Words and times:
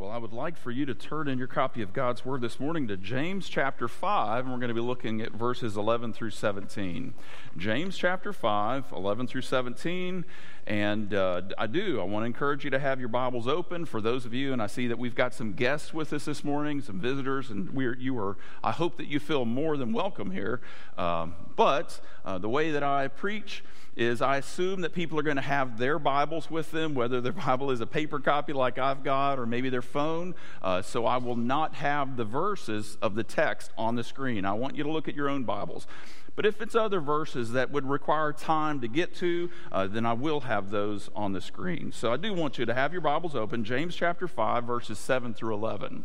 well, 0.00 0.10
I 0.10 0.16
would 0.16 0.32
like 0.32 0.56
for 0.56 0.70
you 0.70 0.86
to 0.86 0.94
turn 0.94 1.28
in 1.28 1.36
your 1.36 1.46
copy 1.46 1.82
of 1.82 1.92
God's 1.92 2.24
Word 2.24 2.40
this 2.40 2.58
morning 2.58 2.88
to 2.88 2.96
James 2.96 3.50
chapter 3.50 3.86
5, 3.86 4.44
and 4.44 4.50
we're 4.50 4.58
going 4.58 4.68
to 4.68 4.74
be 4.74 4.80
looking 4.80 5.20
at 5.20 5.32
verses 5.32 5.76
11 5.76 6.14
through 6.14 6.30
17. 6.30 7.12
James 7.58 7.98
chapter 7.98 8.32
5, 8.32 8.92
11 8.96 9.26
through 9.26 9.42
17. 9.42 10.24
And 10.66 11.12
uh, 11.12 11.42
I 11.58 11.66
do, 11.66 12.00
I 12.00 12.04
want 12.04 12.22
to 12.22 12.26
encourage 12.28 12.64
you 12.64 12.70
to 12.70 12.78
have 12.78 12.98
your 12.98 13.10
Bibles 13.10 13.46
open 13.46 13.84
for 13.84 14.00
those 14.00 14.24
of 14.24 14.32
you, 14.32 14.54
and 14.54 14.62
I 14.62 14.68
see 14.68 14.86
that 14.86 14.98
we've 14.98 15.14
got 15.14 15.34
some 15.34 15.52
guests 15.52 15.92
with 15.92 16.14
us 16.14 16.24
this 16.24 16.42
morning, 16.44 16.80
some 16.80 16.98
visitors, 16.98 17.50
and 17.50 17.68
we're, 17.68 17.94
you 17.94 18.18
are, 18.18 18.38
I 18.64 18.70
hope 18.70 18.96
that 18.96 19.06
you 19.06 19.20
feel 19.20 19.44
more 19.44 19.76
than 19.76 19.92
welcome 19.92 20.30
here. 20.30 20.62
Um, 20.96 21.34
but 21.56 22.00
uh, 22.24 22.38
the 22.38 22.48
way 22.48 22.70
that 22.70 22.82
I 22.82 23.08
preach, 23.08 23.62
is 24.00 24.22
I 24.22 24.38
assume 24.38 24.80
that 24.80 24.94
people 24.94 25.18
are 25.18 25.22
going 25.22 25.36
to 25.36 25.42
have 25.42 25.76
their 25.76 25.98
Bibles 25.98 26.50
with 26.50 26.70
them, 26.70 26.94
whether 26.94 27.20
their 27.20 27.32
Bible 27.46 27.70
is 27.70 27.82
a 27.82 27.86
paper 27.86 28.18
copy 28.18 28.54
like 28.54 28.78
I've 28.78 29.04
got 29.04 29.38
or 29.38 29.44
maybe 29.44 29.68
their 29.68 29.82
phone. 29.82 30.34
Uh, 30.62 30.80
so 30.80 31.04
I 31.04 31.18
will 31.18 31.36
not 31.36 31.74
have 31.74 32.16
the 32.16 32.24
verses 32.24 32.96
of 33.02 33.14
the 33.14 33.22
text 33.22 33.72
on 33.76 33.96
the 33.96 34.02
screen. 34.02 34.46
I 34.46 34.54
want 34.54 34.74
you 34.74 34.84
to 34.84 34.90
look 34.90 35.06
at 35.06 35.14
your 35.14 35.28
own 35.28 35.44
Bibles. 35.44 35.86
But 36.34 36.46
if 36.46 36.62
it's 36.62 36.74
other 36.74 37.00
verses 37.00 37.52
that 37.52 37.70
would 37.70 37.88
require 37.88 38.32
time 38.32 38.80
to 38.80 38.88
get 38.88 39.14
to, 39.16 39.50
uh, 39.70 39.86
then 39.86 40.06
I 40.06 40.14
will 40.14 40.40
have 40.40 40.70
those 40.70 41.10
on 41.14 41.34
the 41.34 41.40
screen. 41.42 41.92
So 41.92 42.10
I 42.10 42.16
do 42.16 42.32
want 42.32 42.58
you 42.58 42.64
to 42.64 42.72
have 42.72 42.92
your 42.92 43.02
Bibles 43.02 43.34
open, 43.34 43.64
James 43.64 43.94
chapter 43.94 44.26
5, 44.26 44.64
verses 44.64 44.98
7 44.98 45.34
through 45.34 45.54
11. 45.54 46.04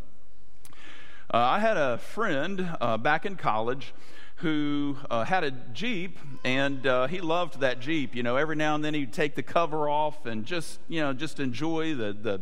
Uh, 1.32 1.36
I 1.38 1.60
had 1.60 1.78
a 1.78 1.96
friend 1.96 2.76
uh, 2.80 2.98
back 2.98 3.24
in 3.24 3.36
college 3.36 3.94
who 4.36 4.96
uh, 5.10 5.24
had 5.24 5.44
a 5.44 5.50
Jeep, 5.50 6.18
and 6.44 6.86
uh, 6.86 7.06
he 7.06 7.20
loved 7.20 7.60
that 7.60 7.80
Jeep. 7.80 8.14
You 8.14 8.22
know, 8.22 8.36
every 8.36 8.56
now 8.56 8.74
and 8.74 8.84
then 8.84 8.92
he'd 8.92 9.12
take 9.12 9.34
the 9.34 9.42
cover 9.42 9.88
off 9.88 10.26
and 10.26 10.44
just, 10.44 10.78
you 10.88 11.00
know, 11.00 11.12
just 11.12 11.40
enjoy 11.40 11.94
the, 11.94 12.12
the 12.12 12.40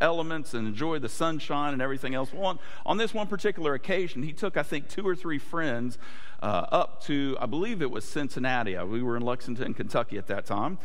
elements 0.00 0.54
and 0.54 0.66
enjoy 0.66 0.98
the 0.98 1.08
sunshine 1.08 1.72
and 1.72 1.80
everything 1.80 2.14
else. 2.14 2.32
Well, 2.32 2.46
on, 2.46 2.58
on 2.84 2.96
this 2.96 3.14
one 3.14 3.28
particular 3.28 3.74
occasion, 3.74 4.24
he 4.24 4.32
took, 4.32 4.56
I 4.56 4.64
think, 4.64 4.88
two 4.88 5.06
or 5.06 5.14
three 5.14 5.38
friends 5.38 5.98
uh, 6.42 6.66
up 6.70 7.02
to, 7.04 7.36
I 7.40 7.46
believe 7.46 7.80
it 7.80 7.90
was 7.90 8.04
Cincinnati. 8.04 8.76
Uh, 8.76 8.84
we 8.84 9.02
were 9.02 9.16
in 9.16 9.22
Lexington, 9.22 9.72
Kentucky 9.72 10.18
at 10.18 10.26
that 10.26 10.46
time 10.46 10.78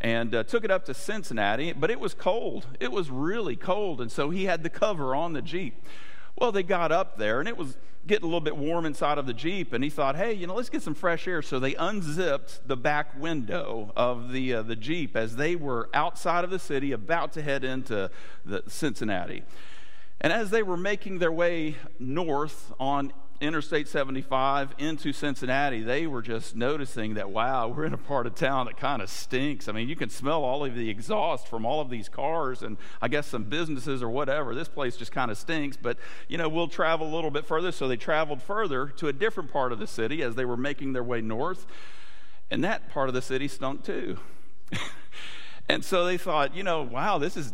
and 0.00 0.34
uh, 0.34 0.44
took 0.44 0.64
it 0.64 0.70
up 0.70 0.84
to 0.84 0.92
Cincinnati, 0.92 1.72
but 1.72 1.90
it 1.90 1.98
was 1.98 2.12
cold. 2.12 2.66
It 2.78 2.92
was 2.92 3.10
really 3.10 3.56
cold, 3.56 4.00
and 4.02 4.12
so 4.12 4.28
he 4.28 4.44
had 4.44 4.62
the 4.62 4.68
cover 4.68 5.14
on 5.14 5.32
the 5.32 5.40
Jeep. 5.40 5.82
Well, 6.36 6.52
they 6.52 6.62
got 6.62 6.90
up 6.90 7.16
there, 7.16 7.38
and 7.38 7.48
it 7.48 7.56
was 7.56 7.76
getting 8.06 8.24
a 8.24 8.26
little 8.26 8.40
bit 8.40 8.56
warm 8.56 8.84
inside 8.86 9.18
of 9.18 9.26
the 9.26 9.32
Jeep, 9.32 9.72
and 9.72 9.82
he 9.82 9.88
thought, 9.88 10.16
hey, 10.16 10.32
you 10.32 10.46
know, 10.46 10.54
let's 10.54 10.68
get 10.68 10.82
some 10.82 10.94
fresh 10.94 11.26
air. 11.26 11.42
So 11.42 11.58
they 11.58 11.74
unzipped 11.74 12.66
the 12.66 12.76
back 12.76 13.18
window 13.18 13.92
of 13.96 14.32
the, 14.32 14.54
uh, 14.54 14.62
the 14.62 14.76
Jeep 14.76 15.16
as 15.16 15.36
they 15.36 15.56
were 15.56 15.88
outside 15.94 16.44
of 16.44 16.50
the 16.50 16.58
city, 16.58 16.92
about 16.92 17.32
to 17.34 17.42
head 17.42 17.64
into 17.64 18.10
the 18.44 18.62
Cincinnati. 18.66 19.44
And 20.20 20.32
as 20.32 20.50
they 20.50 20.62
were 20.62 20.76
making 20.76 21.18
their 21.18 21.32
way 21.32 21.76
north 21.98 22.72
on 22.78 23.12
Interstate 23.40 23.88
75 23.88 24.74
into 24.78 25.12
Cincinnati, 25.12 25.82
they 25.82 26.06
were 26.06 26.22
just 26.22 26.54
noticing 26.54 27.14
that, 27.14 27.30
wow, 27.30 27.68
we're 27.76 27.84
in 27.84 27.92
a 27.92 27.98
part 27.98 28.26
of 28.26 28.34
town 28.34 28.66
that 28.66 28.76
kind 28.76 29.02
of 29.02 29.10
stinks. 29.10 29.68
I 29.68 29.72
mean, 29.72 29.88
you 29.88 29.96
can 29.96 30.08
smell 30.08 30.44
all 30.44 30.64
of 30.64 30.74
the 30.74 30.88
exhaust 30.88 31.48
from 31.48 31.66
all 31.66 31.80
of 31.80 31.90
these 31.90 32.08
cars 32.08 32.62
and 32.62 32.76
I 33.02 33.08
guess 33.08 33.26
some 33.26 33.44
businesses 33.44 34.02
or 34.02 34.08
whatever. 34.08 34.54
This 34.54 34.68
place 34.68 34.96
just 34.96 35.12
kind 35.12 35.30
of 35.30 35.38
stinks, 35.38 35.76
but, 35.76 35.98
you 36.28 36.38
know, 36.38 36.48
we'll 36.48 36.68
travel 36.68 37.06
a 37.06 37.14
little 37.14 37.30
bit 37.30 37.46
further. 37.46 37.72
So 37.72 37.88
they 37.88 37.96
traveled 37.96 38.42
further 38.42 38.86
to 38.96 39.08
a 39.08 39.12
different 39.12 39.52
part 39.52 39.72
of 39.72 39.78
the 39.78 39.86
city 39.86 40.22
as 40.22 40.34
they 40.34 40.44
were 40.44 40.56
making 40.56 40.92
their 40.92 41.04
way 41.04 41.20
north. 41.20 41.66
And 42.50 42.62
that 42.64 42.90
part 42.90 43.08
of 43.08 43.14
the 43.14 43.22
city 43.22 43.48
stunk 43.48 43.84
too. 43.84 44.18
and 45.68 45.84
so 45.84 46.04
they 46.04 46.18
thought, 46.18 46.54
you 46.54 46.62
know, 46.62 46.82
wow, 46.82 47.18
this 47.18 47.36
is 47.36 47.52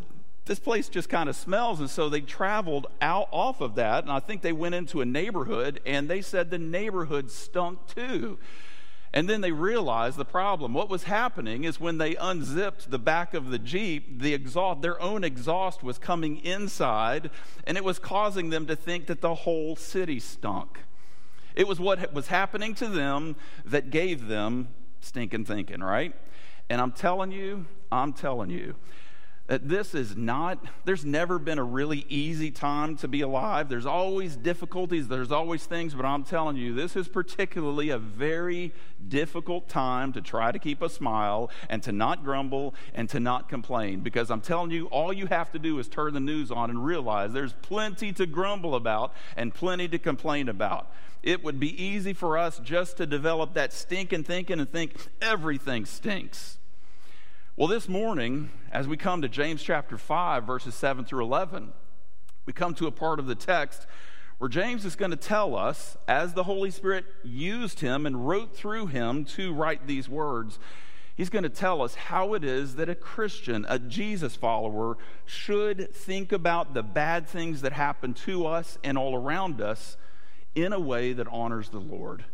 this 0.51 0.59
place 0.59 0.89
just 0.89 1.09
kind 1.09 1.29
of 1.29 1.37
smells. 1.37 1.79
And 1.79 1.89
so 1.89 2.09
they 2.09 2.20
traveled 2.20 2.89
out 3.01 3.29
off 3.31 3.61
of 3.61 3.77
that. 3.77 4.03
And 4.03 4.12
I 4.12 4.19
think 4.19 4.43
they 4.43 4.53
went 4.53 4.75
into 4.75 5.01
a 5.01 5.05
neighborhood 5.05 5.79
and 5.87 6.11
they 6.11 6.20
said 6.20 6.51
the 6.51 6.59
neighborhood 6.59 7.31
stunk 7.31 7.87
too. 7.87 8.37
And 9.15 9.29
then 9.29 9.42
they 9.42 9.53
realized 9.53 10.17
the 10.17 10.24
problem. 10.24 10.74
What 10.74 10.91
was 10.91 11.05
happening 11.05 11.63
is 11.63 11.79
when 11.79 11.98
they 11.98 12.17
unzipped 12.17 12.91
the 12.91 12.98
back 12.98 13.33
of 13.33 13.51
the 13.51 13.61
Jeep, 13.61 14.20
the 14.20 14.35
exhaust, 14.35 14.83
their 14.83 15.01
own 15.01 15.23
exhaust 15.23 15.85
was 15.85 15.98
coming 15.98 16.39
inside, 16.39 17.30
and 17.63 17.77
it 17.77 17.85
was 17.85 18.01
causing 18.01 18.51
them 18.51 18.67
to 18.67 18.74
think 18.74 19.07
that 19.07 19.20
the 19.20 19.36
whole 19.36 19.77
city 19.77 20.19
stunk. 20.19 20.80
It 21.55 21.69
was 21.69 21.79
what 21.79 22.13
was 22.13 22.27
happening 22.27 22.74
to 22.74 22.89
them 22.89 23.36
that 23.64 23.91
gave 23.91 24.27
them 24.27 24.67
stinking 25.01 25.45
thinking, 25.45 25.79
right? 25.79 26.13
And 26.69 26.80
I'm 26.80 26.92
telling 26.92 27.30
you, 27.30 27.67
I'm 27.92 28.13
telling 28.13 28.51
you, 28.51 28.74
this 29.58 29.96
is 29.96 30.16
not, 30.16 30.64
there's 30.84 31.05
never 31.05 31.36
been 31.40 31.58
a 31.58 31.64
really 31.64 32.06
easy 32.08 32.52
time 32.52 32.96
to 32.98 33.08
be 33.08 33.20
alive. 33.20 33.68
There's 33.68 33.84
always 33.84 34.36
difficulties, 34.36 35.08
there's 35.08 35.33
always 35.33 35.66
things, 35.66 35.92
but 35.92 36.05
I'm 36.05 36.22
telling 36.22 36.56
you, 36.56 36.72
this 36.72 36.94
is 36.94 37.08
particularly 37.08 37.90
a 37.90 37.98
very 37.98 38.72
difficult 39.08 39.68
time 39.68 40.12
to 40.12 40.20
try 40.20 40.52
to 40.52 40.58
keep 40.61 40.80
a 40.83 40.88
smile 40.88 41.50
and 41.68 41.83
to 41.83 41.90
not 41.90 42.22
grumble 42.22 42.77
and 42.94 43.08
to 43.08 43.18
not 43.18 43.48
complain. 43.48 44.00
Because 44.00 44.30
I'm 44.30 44.40
telling 44.40 44.70
you, 44.70 44.86
all 44.86 45.12
you 45.12 45.27
have 45.27 45.50
to 45.50 45.58
do 45.58 45.80
is 45.80 45.88
turn 45.88 46.14
the 46.14 46.20
news 46.20 46.52
on 46.52 46.70
and 46.70 46.84
realize 46.84 47.32
there's 47.32 47.55
plenty 47.55 48.12
to 48.12 48.27
grumble 48.27 48.77
about 48.77 49.12
and 49.36 49.52
plenty 49.52 49.88
to 49.88 49.98
complain 49.98 50.48
about. 50.48 50.92
It 51.24 51.42
would 51.42 51.58
be 51.58 51.82
easy 51.82 52.12
for 52.12 52.38
us 52.38 52.61
just 52.61 52.98
to 52.98 53.06
develop 53.06 53.55
that 53.55 53.72
stinking 53.72 54.22
thinking 54.22 54.61
and 54.61 54.70
think 54.70 54.94
everything 55.20 55.86
stinks. 55.86 56.60
Well, 57.56 57.66
this 57.66 57.88
morning, 57.88 58.50
as 58.70 58.86
we 58.86 58.96
come 58.96 59.22
to 59.22 59.28
James 59.28 59.61
chapter 59.61 59.98
5, 59.98 60.44
verses 60.44 60.72
7 60.77 61.05
through 61.05 61.24
11, 61.24 61.72
we 62.46 62.52
come 62.52 62.74
to 62.74 62.86
a 62.86 62.92
part 62.92 63.18
of 63.18 63.27
the 63.27 63.34
text 63.34 63.86
where 64.38 64.48
James 64.48 64.84
is 64.84 64.94
going 64.94 65.11
to 65.11 65.16
tell 65.16 65.56
us, 65.56 65.98
as 66.06 66.33
the 66.33 66.44
Holy 66.44 66.70
Spirit 66.70 67.05
used 67.24 67.80
him 67.80 68.06
and 68.06 68.27
wrote 68.28 68.56
through 68.56 68.86
him 68.86 69.24
to 69.24 69.52
write 69.52 69.88
these 69.88 70.08
words, 70.08 70.61
he's 71.16 71.28
going 71.28 71.42
to 71.42 71.50
tell 71.50 71.83
us 71.83 71.96
how 71.96 72.34
it 72.34 72.44
is 72.44 72.77
that 72.77 72.88
a 72.88 72.94
Christian, 72.94 73.67
a 73.68 73.80
Jesus 73.80 74.36
follower, 74.36 74.96
should 75.27 75.92
think 75.92 76.30
about 76.30 76.72
the 76.72 76.84
bad 76.84 77.27
things 77.27 77.62
that 77.62 77.72
happen 77.72 78.14
to 78.14 78.46
us 78.46 78.78
and 78.84 78.96
all 78.96 79.17
around 79.17 79.61
us 79.61 79.96
in 80.55 80.72
a 80.72 80.80
way 80.80 81.12
that 81.12 81.27
honors 81.28 81.70
the 81.70 81.80
Lord. 81.80 82.24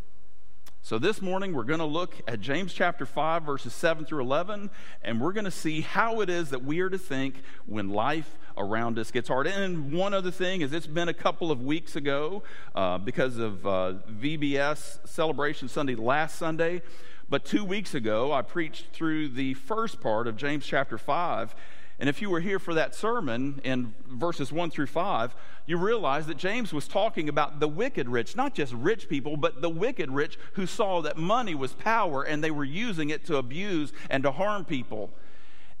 So, 0.87 0.97
this 0.97 1.21
morning 1.21 1.53
we're 1.53 1.65
going 1.65 1.81
to 1.81 1.85
look 1.85 2.15
at 2.29 2.39
James 2.39 2.71
chapter 2.71 3.05
5, 3.05 3.43
verses 3.43 3.73
7 3.73 4.05
through 4.05 4.21
11, 4.21 4.69
and 5.03 5.19
we're 5.19 5.33
going 5.33 5.43
to 5.43 5.51
see 5.51 5.81
how 5.81 6.21
it 6.21 6.29
is 6.29 6.51
that 6.51 6.63
we 6.63 6.79
are 6.79 6.89
to 6.89 6.97
think 6.97 7.41
when 7.65 7.89
life 7.89 8.37
around 8.55 8.97
us 8.97 9.11
gets 9.11 9.27
hard. 9.27 9.47
And 9.47 9.91
one 9.91 10.13
other 10.13 10.31
thing 10.31 10.61
is, 10.61 10.71
it's 10.71 10.87
been 10.87 11.09
a 11.09 11.13
couple 11.13 11.51
of 11.51 11.61
weeks 11.61 11.97
ago 11.97 12.41
uh, 12.73 12.99
because 12.99 13.37
of 13.37 13.67
uh, 13.67 13.95
VBS 14.09 15.05
Celebration 15.05 15.67
Sunday 15.67 15.95
last 15.95 16.37
Sunday. 16.37 16.81
But 17.29 17.43
two 17.43 17.65
weeks 17.65 17.93
ago, 17.93 18.31
I 18.31 18.41
preached 18.41 18.93
through 18.93 19.27
the 19.27 19.55
first 19.55 19.99
part 19.99 20.25
of 20.25 20.37
James 20.37 20.65
chapter 20.65 20.97
5. 20.97 21.53
And 21.99 22.07
if 22.07 22.21
you 22.21 22.29
were 22.29 22.41
here 22.41 22.59
for 22.59 22.75
that 22.75 22.93
sermon 22.93 23.59
in 23.63 23.95
verses 24.07 24.51
1 24.51 24.69
through 24.69 24.87
5, 24.87 25.35
you 25.65 25.77
realize 25.77 26.27
that 26.27 26.37
James 26.37 26.71
was 26.71 26.87
talking 26.87 27.27
about 27.27 27.59
the 27.59 27.67
wicked 27.67 28.07
rich, 28.07 28.35
not 28.35 28.53
just 28.53 28.71
rich 28.73 29.09
people, 29.09 29.35
but 29.35 29.61
the 29.61 29.69
wicked 29.69 30.11
rich 30.11 30.37
who 30.53 30.67
saw 30.67 31.01
that 31.01 31.17
money 31.17 31.55
was 31.55 31.73
power 31.73 32.21
and 32.21 32.43
they 32.43 32.51
were 32.51 32.63
using 32.63 33.09
it 33.09 33.25
to 33.25 33.37
abuse 33.37 33.91
and 34.11 34.21
to 34.23 34.31
harm 34.31 34.63
people. 34.63 35.09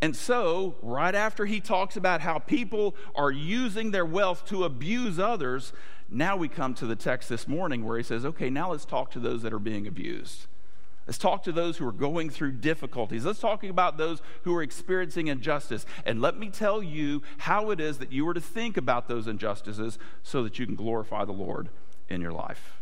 And 0.01 0.15
so, 0.15 0.75
right 0.81 1.15
after 1.15 1.45
he 1.45 1.59
talks 1.59 1.97
about 1.97 2.21
how 2.21 2.39
people 2.39 2.95
are 3.15 3.31
using 3.31 3.91
their 3.91 4.05
wealth 4.05 4.45
to 4.47 4.63
abuse 4.63 5.17
others, 5.17 5.73
now 6.09 6.35
we 6.35 6.47
come 6.47 6.73
to 6.75 6.85
the 6.85 6.95
text 6.95 7.29
this 7.29 7.47
morning 7.47 7.83
where 7.83 7.97
he 7.97 8.03
says, 8.03 8.25
okay, 8.25 8.49
now 8.49 8.71
let's 8.71 8.85
talk 8.85 9.11
to 9.11 9.19
those 9.19 9.41
that 9.41 9.53
are 9.53 9.59
being 9.59 9.87
abused. 9.87 10.47
Let's 11.07 11.17
talk 11.17 11.43
to 11.43 11.53
those 11.53 11.77
who 11.77 11.87
are 11.87 11.93
going 11.93 12.29
through 12.29 12.51
difficulties. 12.53 13.25
Let's 13.25 13.39
talk 13.39 13.63
about 13.63 13.97
those 13.97 14.21
who 14.43 14.53
are 14.53 14.61
experiencing 14.61 15.27
injustice. 15.27 15.85
And 16.05 16.21
let 16.21 16.37
me 16.37 16.49
tell 16.49 16.83
you 16.83 17.23
how 17.37 17.71
it 17.71 17.79
is 17.79 17.97
that 17.99 18.11
you 18.11 18.27
are 18.27 18.33
to 18.33 18.41
think 18.41 18.75
about 18.75 19.07
those 19.07 19.25
injustices 19.25 19.97
so 20.21 20.43
that 20.43 20.59
you 20.59 20.65
can 20.65 20.75
glorify 20.75 21.23
the 21.23 21.31
Lord 21.31 21.69
in 22.09 22.19
your 22.19 22.33
life. 22.33 22.81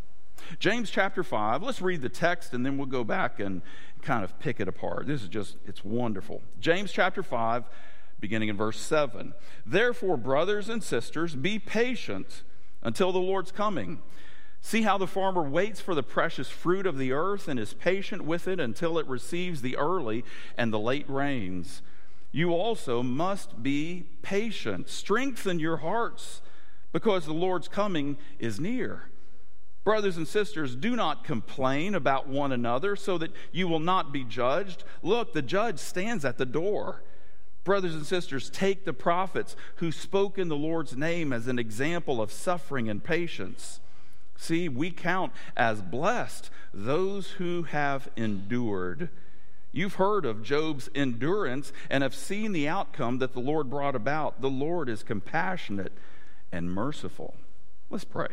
James 0.60 0.90
chapter 0.90 1.24
5, 1.24 1.62
let's 1.62 1.82
read 1.82 2.02
the 2.02 2.10
text 2.10 2.54
and 2.54 2.66
then 2.66 2.78
we'll 2.78 2.88
go 2.88 3.04
back 3.04 3.40
and 3.40 3.62
kind 4.02 4.24
of 4.24 4.38
pick 4.40 4.60
it 4.60 4.68
apart. 4.68 5.06
This 5.06 5.22
is 5.22 5.30
just, 5.30 5.58
it's 5.66 5.86
wonderful. 5.86 6.42
James 6.60 6.92
chapter 6.92 7.22
5, 7.22 7.66
beginning 8.20 8.50
in 8.50 8.58
verse 8.58 8.80
7. 8.80 9.34
Therefore, 9.66 10.18
brothers 10.18 10.68
and 10.68 10.84
sisters, 10.84 11.36
be 11.36 11.60
patient 11.60 12.44
until 12.82 13.12
the 13.12 13.20
Lord's 13.20 13.52
coming. 13.52 14.02
See 14.66 14.82
how 14.82 14.98
the 14.98 15.06
farmer 15.06 15.44
waits 15.44 15.80
for 15.80 15.94
the 15.94 16.02
precious 16.02 16.50
fruit 16.50 16.88
of 16.88 16.98
the 16.98 17.12
earth 17.12 17.48
and 17.48 17.60
is 17.60 17.76
patient 17.76 18.24
with 18.24 18.48
it 18.48 18.60
until 18.60 18.98
it 18.98 19.06
receives 19.06 19.62
the 19.62 19.78
early 19.78 20.26
and 20.58 20.74
the 20.74 20.80
late 20.80 21.08
rains. 21.08 21.84
You 22.32 22.52
also 22.52 23.04
must 23.04 23.62
be 23.62 24.08
patient. 24.24 24.90
Strengthen 24.90 25.60
your 25.60 25.78
hearts 25.78 26.42
because 26.92 27.28
the 27.28 27.32
Lord's 27.32 27.68
coming 27.68 28.18
is 28.40 28.60
near. 28.60 29.04
Brothers 29.84 30.18
and 30.18 30.28
sisters, 30.28 30.76
do 30.76 30.96
not 30.96 31.24
complain 31.24 31.94
about 31.94 32.28
one 32.28 32.52
another 32.52 32.96
so 32.96 33.20
that 33.20 33.34
you 33.52 33.68
will 33.68 33.80
not 33.80 34.12
be 34.12 34.24
judged. 34.24 34.84
Look, 35.04 35.34
the 35.34 35.44
judge 35.44 35.78
stands 35.78 36.26
at 36.26 36.40
the 36.40 36.46
door. 36.46 37.04
Brothers 37.66 37.94
and 37.94 38.04
sisters, 38.04 38.50
take 38.50 38.84
the 38.84 38.94
prophets 38.94 39.56
who 39.76 39.92
spoke 39.92 40.40
in 40.40 40.48
the 40.48 40.58
Lord's 40.58 40.98
name 40.98 41.32
as 41.32 41.46
an 41.46 41.60
example 41.60 42.20
of 42.20 42.32
suffering 42.32 42.90
and 42.90 43.04
patience. 43.04 43.80
See, 44.38 44.70
we 44.70 44.92
count 44.92 45.32
as 45.56 45.82
blessed 45.82 46.50
those 46.74 47.32
who 47.32 47.64
have 47.64 48.10
endured. 48.16 49.10
You've 49.72 49.96
heard 49.96 50.26
of 50.26 50.44
Job's 50.44 50.90
endurance 50.96 51.74
and 51.90 52.04
have 52.04 52.16
seen 52.16 52.52
the 52.52 52.68
outcome 52.68 53.20
that 53.20 53.34
the 53.34 53.40
Lord 53.40 53.70
brought 53.70 53.96
about. 53.96 54.42
The 54.42 54.50
Lord 54.50 54.90
is 54.90 55.04
compassionate 55.04 55.94
and 56.52 56.72
merciful. 56.72 57.36
Let's 57.90 58.06
pray. 58.06 58.30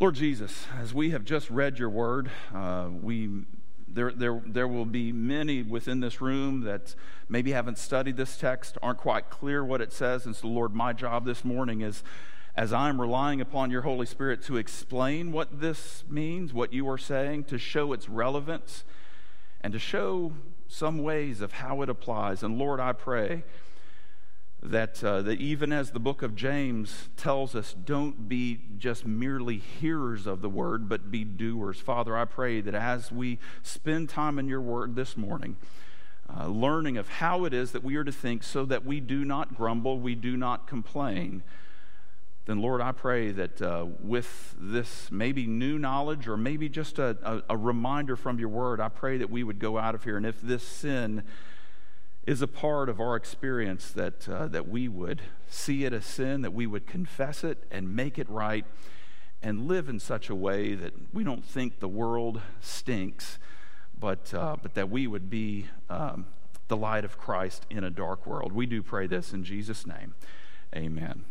Lord 0.00 0.14
Jesus, 0.14 0.66
as 0.80 0.94
we 0.94 1.10
have 1.10 1.24
just 1.24 1.50
read 1.50 1.78
your 1.78 1.90
word, 1.90 2.30
uh, 2.54 2.88
we 3.02 3.44
there, 3.90 4.12
there, 4.12 4.42
there 4.46 4.68
will 4.68 4.84
be 4.84 5.12
many 5.12 5.62
within 5.62 6.00
this 6.00 6.20
room 6.20 6.60
that 6.62 6.94
maybe 7.28 7.52
haven't 7.52 7.78
studied 7.78 8.16
this 8.16 8.36
text, 8.36 8.76
aren't 8.82 8.98
quite 8.98 9.30
clear 9.30 9.64
what 9.64 9.80
it 9.80 9.92
says. 9.92 10.26
And 10.26 10.36
so, 10.36 10.46
Lord, 10.48 10.74
my 10.74 10.92
job 10.92 11.24
this 11.24 11.44
morning 11.44 11.80
is 11.80 12.02
as 12.58 12.72
I'm 12.72 13.00
relying 13.00 13.40
upon 13.40 13.70
your 13.70 13.82
Holy 13.82 14.04
Spirit 14.04 14.42
to 14.42 14.56
explain 14.56 15.30
what 15.30 15.60
this 15.60 16.02
means, 16.10 16.52
what 16.52 16.72
you 16.72 16.88
are 16.88 16.98
saying, 16.98 17.44
to 17.44 17.56
show 17.56 17.92
its 17.92 18.08
relevance, 18.08 18.82
and 19.60 19.72
to 19.72 19.78
show 19.78 20.32
some 20.66 20.98
ways 20.98 21.40
of 21.40 21.52
how 21.52 21.82
it 21.82 21.88
applies. 21.88 22.42
And 22.42 22.58
Lord, 22.58 22.80
I 22.80 22.94
pray 22.94 23.44
that, 24.60 25.04
uh, 25.04 25.22
that 25.22 25.40
even 25.40 25.72
as 25.72 25.92
the 25.92 26.00
book 26.00 26.20
of 26.20 26.34
James 26.34 27.10
tells 27.16 27.54
us, 27.54 27.72
don't 27.72 28.28
be 28.28 28.58
just 28.76 29.06
merely 29.06 29.58
hearers 29.58 30.26
of 30.26 30.42
the 30.42 30.50
word, 30.50 30.88
but 30.88 31.12
be 31.12 31.22
doers. 31.22 31.78
Father, 31.78 32.16
I 32.16 32.24
pray 32.24 32.60
that 32.60 32.74
as 32.74 33.12
we 33.12 33.38
spend 33.62 34.08
time 34.08 34.36
in 34.36 34.48
your 34.48 34.60
word 34.60 34.96
this 34.96 35.16
morning, 35.16 35.54
uh, 36.28 36.48
learning 36.48 36.96
of 36.96 37.08
how 37.08 37.44
it 37.44 37.54
is 37.54 37.70
that 37.70 37.84
we 37.84 37.94
are 37.94 38.02
to 38.02 38.10
think 38.10 38.42
so 38.42 38.64
that 38.64 38.84
we 38.84 38.98
do 38.98 39.24
not 39.24 39.54
grumble, 39.54 40.00
we 40.00 40.16
do 40.16 40.36
not 40.36 40.66
complain, 40.66 41.44
then 42.48 42.62
Lord, 42.62 42.80
I 42.80 42.92
pray 42.92 43.30
that 43.32 43.60
uh, 43.60 43.84
with 44.00 44.56
this 44.58 45.12
maybe 45.12 45.46
new 45.46 45.78
knowledge 45.78 46.26
or 46.26 46.38
maybe 46.38 46.70
just 46.70 46.98
a, 46.98 47.14
a, 47.22 47.42
a 47.50 47.56
reminder 47.58 48.16
from 48.16 48.38
your 48.38 48.48
word, 48.48 48.80
I 48.80 48.88
pray 48.88 49.18
that 49.18 49.28
we 49.28 49.44
would 49.44 49.58
go 49.58 49.76
out 49.76 49.94
of 49.94 50.04
here. 50.04 50.16
And 50.16 50.24
if 50.24 50.40
this 50.40 50.62
sin, 50.62 51.24
is 52.26 52.42
a 52.42 52.46
part 52.46 52.90
of 52.90 53.00
our 53.00 53.16
experience 53.16 53.90
that, 53.90 54.28
uh, 54.28 54.46
that 54.48 54.68
we 54.68 54.86
would 54.86 55.22
see 55.48 55.84
it 55.84 55.94
as 55.94 56.04
sin, 56.04 56.42
that 56.42 56.52
we 56.52 56.66
would 56.66 56.86
confess 56.86 57.42
it 57.42 57.64
and 57.70 57.96
make 57.96 58.18
it 58.18 58.28
right, 58.28 58.66
and 59.42 59.66
live 59.66 59.88
in 59.88 59.98
such 59.98 60.28
a 60.28 60.34
way 60.34 60.74
that 60.74 60.92
we 61.12 61.24
don't 61.24 61.42
think 61.42 61.80
the 61.80 61.88
world 61.88 62.40
stinks, 62.60 63.38
but, 63.98 64.32
uh, 64.34 64.56
but 64.62 64.74
that 64.74 64.90
we 64.90 65.06
would 65.06 65.30
be 65.30 65.66
um, 65.88 66.26
the 66.68 66.76
light 66.76 67.04
of 67.04 67.16
Christ 67.16 67.64
in 67.70 67.82
a 67.82 67.90
dark 67.90 68.26
world. 68.26 68.52
We 68.52 68.66
do 68.66 68.82
pray 68.82 69.06
this 69.06 69.32
in 69.32 69.42
Jesus' 69.42 69.86
name. 69.86 70.14
Amen. 70.74 71.24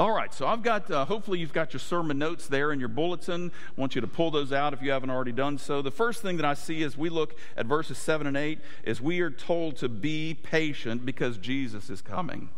All 0.00 0.12
right, 0.12 0.32
so 0.32 0.46
I've 0.46 0.62
got, 0.62 0.90
uh, 0.90 1.04
hopefully, 1.04 1.40
you've 1.40 1.52
got 1.52 1.74
your 1.74 1.80
sermon 1.80 2.18
notes 2.18 2.46
there 2.46 2.72
in 2.72 2.80
your 2.80 2.88
bulletin. 2.88 3.52
I 3.76 3.78
want 3.78 3.94
you 3.94 4.00
to 4.00 4.06
pull 4.06 4.30
those 4.30 4.50
out 4.50 4.72
if 4.72 4.80
you 4.80 4.92
haven't 4.92 5.10
already 5.10 5.30
done 5.30 5.58
so. 5.58 5.82
The 5.82 5.90
first 5.90 6.22
thing 6.22 6.38
that 6.38 6.46
I 6.46 6.54
see 6.54 6.82
as 6.84 6.96
we 6.96 7.10
look 7.10 7.34
at 7.54 7.66
verses 7.66 7.98
7 7.98 8.26
and 8.26 8.34
8 8.34 8.60
is 8.84 9.02
we 9.02 9.20
are 9.20 9.28
told 9.28 9.76
to 9.76 9.90
be 9.90 10.32
patient 10.42 11.04
because 11.04 11.36
Jesus 11.36 11.90
is 11.90 12.00
coming. 12.00 12.48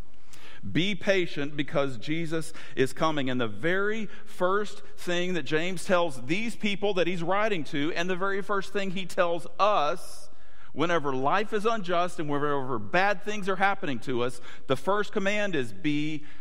Be 0.71 0.95
patient 0.95 1.57
because 1.57 1.99
Jesus 1.99 2.53
is 2.77 2.93
coming. 2.93 3.29
And 3.29 3.41
the 3.41 3.49
very 3.49 4.09
first 4.25 4.83
thing 4.97 5.35
that 5.35 5.43
James 5.43 5.85
tells 5.85 6.25
these 6.27 6.55
people 6.55 6.95
that 6.95 7.09
he's 7.09 7.25
writing 7.25 7.65
to, 7.65 7.93
and 7.95 8.09
the 8.09 8.15
very 8.15 8.41
first 8.41 8.73
thing 8.73 8.93
he 8.93 9.05
tells 9.05 9.49
us 9.59 10.31
whenever 10.73 11.13
life 11.13 11.53
is 11.53 11.67
unjust 11.67 12.21
and 12.21 12.29
whenever 12.29 12.79
bad 12.79 13.25
things 13.25 13.49
are 13.49 13.57
happening 13.57 13.99
to 13.99 14.23
us, 14.23 14.41
the 14.69 14.77
first 14.77 15.11
command 15.11 15.57
is 15.57 15.73
be 15.73 16.19
patient. 16.19 16.39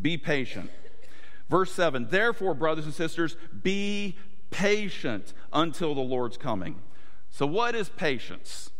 Be 0.00 0.16
patient. 0.16 0.70
Verse 1.48 1.72
7 1.72 2.08
Therefore, 2.10 2.54
brothers 2.54 2.86
and 2.86 2.94
sisters, 2.94 3.36
be 3.62 4.16
patient 4.50 5.32
until 5.52 5.94
the 5.94 6.00
Lord's 6.00 6.36
coming. 6.36 6.80
So, 7.30 7.46
what 7.46 7.74
is 7.74 7.88
patience? 7.88 8.70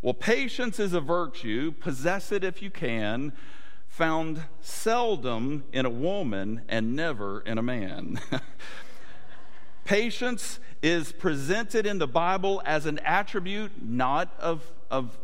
Well, 0.00 0.14
patience 0.14 0.78
is 0.78 0.92
a 0.92 1.00
virtue, 1.00 1.72
possess 1.72 2.30
it 2.30 2.44
if 2.44 2.62
you 2.62 2.70
can, 2.70 3.32
found 3.88 4.42
seldom 4.60 5.64
in 5.72 5.84
a 5.84 5.90
woman 5.90 6.62
and 6.68 6.94
never 6.94 7.40
in 7.40 7.58
a 7.58 7.62
man. 7.62 8.20
patience 9.84 10.60
is 10.82 11.10
presented 11.12 11.86
in 11.86 11.98
the 11.98 12.06
Bible 12.06 12.62
as 12.64 12.86
an 12.86 13.00
attribute 13.00 13.72
not 13.82 14.32
of, 14.38 14.70
of 14.90 15.18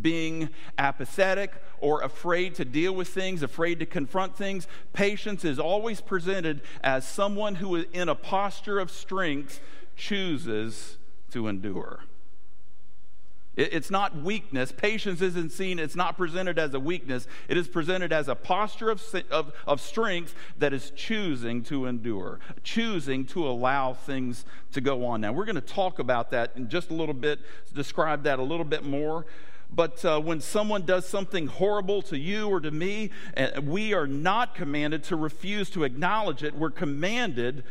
being 0.00 0.50
apathetic 0.76 1.52
or 1.80 2.02
afraid 2.02 2.54
to 2.56 2.64
deal 2.64 2.94
with 2.94 3.08
things, 3.08 3.42
afraid 3.42 3.78
to 3.80 3.86
confront 3.86 4.36
things. 4.36 4.66
Patience 4.92 5.44
is 5.44 5.58
always 5.58 6.00
presented 6.00 6.60
as 6.82 7.06
someone 7.06 7.56
who, 7.56 7.76
in 7.76 8.08
a 8.08 8.14
posture 8.14 8.78
of 8.78 8.90
strength, 8.90 9.60
chooses 9.96 10.98
to 11.30 11.48
endure. 11.48 12.00
It's 13.58 13.90
not 13.90 14.14
weakness. 14.14 14.70
Patience 14.70 15.20
isn't 15.20 15.50
seen, 15.50 15.80
it's 15.80 15.96
not 15.96 16.16
presented 16.16 16.60
as 16.60 16.74
a 16.74 16.80
weakness. 16.80 17.26
It 17.48 17.56
is 17.56 17.66
presented 17.66 18.12
as 18.12 18.28
a 18.28 18.36
posture 18.36 18.88
of, 18.88 19.02
of, 19.32 19.52
of 19.66 19.80
strength 19.80 20.36
that 20.58 20.72
is 20.72 20.92
choosing 20.94 21.64
to 21.64 21.86
endure, 21.86 22.38
choosing 22.62 23.26
to 23.26 23.48
allow 23.48 23.94
things 23.94 24.44
to 24.70 24.80
go 24.80 25.04
on. 25.04 25.20
Now, 25.20 25.32
we're 25.32 25.44
going 25.44 25.56
to 25.56 25.60
talk 25.60 25.98
about 25.98 26.30
that 26.30 26.52
in 26.54 26.68
just 26.68 26.90
a 26.90 26.94
little 26.94 27.14
bit, 27.14 27.40
describe 27.74 28.22
that 28.22 28.38
a 28.38 28.44
little 28.44 28.64
bit 28.64 28.84
more. 28.84 29.26
But 29.70 30.04
uh, 30.04 30.20
when 30.20 30.40
someone 30.40 30.86
does 30.86 31.06
something 31.06 31.46
horrible 31.46 32.02
to 32.02 32.18
you 32.18 32.48
or 32.48 32.60
to 32.60 32.70
me, 32.70 33.10
uh, 33.36 33.60
we 33.62 33.92
are 33.92 34.06
not 34.06 34.54
commanded 34.54 35.04
to 35.04 35.16
refuse 35.16 35.70
to 35.70 35.84
acknowledge 35.84 36.42
it. 36.42 36.54
We're 36.54 36.70
commanded 36.70 37.64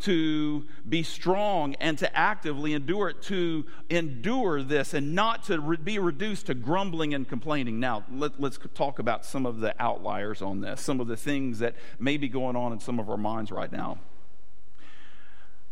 to 0.00 0.64
be 0.88 1.02
strong 1.02 1.74
and 1.76 1.96
to 1.98 2.16
actively 2.16 2.72
endure 2.72 3.08
it, 3.08 3.22
to 3.22 3.64
endure 3.88 4.62
this 4.62 4.92
and 4.92 5.14
not 5.14 5.44
to 5.44 5.60
re- 5.60 5.76
be 5.76 5.98
reduced 5.98 6.46
to 6.46 6.54
grumbling 6.54 7.14
and 7.14 7.28
complaining. 7.28 7.80
Now, 7.80 8.04
let, 8.12 8.40
let's 8.40 8.58
talk 8.74 8.98
about 8.98 9.24
some 9.24 9.46
of 9.46 9.60
the 9.60 9.74
outliers 9.82 10.42
on 10.42 10.60
this, 10.60 10.80
some 10.80 11.00
of 11.00 11.06
the 11.06 11.16
things 11.16 11.60
that 11.60 11.74
may 11.98 12.16
be 12.16 12.28
going 12.28 12.56
on 12.56 12.72
in 12.72 12.80
some 12.80 12.98
of 12.98 13.08
our 13.08 13.16
minds 13.16 13.50
right 13.50 13.70
now. 13.72 13.98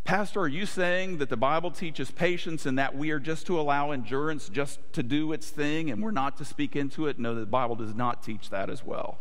Pastor, 0.05 0.41
are 0.41 0.49
you 0.49 0.67
saying 0.67 1.19
that 1.19 1.29
the 1.29 1.37
Bible 1.37 1.71
teaches 1.71 2.11
patience 2.11 2.67
and 2.67 2.77
that 2.77 2.97
we 2.97 3.13
are 3.13 3.21
just 3.21 3.47
to 3.47 3.59
allow 3.59 3.93
endurance 3.93 4.49
just 4.49 4.81
to 4.95 5.03
do 5.03 5.33
its 5.33 5.49
thing 5.49 5.91
and 5.91 6.03
we're 6.03 6.11
not 6.11 6.37
to 6.39 6.45
speak 6.45 6.75
into 6.75 7.07
it? 7.07 7.21
No, 7.21 7.37
the 7.37 7.47
Bible 7.47 7.77
does 7.77 7.95
not 7.95 8.23
teach 8.23 8.51
that 8.51 8.69
as 8.69 8.85
well. 8.85 9.21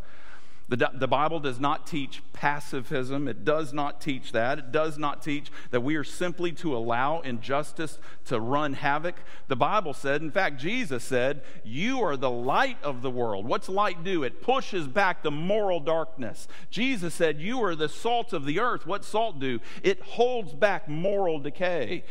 The, 0.71 0.89
the 0.93 1.07
Bible 1.07 1.41
does 1.41 1.59
not 1.59 1.85
teach 1.85 2.21
pacifism. 2.31 3.27
It 3.27 3.43
does 3.43 3.73
not 3.73 3.99
teach 3.99 4.31
that. 4.31 4.57
It 4.57 4.71
does 4.71 4.97
not 4.97 5.21
teach 5.21 5.51
that 5.71 5.81
we 5.81 5.97
are 5.97 6.03
simply 6.05 6.53
to 6.53 6.73
allow 6.73 7.19
injustice 7.19 7.99
to 8.25 8.39
run 8.39 8.71
havoc. 8.73 9.15
The 9.49 9.57
Bible 9.57 9.93
said, 9.93 10.21
in 10.21 10.31
fact, 10.31 10.61
Jesus 10.61 11.03
said, 11.03 11.41
You 11.65 12.01
are 12.01 12.15
the 12.15 12.31
light 12.31 12.77
of 12.83 13.01
the 13.01 13.11
world. 13.11 13.45
What's 13.45 13.67
light 13.67 14.05
do? 14.05 14.23
It 14.23 14.41
pushes 14.41 14.87
back 14.87 15.23
the 15.23 15.31
moral 15.31 15.81
darkness. 15.81 16.47
Jesus 16.69 17.13
said, 17.13 17.41
You 17.41 17.61
are 17.65 17.75
the 17.75 17.89
salt 17.89 18.31
of 18.31 18.45
the 18.45 18.61
earth. 18.61 18.87
What's 18.87 19.09
salt 19.09 19.39
do? 19.39 19.59
It 19.83 20.01
holds 20.01 20.53
back 20.53 20.87
moral 20.87 21.39
decay. 21.39 22.05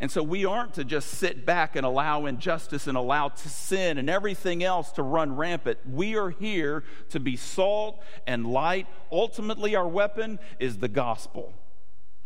And 0.00 0.10
so 0.10 0.22
we 0.22 0.44
aren't 0.44 0.74
to 0.74 0.84
just 0.84 1.08
sit 1.10 1.44
back 1.44 1.74
and 1.74 1.84
allow 1.84 2.26
injustice 2.26 2.86
and 2.86 2.96
allow 2.96 3.32
sin 3.34 3.98
and 3.98 4.08
everything 4.08 4.62
else 4.62 4.92
to 4.92 5.02
run 5.02 5.34
rampant. 5.34 5.78
We 5.88 6.16
are 6.16 6.30
here 6.30 6.84
to 7.10 7.18
be 7.18 7.36
salt 7.36 8.00
and 8.26 8.46
light. 8.46 8.86
Ultimately, 9.10 9.74
our 9.74 9.88
weapon 9.88 10.38
is 10.60 10.78
the 10.78 10.88
gospel. 10.88 11.52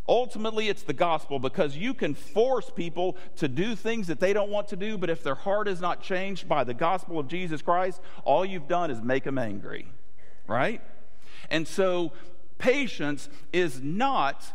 Ultimately, 0.06 0.68
it's 0.68 0.82
the 0.82 0.92
gospel 0.92 1.38
because 1.38 1.76
you 1.76 1.94
can 1.94 2.14
force 2.14 2.70
people 2.74 3.16
to 3.36 3.48
do 3.48 3.74
things 3.74 4.08
that 4.08 4.20
they 4.20 4.34
don't 4.34 4.50
want 4.50 4.68
to 4.68 4.76
do, 4.76 4.98
but 4.98 5.08
if 5.08 5.22
their 5.22 5.36
heart 5.36 5.66
is 5.68 5.80
not 5.80 6.02
changed 6.02 6.48
by 6.48 6.64
the 6.64 6.74
gospel 6.74 7.18
of 7.18 7.28
Jesus 7.28 7.62
Christ, 7.62 8.02
all 8.24 8.44
you've 8.44 8.68
done 8.68 8.90
is 8.90 9.00
make 9.00 9.24
them 9.24 9.38
angry, 9.38 9.86
right? 10.46 10.82
And 11.50 11.66
so, 11.66 12.12
patience 12.58 13.28
is 13.52 13.80
not 13.80 14.52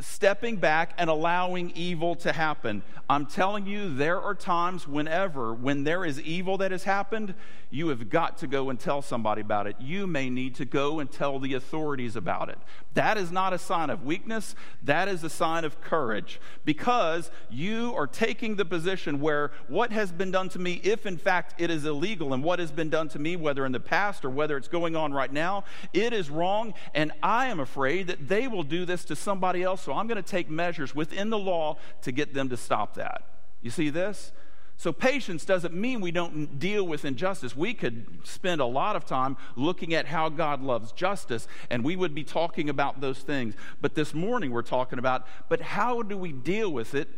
stepping 0.00 0.56
back 0.56 0.94
and 0.98 1.08
allowing 1.08 1.70
evil 1.74 2.14
to 2.16 2.32
happen. 2.32 2.82
I'm 3.08 3.26
telling 3.26 3.66
you, 3.66 3.94
there 3.94 4.20
are 4.20 4.34
times 4.34 4.88
whenever, 4.88 5.52
when 5.52 5.84
there 5.84 6.04
is 6.04 6.20
evil 6.20 6.58
that 6.58 6.70
has 6.70 6.84
happened, 6.84 7.34
you 7.70 7.88
have 7.88 8.08
got 8.08 8.38
to 8.38 8.46
go 8.46 8.70
and 8.70 8.78
tell 8.78 9.02
somebody 9.02 9.40
about 9.40 9.66
it. 9.66 9.76
You 9.80 10.06
may 10.06 10.30
need 10.30 10.54
to 10.56 10.64
go 10.64 11.00
and 11.00 11.10
tell 11.10 11.38
the 11.38 11.54
authorities 11.54 12.16
about 12.16 12.48
it. 12.48 12.58
That 12.94 13.16
is 13.16 13.32
not 13.32 13.52
a 13.52 13.58
sign 13.58 13.90
of 13.90 14.04
weakness, 14.04 14.54
that 14.82 15.08
is 15.08 15.24
a 15.24 15.30
sign 15.30 15.64
of 15.64 15.80
courage 15.80 16.40
because 16.64 17.30
you 17.50 17.94
are 17.96 18.06
taking 18.06 18.56
the 18.56 18.64
position 18.64 19.20
where 19.20 19.50
what 19.68 19.92
has 19.92 20.12
been 20.12 20.30
done 20.30 20.48
to 20.50 20.58
me, 20.58 20.80
if 20.84 21.06
in 21.06 21.16
fact 21.16 21.54
it 21.58 21.70
is 21.70 21.86
illegal, 21.86 22.34
and 22.34 22.44
what 22.44 22.58
has 22.58 22.70
been 22.70 22.90
done 22.90 23.08
to 23.08 23.18
me, 23.18 23.36
whether 23.36 23.64
in 23.64 23.72
the 23.72 23.80
past 23.80 24.24
or 24.24 24.30
whether 24.30 24.56
it's 24.56 24.68
going 24.68 24.94
on 24.94 25.12
right 25.12 25.32
now, 25.32 25.64
it 25.92 26.12
is 26.12 26.28
wrong, 26.28 26.74
and 26.94 27.12
I 27.22 27.46
am 27.46 27.60
afraid 27.60 28.08
that 28.08 28.28
they 28.28 28.46
will 28.46 28.62
do 28.62 28.84
this 28.84 29.04
to 29.06 29.16
somebody 29.16 29.62
else, 29.62 29.82
so 29.82 29.94
I'm 29.94 30.06
going 30.06 30.22
to 30.22 30.30
take 30.30 30.50
measures 30.50 30.94
within 30.94 31.30
the 31.30 31.38
law 31.38 31.78
to 32.02 32.12
get 32.12 32.34
them 32.34 32.50
to 32.50 32.56
stop 32.56 32.94
that. 32.94 33.22
You 33.62 33.70
see 33.70 33.90
this? 33.90 34.32
So, 34.76 34.92
patience 34.92 35.44
doesn't 35.44 35.74
mean 35.74 36.00
we 36.00 36.10
don't 36.10 36.58
deal 36.58 36.84
with 36.84 37.04
injustice. 37.04 37.56
We 37.56 37.72
could 37.72 38.06
spend 38.24 38.60
a 38.60 38.66
lot 38.66 38.96
of 38.96 39.04
time 39.04 39.36
looking 39.54 39.94
at 39.94 40.06
how 40.06 40.28
God 40.28 40.60
loves 40.60 40.90
justice, 40.90 41.46
and 41.70 41.84
we 41.84 41.94
would 41.94 42.14
be 42.14 42.24
talking 42.24 42.68
about 42.68 43.00
those 43.00 43.20
things. 43.20 43.54
But 43.80 43.94
this 43.94 44.12
morning, 44.12 44.50
we're 44.50 44.62
talking 44.62 44.98
about, 44.98 45.26
but 45.48 45.60
how 45.60 46.02
do 46.02 46.16
we 46.16 46.32
deal 46.32 46.72
with 46.72 46.94
it 46.94 47.08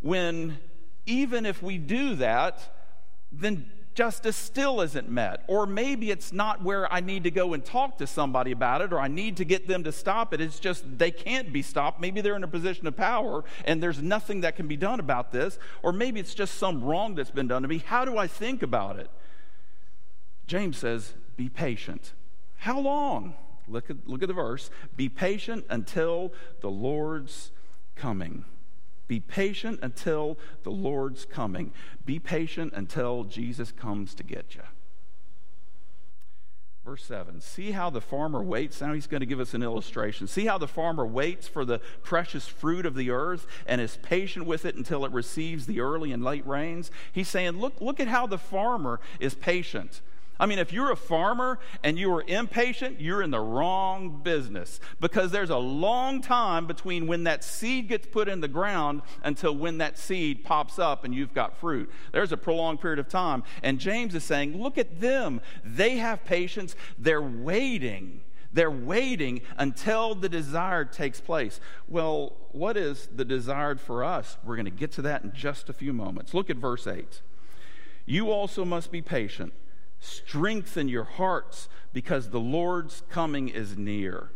when, 0.00 0.58
even 1.06 1.44
if 1.44 1.62
we 1.62 1.78
do 1.78 2.14
that, 2.16 2.72
then 3.32 3.70
justice 3.96 4.36
still 4.36 4.80
isn't 4.82 5.08
met. 5.08 5.42
Or 5.48 5.66
maybe 5.66 6.10
it's 6.10 6.32
not 6.32 6.62
where 6.62 6.92
I 6.92 7.00
need 7.00 7.24
to 7.24 7.30
go 7.30 7.54
and 7.54 7.64
talk 7.64 7.98
to 7.98 8.06
somebody 8.06 8.52
about 8.52 8.82
it, 8.82 8.92
or 8.92 9.00
I 9.00 9.08
need 9.08 9.38
to 9.38 9.44
get 9.44 9.66
them 9.66 9.82
to 9.84 9.90
stop 9.90 10.32
it. 10.32 10.40
It's 10.40 10.60
just 10.60 10.98
they 10.98 11.10
can't 11.10 11.52
be 11.52 11.62
stopped. 11.62 12.00
Maybe 12.00 12.20
they're 12.20 12.36
in 12.36 12.44
a 12.44 12.48
position 12.48 12.86
of 12.86 12.96
power 12.96 13.42
and 13.64 13.82
there's 13.82 14.00
nothing 14.00 14.42
that 14.42 14.54
can 14.54 14.68
be 14.68 14.76
done 14.76 15.00
about 15.00 15.32
this. 15.32 15.58
Or 15.82 15.92
maybe 15.92 16.20
it's 16.20 16.34
just 16.34 16.58
some 16.58 16.84
wrong 16.84 17.14
that's 17.16 17.30
been 17.30 17.48
done 17.48 17.62
to 17.62 17.68
me. 17.68 17.78
How 17.78 18.04
do 18.04 18.18
I 18.18 18.26
think 18.26 18.62
about 18.62 18.98
it? 18.98 19.10
James 20.46 20.76
says, 20.76 21.14
Be 21.36 21.48
patient. 21.48 22.12
How 22.58 22.78
long? 22.78 23.34
Look 23.66 23.90
at, 23.90 23.96
look 24.06 24.22
at 24.22 24.28
the 24.28 24.34
verse. 24.34 24.70
Be 24.96 25.08
patient 25.08 25.64
until 25.68 26.32
the 26.60 26.70
Lord's 26.70 27.50
coming. 27.96 28.44
Be 29.08 29.20
patient 29.20 29.80
until 29.82 30.38
the 30.62 30.70
Lord's 30.70 31.24
coming. 31.24 31.72
Be 32.04 32.18
patient 32.18 32.72
until 32.74 33.24
Jesus 33.24 33.72
comes 33.72 34.14
to 34.14 34.22
get 34.22 34.54
you. 34.54 34.62
Verse 36.86 37.04
7 37.04 37.40
See 37.40 37.72
how 37.72 37.90
the 37.90 38.00
farmer 38.00 38.42
waits. 38.42 38.80
Now 38.80 38.92
he's 38.92 39.08
going 39.08 39.20
to 39.20 39.26
give 39.26 39.40
us 39.40 39.54
an 39.54 39.62
illustration. 39.62 40.28
See 40.28 40.46
how 40.46 40.56
the 40.56 40.68
farmer 40.68 41.04
waits 41.04 41.48
for 41.48 41.64
the 41.64 41.80
precious 42.04 42.46
fruit 42.46 42.86
of 42.86 42.94
the 42.94 43.10
earth 43.10 43.46
and 43.66 43.80
is 43.80 43.98
patient 44.02 44.46
with 44.46 44.64
it 44.64 44.76
until 44.76 45.04
it 45.04 45.10
receives 45.10 45.66
the 45.66 45.80
early 45.80 46.12
and 46.12 46.22
late 46.22 46.46
rains. 46.46 46.92
He's 47.12 47.28
saying, 47.28 47.58
Look, 47.58 47.80
look 47.80 47.98
at 47.98 48.06
how 48.06 48.28
the 48.28 48.38
farmer 48.38 49.00
is 49.18 49.34
patient. 49.34 50.00
I 50.38 50.46
mean, 50.46 50.58
if 50.58 50.72
you're 50.72 50.90
a 50.90 50.96
farmer 50.96 51.58
and 51.82 51.98
you 51.98 52.12
are 52.14 52.24
impatient, 52.26 53.00
you're 53.00 53.22
in 53.22 53.30
the 53.30 53.40
wrong 53.40 54.20
business 54.22 54.80
because 55.00 55.30
there's 55.30 55.50
a 55.50 55.56
long 55.56 56.20
time 56.20 56.66
between 56.66 57.06
when 57.06 57.24
that 57.24 57.42
seed 57.42 57.88
gets 57.88 58.06
put 58.06 58.28
in 58.28 58.40
the 58.40 58.48
ground 58.48 59.02
until 59.22 59.56
when 59.56 59.78
that 59.78 59.98
seed 59.98 60.44
pops 60.44 60.78
up 60.78 61.04
and 61.04 61.14
you've 61.14 61.32
got 61.32 61.56
fruit. 61.56 61.90
There's 62.12 62.32
a 62.32 62.36
prolonged 62.36 62.80
period 62.80 62.98
of 62.98 63.08
time. 63.08 63.44
And 63.62 63.78
James 63.78 64.14
is 64.14 64.24
saying, 64.24 64.60
look 64.60 64.76
at 64.76 65.00
them. 65.00 65.40
They 65.64 65.96
have 65.96 66.24
patience, 66.24 66.76
they're 66.98 67.22
waiting. 67.22 68.20
They're 68.52 68.70
waiting 68.70 69.42
until 69.58 70.14
the 70.14 70.30
desired 70.30 70.90
takes 70.90 71.20
place. 71.20 71.60
Well, 71.88 72.36
what 72.52 72.78
is 72.78 73.06
the 73.14 73.24
desired 73.24 73.82
for 73.82 74.02
us? 74.02 74.38
We're 74.42 74.56
going 74.56 74.64
to 74.64 74.70
get 74.70 74.92
to 74.92 75.02
that 75.02 75.24
in 75.24 75.32
just 75.34 75.68
a 75.68 75.74
few 75.74 75.92
moments. 75.92 76.32
Look 76.32 76.48
at 76.48 76.56
verse 76.56 76.86
8. 76.86 77.20
You 78.06 78.30
also 78.30 78.64
must 78.64 78.90
be 78.90 79.02
patient 79.02 79.52
Strengthen 80.00 80.88
your 80.88 81.04
hearts 81.04 81.68
because 81.92 82.30
the 82.30 82.40
Lord's 82.40 83.02
coming 83.08 83.48
is 83.48 83.76
near. 83.76 84.30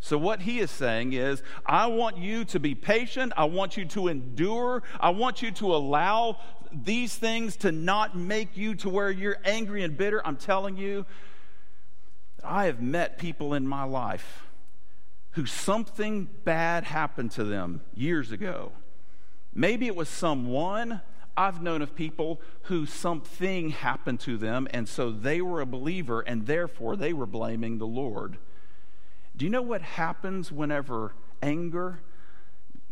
So, 0.00 0.18
what 0.18 0.42
he 0.42 0.60
is 0.60 0.70
saying 0.70 1.14
is, 1.14 1.42
I 1.64 1.86
want 1.86 2.18
you 2.18 2.44
to 2.46 2.60
be 2.60 2.74
patient. 2.74 3.32
I 3.38 3.46
want 3.46 3.78
you 3.78 3.86
to 3.86 4.08
endure. 4.08 4.82
I 5.00 5.10
want 5.10 5.40
you 5.40 5.50
to 5.52 5.74
allow 5.74 6.38
these 6.70 7.14
things 7.14 7.56
to 7.58 7.72
not 7.72 8.14
make 8.16 8.56
you 8.56 8.74
to 8.76 8.90
where 8.90 9.10
you're 9.10 9.38
angry 9.44 9.82
and 9.82 9.96
bitter. 9.96 10.20
I'm 10.26 10.36
telling 10.36 10.76
you, 10.76 11.06
I 12.42 12.66
have 12.66 12.82
met 12.82 13.16
people 13.18 13.54
in 13.54 13.66
my 13.66 13.84
life 13.84 14.44
who 15.30 15.46
something 15.46 16.28
bad 16.44 16.84
happened 16.84 17.30
to 17.32 17.44
them 17.44 17.80
years 17.94 18.30
ago. 18.30 18.72
Maybe 19.54 19.86
it 19.86 19.96
was 19.96 20.08
someone, 20.08 21.00
I've 21.36 21.62
known 21.62 21.82
of 21.82 21.94
people 21.94 22.40
who 22.62 22.86
something 22.86 23.70
happened 23.70 24.20
to 24.20 24.36
them, 24.36 24.68
and 24.70 24.88
so 24.88 25.10
they 25.10 25.40
were 25.40 25.60
a 25.60 25.66
believer, 25.66 26.20
and 26.20 26.46
therefore 26.46 26.96
they 26.96 27.12
were 27.12 27.26
blaming 27.26 27.78
the 27.78 27.86
Lord. 27.86 28.38
Do 29.36 29.44
you 29.44 29.50
know 29.50 29.62
what 29.62 29.82
happens 29.82 30.52
whenever 30.52 31.14
anger 31.42 32.00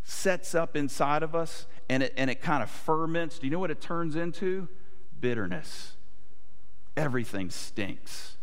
sets 0.03 0.55
up 0.55 0.77
inside 0.77 1.23
of 1.23 1.35
us 1.35 1.67
and 1.89 2.03
it, 2.03 2.13
and 2.17 2.29
it 2.29 2.41
kind 2.41 2.63
of 2.63 2.71
ferments? 2.71 3.39
Do 3.39 3.47
you 3.47 3.53
know 3.53 3.61
what 3.61 3.71
it 3.71 3.81
turns 3.81 4.17
into? 4.17 4.69
Bitterness. 5.21 5.93
Everything 6.97 7.51
stinks. 7.51 8.37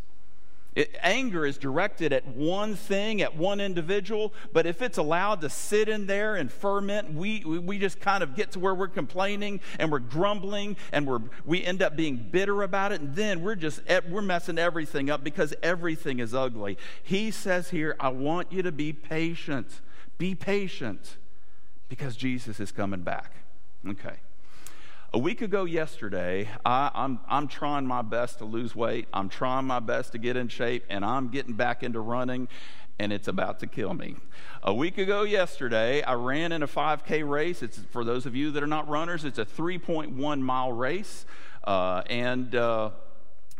It, 0.79 0.95
anger 1.01 1.45
is 1.45 1.57
directed 1.57 2.13
at 2.13 2.25
one 2.25 2.73
thing, 2.73 3.21
at 3.21 3.35
one 3.35 3.59
individual, 3.59 4.33
but 4.53 4.65
if 4.65 4.81
it's 4.81 4.97
allowed 4.97 5.41
to 5.41 5.49
sit 5.49 5.89
in 5.89 6.07
there 6.07 6.37
and 6.37 6.49
ferment, 6.49 7.13
we, 7.13 7.43
we, 7.43 7.77
just 7.77 7.99
kind 7.99 8.23
of 8.23 8.33
get 8.33 8.53
to 8.53 8.59
where 8.59 8.73
we're 8.73 8.87
complaining 8.87 9.59
and 9.77 9.91
we're 9.91 9.99
grumbling 9.99 10.77
and 10.93 11.05
we're, 11.05 11.19
we 11.43 11.65
end 11.65 11.81
up 11.81 11.97
being 11.97 12.15
bitter 12.15 12.63
about 12.63 12.93
it, 12.93 13.01
and 13.01 13.13
then 13.13 13.41
we're 13.41 13.55
just 13.55 13.81
we're 14.09 14.21
messing 14.21 14.57
everything 14.57 15.09
up 15.09 15.21
because 15.21 15.53
everything 15.61 16.19
is 16.19 16.33
ugly. 16.33 16.77
He 17.03 17.29
says 17.29 17.71
here, 17.71 17.97
I 17.99 18.07
want 18.07 18.53
you 18.53 18.61
to 18.61 18.71
be 18.71 18.93
patient. 18.93 19.81
Be 20.17 20.33
patient 20.33 21.17
because 21.89 22.15
Jesus 22.15 22.61
is 22.61 22.71
coming 22.71 23.01
back. 23.01 23.33
Okay. 23.85 24.15
A 25.11 25.17
week 25.17 25.41
ago 25.41 25.65
yesterday, 25.65 26.47
I, 26.63 26.91
am 26.93 26.93
I'm, 26.93 27.19
I'm 27.27 27.47
trying 27.47 27.87
my 27.87 28.03
best 28.03 28.37
to 28.37 28.45
lose 28.45 28.75
weight. 28.75 29.07
I'm 29.11 29.27
trying 29.27 29.65
my 29.65 29.79
best 29.79 30.11
to 30.11 30.19
get 30.19 30.37
in 30.37 30.49
shape, 30.49 30.83
and 30.87 31.03
I'm 31.03 31.29
getting 31.29 31.55
back 31.55 31.81
into 31.81 31.99
running, 31.99 32.47
and 32.99 33.11
it's 33.11 33.27
about 33.27 33.59
to 33.61 33.67
kill 33.67 33.95
me. 33.95 34.17
A 34.61 34.71
week 34.71 34.99
ago 34.99 35.23
yesterday, 35.23 36.03
I 36.03 36.13
ran 36.13 36.51
in 36.51 36.61
a 36.61 36.67
5K 36.67 37.27
race. 37.27 37.63
It's 37.63 37.79
for 37.89 38.03
those 38.03 38.27
of 38.27 38.35
you 38.35 38.51
that 38.51 38.61
are 38.61 38.67
not 38.67 38.87
runners. 38.87 39.25
It's 39.25 39.39
a 39.39 39.45
3.1 39.45 40.41
mile 40.41 40.73
race, 40.73 41.25
uh, 41.63 42.03
and 42.07 42.53
uh, 42.53 42.91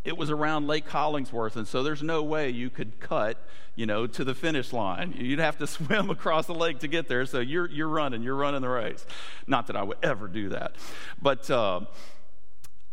it 0.04 0.16
was 0.16 0.30
around 0.30 0.66
Lake 0.66 0.88
Hollingsworth, 0.88 1.56
and 1.56 1.66
so 1.66 1.82
there's 1.82 2.02
no 2.02 2.22
way 2.22 2.50
you 2.50 2.70
could 2.70 3.00
cut, 3.00 3.36
you 3.76 3.86
know, 3.86 4.06
to 4.06 4.24
the 4.24 4.34
finish 4.34 4.72
line. 4.72 5.14
You'd 5.16 5.38
have 5.38 5.58
to 5.58 5.66
swim 5.66 6.10
across 6.10 6.46
the 6.46 6.54
lake 6.54 6.78
to 6.80 6.88
get 6.88 7.08
there. 7.08 7.26
So 7.26 7.40
you're 7.40 7.68
you're 7.68 7.88
running, 7.88 8.22
you're 8.22 8.36
running 8.36 8.62
the 8.62 8.68
race. 8.68 9.04
Not 9.46 9.66
that 9.66 9.76
I 9.76 9.82
would 9.82 9.98
ever 10.02 10.28
do 10.28 10.50
that, 10.50 10.76
but 11.20 11.50
uh, 11.50 11.80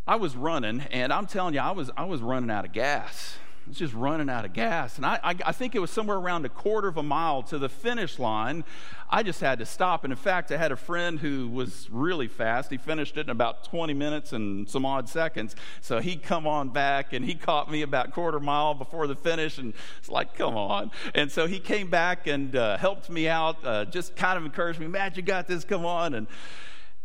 I 0.06 0.16
was 0.18 0.36
running, 0.36 0.82
and 0.92 1.14
I'm 1.14 1.28
telling 1.28 1.54
you, 1.54 1.62
I 1.62 1.72
was 1.72 1.90
I 1.96 2.06
was 2.06 2.22
running 2.22 2.52
out 2.52 2.66
of 2.66 2.74
gas 2.74 3.38
was 3.68 3.78
just 3.78 3.94
running 3.94 4.30
out 4.30 4.46
of 4.46 4.54
gas. 4.54 4.98
And 4.98 5.06
I, 5.06 5.20
I, 5.24 5.36
I, 5.46 5.52
think 5.52 5.76
it 5.76 5.80
was 5.80 5.92
somewhere 5.92 6.18
around 6.18 6.46
a 6.46 6.50
quarter 6.50 6.88
of 6.88 6.98
a 6.98 7.04
mile 7.04 7.44
to 7.44 7.58
the 7.58 7.70
finish 7.70 8.18
line. 8.20 8.64
I 9.10 9.24
just 9.24 9.40
had 9.42 9.60
to 9.60 9.66
stop. 9.66 10.04
And 10.04 10.12
in 10.12 10.18
fact, 10.18 10.52
I 10.52 10.58
had 10.58 10.72
a 10.72 10.76
friend 10.76 11.20
who 11.20 11.48
was 11.48 11.88
really 11.92 12.28
fast. 12.28 12.72
He 12.72 12.78
finished 12.78 13.18
it 13.18 13.22
in 13.22 13.30
about 13.30 13.64
20 13.66 13.94
minutes 13.94 14.34
and 14.34 14.70
some 14.70 14.86
odd 14.86 15.10
seconds. 15.10 15.56
So 15.82 16.00
he 16.00 16.16
come 16.16 16.48
on 16.48 16.70
back 16.70 17.14
and 17.14 17.24
he 17.24 17.36
caught 17.36 17.70
me 17.72 17.82
about 17.82 18.12
quarter 18.12 18.40
mile 18.40 18.74
before 18.74 19.08
the 19.08 19.16
finish. 19.16 19.58
And 19.58 19.74
it's 19.98 20.10
like, 20.10 20.36
come 20.36 20.56
on. 20.58 20.92
And 21.14 21.32
so 21.32 21.48
he 21.48 21.60
came 21.60 21.90
back 21.90 22.28
and 22.28 22.56
uh, 22.56 22.78
helped 22.78 23.10
me 23.10 23.28
out, 23.28 23.64
uh, 23.66 23.86
just 23.86 24.16
kind 24.16 24.38
of 24.38 24.46
encouraged 24.46 24.80
me, 24.80 24.88
Matt, 24.88 25.18
you 25.18 25.24
got 25.24 25.48
this, 25.48 25.64
come 25.64 25.86
on. 25.86 26.14
And 26.14 26.28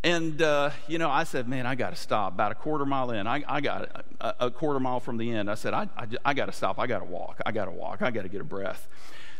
and, 0.05 0.43
uh, 0.43 0.71
you 0.89 0.99
know, 0.99 1.11
I 1.11 1.25
said, 1.25 1.49
man, 1.49 1.65
I 1.65 1.77
got 1.77 1.91
to 1.91 1.97
stop. 1.97 2.33
About 2.35 2.51
a 2.51 2.57
quarter 2.57 2.85
mile 2.85 3.13
in, 3.13 3.27
I, 3.27 3.45
I 3.47 3.61
got 3.61 4.05
a, 4.21 4.47
a, 4.47 4.51
quarter 4.51 4.81
mile 4.81 4.99
from 4.99 5.17
the 5.17 5.33
end. 5.33 5.49
I 5.49 5.55
said, 5.55 5.75
I, 5.75 5.89
I, 5.97 6.07
I 6.25 6.35
got 6.35 6.47
to 6.47 6.53
stop. 6.53 6.81
I 6.81 6.89
got 6.89 6.99
to 6.99 7.05
walk. 7.05 7.41
I 7.47 7.53
got 7.53 7.67
to 7.67 7.71
walk. 7.71 8.03
I 8.03 8.11
got 8.11 8.23
to 8.23 8.29
get 8.29 8.41
a 8.41 8.45
breath. 8.45 8.89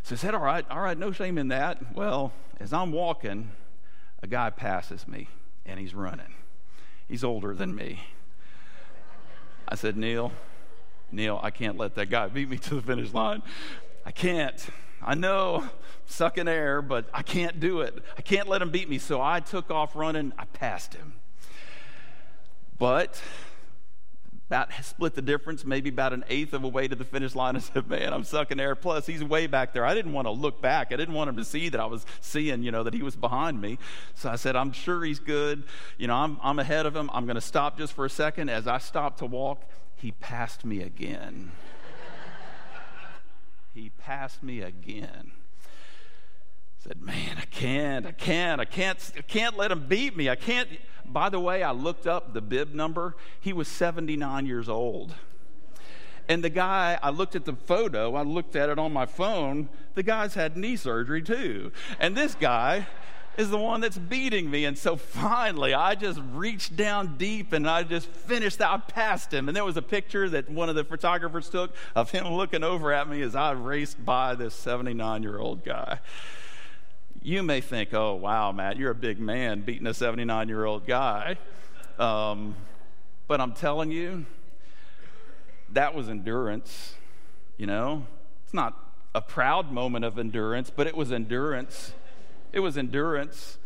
So 0.03 0.15
I 0.15 0.17
said, 0.17 0.33
all 0.33 0.41
right, 0.41 0.65
all 0.69 0.79
right, 0.79 0.97
no 0.97 1.11
shame 1.11 1.37
in 1.37 1.49
that. 1.49 1.95
Well, 1.95 2.31
as 2.59 2.71
I'm 2.71 2.91
walking, 2.93 3.51
a 4.21 4.27
guy 4.27 4.49
passes 4.49 5.07
me 5.07 5.27
and 5.65 5.79
he's 5.79 5.93
running. 5.93 6.33
He's 7.09 7.23
older 7.23 7.53
than 7.53 7.75
me. 7.75 7.99
I 9.67 9.75
said, 9.75 9.97
Neil, 9.97 10.31
Neil, 11.11 11.39
I 11.43 11.51
can't 11.51 11.77
let 11.77 11.95
that 11.95 12.09
guy 12.09 12.27
beat 12.27 12.49
me 12.49 12.57
to 12.57 12.75
the 12.75 12.81
finish 12.81 13.13
line. 13.13 13.43
I 14.05 14.11
can't. 14.11 14.65
I 15.05 15.15
know, 15.15 15.69
sucking 16.05 16.47
air, 16.47 16.81
but 16.81 17.09
I 17.13 17.21
can't 17.21 17.59
do 17.59 17.81
it. 17.81 18.03
I 18.17 18.21
can't 18.21 18.47
let 18.47 18.61
him 18.61 18.71
beat 18.71 18.89
me. 18.89 18.97
So 18.97 19.21
I 19.21 19.39
took 19.39 19.71
off 19.71 19.95
running. 19.95 20.33
I 20.37 20.45
passed 20.45 20.93
him. 20.93 21.13
But 22.77 23.21
about 24.47 24.69
split 24.83 25.15
the 25.15 25.21
difference, 25.21 25.65
maybe 25.65 25.89
about 25.89 26.13
an 26.13 26.23
eighth 26.29 26.53
of 26.53 26.63
a 26.63 26.67
way 26.67 26.87
to 26.87 26.95
the 26.95 27.05
finish 27.05 27.33
line. 27.33 27.55
I 27.57 27.59
said, 27.59 27.87
Man, 27.87 28.13
I'm 28.13 28.23
sucking 28.23 28.59
air. 28.59 28.75
Plus, 28.75 29.05
he's 29.05 29.23
way 29.23 29.47
back 29.47 29.73
there. 29.73 29.85
I 29.85 29.93
didn't 29.93 30.13
want 30.13 30.27
to 30.27 30.31
look 30.31 30.61
back. 30.61 30.91
I 30.91 30.95
didn't 30.95 31.15
want 31.15 31.29
him 31.29 31.37
to 31.37 31.45
see 31.45 31.69
that 31.69 31.79
I 31.79 31.85
was 31.85 32.05
seeing, 32.21 32.63
you 32.63 32.71
know, 32.71 32.83
that 32.83 32.93
he 32.93 33.01
was 33.01 33.15
behind 33.15 33.59
me. 33.59 33.79
So 34.15 34.29
I 34.29 34.35
said, 34.35 34.55
I'm 34.55 34.71
sure 34.71 35.03
he's 35.03 35.19
good. 35.19 35.63
You 35.97 36.07
know, 36.07 36.15
I'm, 36.15 36.37
I'm 36.41 36.59
ahead 36.59 36.85
of 36.85 36.95
him. 36.95 37.09
I'm 37.13 37.25
going 37.25 37.35
to 37.35 37.41
stop 37.41 37.77
just 37.77 37.93
for 37.93 38.05
a 38.05 38.09
second. 38.09 38.49
As 38.49 38.67
I 38.67 38.77
stopped 38.77 39.19
to 39.19 39.25
walk, 39.25 39.63
he 39.95 40.11
passed 40.11 40.65
me 40.65 40.81
again 40.81 41.51
he 43.73 43.89
passed 43.89 44.43
me 44.43 44.61
again. 44.61 45.31
Said, 46.77 47.01
man, 47.01 47.37
I 47.37 47.45
can't, 47.45 48.05
I 48.05 48.11
can't, 48.11 48.59
I 48.59 48.65
can't, 48.65 49.11
I 49.17 49.21
can't 49.21 49.57
let 49.57 49.71
him 49.71 49.87
beat 49.87 50.17
me. 50.17 50.29
I 50.29 50.35
can't. 50.35 50.67
By 51.05 51.29
the 51.29 51.39
way, 51.39 51.63
I 51.63 51.71
looked 51.71 52.07
up 52.07 52.33
the 52.33 52.41
bib 52.41 52.73
number. 52.73 53.15
He 53.39 53.53
was 53.53 53.67
79 53.67 54.45
years 54.45 54.67
old. 54.67 55.15
And 56.27 56.43
the 56.43 56.49
guy, 56.49 56.99
I 57.01 57.09
looked 57.09 57.35
at 57.35 57.45
the 57.45 57.53
photo, 57.53 58.15
I 58.15 58.23
looked 58.23 58.55
at 58.55 58.69
it 58.69 58.79
on 58.79 58.93
my 58.93 59.05
phone. 59.05 59.69
The 59.95 60.03
guy's 60.03 60.33
had 60.33 60.55
knee 60.55 60.75
surgery 60.75 61.21
too. 61.21 61.71
And 61.99 62.15
this 62.15 62.35
guy, 62.35 62.87
is 63.37 63.49
the 63.49 63.57
one 63.57 63.81
that's 63.81 63.97
beating 63.97 64.49
me. 64.49 64.65
And 64.65 64.77
so 64.77 64.95
finally, 64.95 65.73
I 65.73 65.95
just 65.95 66.21
reached 66.33 66.75
down 66.75 67.17
deep 67.17 67.53
and 67.53 67.69
I 67.69 67.83
just 67.83 68.07
finished. 68.07 68.61
I 68.61 68.77
passed 68.77 69.33
him. 69.33 69.47
And 69.47 69.55
there 69.55 69.65
was 69.65 69.77
a 69.77 69.81
picture 69.81 70.29
that 70.29 70.49
one 70.49 70.69
of 70.69 70.75
the 70.75 70.83
photographers 70.83 71.49
took 71.49 71.73
of 71.95 72.11
him 72.11 72.27
looking 72.27 72.63
over 72.63 72.93
at 72.93 73.09
me 73.09 73.21
as 73.21 73.35
I 73.35 73.51
raced 73.51 74.03
by 74.05 74.35
this 74.35 74.53
79 74.55 75.23
year 75.23 75.39
old 75.39 75.63
guy. 75.63 75.99
You 77.21 77.41
may 77.41 77.61
think, 77.61 77.93
oh, 77.93 78.15
wow, 78.15 78.51
Matt, 78.51 78.77
you're 78.77 78.91
a 78.91 78.95
big 78.95 79.19
man 79.19 79.61
beating 79.61 79.87
a 79.87 79.93
79 79.93 80.47
year 80.47 80.65
old 80.65 80.85
guy. 80.85 81.37
Um, 81.97 82.55
but 83.27 83.39
I'm 83.39 83.53
telling 83.53 83.91
you, 83.91 84.25
that 85.71 85.95
was 85.95 86.09
endurance, 86.09 86.93
you 87.57 87.65
know? 87.65 88.05
It's 88.43 88.53
not 88.53 88.77
a 89.15 89.21
proud 89.21 89.71
moment 89.71 90.05
of 90.05 90.17
endurance, 90.17 90.69
but 90.69 90.87
it 90.87 90.95
was 90.95 91.11
endurance. 91.11 91.93
It 92.53 92.59
was 92.59 92.77
endurance. 92.77 93.57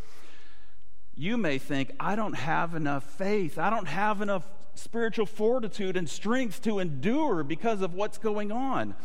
You 1.14 1.38
may 1.38 1.58
think, 1.58 1.92
I 2.00 2.16
don't 2.16 2.34
have 2.34 2.74
enough 2.74 3.04
faith. 3.04 3.60
I 3.60 3.70
don't 3.70 3.88
have 3.88 4.22
enough 4.22 4.48
spiritual 4.76 5.26
fortitude 5.26 5.98
and 5.98 6.10
strength 6.10 6.62
to 6.64 6.80
endure 6.80 7.44
because 7.44 7.82
of 7.82 7.94
what's 7.94 8.18
going 8.18 8.52
on. 8.52 8.96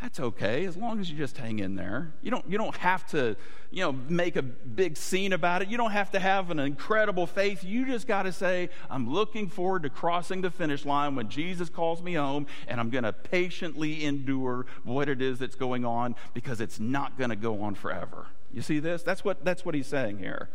That's 0.00 0.20
okay 0.20 0.64
as 0.64 0.76
long 0.76 1.00
as 1.00 1.10
you 1.10 1.16
just 1.16 1.36
hang 1.36 1.58
in 1.58 1.74
there. 1.74 2.12
You 2.22 2.30
don't, 2.30 2.48
you 2.48 2.56
don't 2.56 2.76
have 2.76 3.04
to, 3.08 3.34
you 3.72 3.82
know, 3.82 3.92
make 3.92 4.36
a 4.36 4.42
big 4.42 4.96
scene 4.96 5.32
about 5.32 5.60
it. 5.60 5.68
You 5.68 5.76
don't 5.76 5.90
have 5.90 6.12
to 6.12 6.20
have 6.20 6.52
an 6.52 6.60
incredible 6.60 7.26
faith. 7.26 7.64
You 7.64 7.84
just 7.84 8.06
got 8.06 8.22
to 8.22 8.32
say, 8.32 8.70
I'm 8.88 9.10
looking 9.10 9.48
forward 9.48 9.82
to 9.82 9.90
crossing 9.90 10.40
the 10.40 10.52
finish 10.52 10.84
line 10.84 11.16
when 11.16 11.28
Jesus 11.28 11.68
calls 11.68 12.00
me 12.00 12.14
home, 12.14 12.46
and 12.68 12.78
I'm 12.78 12.90
going 12.90 13.04
to 13.04 13.12
patiently 13.12 14.04
endure 14.04 14.66
what 14.84 15.08
it 15.08 15.20
is 15.20 15.40
that's 15.40 15.56
going 15.56 15.84
on 15.84 16.14
because 16.32 16.60
it's 16.60 16.78
not 16.78 17.18
going 17.18 17.30
to 17.30 17.36
go 17.36 17.60
on 17.62 17.74
forever. 17.74 18.28
You 18.52 18.62
see 18.62 18.78
this? 18.78 19.02
That's 19.02 19.24
what, 19.24 19.44
that's 19.44 19.64
what 19.64 19.74
he's 19.74 19.88
saying 19.88 20.18
here. 20.18 20.48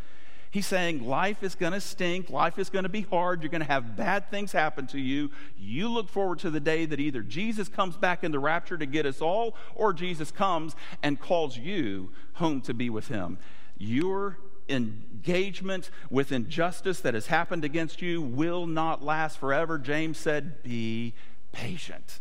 He's 0.54 0.68
saying 0.68 1.04
life 1.04 1.42
is 1.42 1.56
going 1.56 1.74
to 1.74 1.82
stink, 1.82 2.30
life 2.30 2.60
is 2.60 2.70
going 2.70 2.84
to 2.84 2.90
be 2.90 3.02
hard, 3.02 3.42
you're 3.42 3.50
going 3.50 3.62
to 3.62 3.68
have 3.68 3.96
bad 3.96 4.30
things 4.30 4.52
happen 4.52 4.86
to 4.88 5.00
you. 5.00 5.32
You 5.58 5.90
look 5.90 6.10
forward 6.10 6.38
to 6.40 6.52
the 6.52 6.60
day 6.60 6.86
that 6.86 7.00
either 7.00 7.24
Jesus 7.24 7.68
comes 7.68 7.98
back 7.98 8.24
in 8.24 8.32
the 8.32 8.38
rapture 8.38 8.78
to 8.78 8.86
get 8.86 9.08
us 9.08 9.20
all, 9.20 9.56
or 9.74 9.94
Jesus 9.94 10.30
comes 10.30 10.76
and 11.02 11.20
calls 11.20 11.58
you 11.58 12.12
home 12.34 12.62
to 12.62 12.74
be 12.76 12.88
with 12.88 13.08
him. 13.08 13.40
Your 13.80 14.38
engagement 14.70 15.90
with 16.12 16.32
injustice 16.32 17.00
that 17.02 17.16
has 17.16 17.26
happened 17.26 17.66
against 17.66 18.04
you 18.04 18.22
will 18.22 18.68
not 18.68 19.04
last 19.04 19.40
forever. 19.40 19.80
James 19.80 20.20
said, 20.20 20.62
Be 20.62 21.16
patient. 21.52 22.20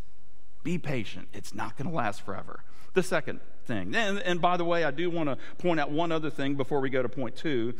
Be 0.62 0.78
patient. 0.78 1.28
It's 1.34 1.54
not 1.54 1.76
going 1.76 1.90
to 1.90 1.94
last 1.94 2.22
forever. 2.22 2.64
The 2.94 3.02
second 3.02 3.40
thing, 3.66 3.94
and, 3.94 4.20
and 4.20 4.40
by 4.40 4.56
the 4.56 4.64
way, 4.64 4.84
I 4.84 4.90
do 4.90 5.10
want 5.10 5.28
to 5.28 5.36
point 5.58 5.80
out 5.80 5.90
one 5.90 6.10
other 6.10 6.30
thing 6.30 6.54
before 6.54 6.80
we 6.80 6.88
go 6.88 7.02
to 7.02 7.10
point 7.10 7.36
two 7.36 7.74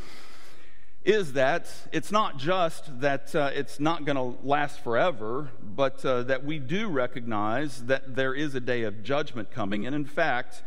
is 1.04 1.32
that 1.32 1.68
it's 1.90 2.12
not 2.12 2.38
just 2.38 3.00
that 3.00 3.34
uh, 3.34 3.50
it's 3.52 3.80
not 3.80 4.04
going 4.04 4.16
to 4.16 4.46
last 4.46 4.80
forever, 4.80 5.48
but 5.60 6.04
uh, 6.04 6.22
that 6.22 6.44
we 6.44 6.58
do 6.58 6.88
recognize 6.88 7.84
that 7.86 8.14
there 8.14 8.34
is 8.34 8.54
a 8.54 8.60
day 8.60 8.82
of 8.82 9.02
judgment 9.02 9.50
coming. 9.50 9.84
And 9.84 9.96
in 9.96 10.04
fact, 10.04 10.62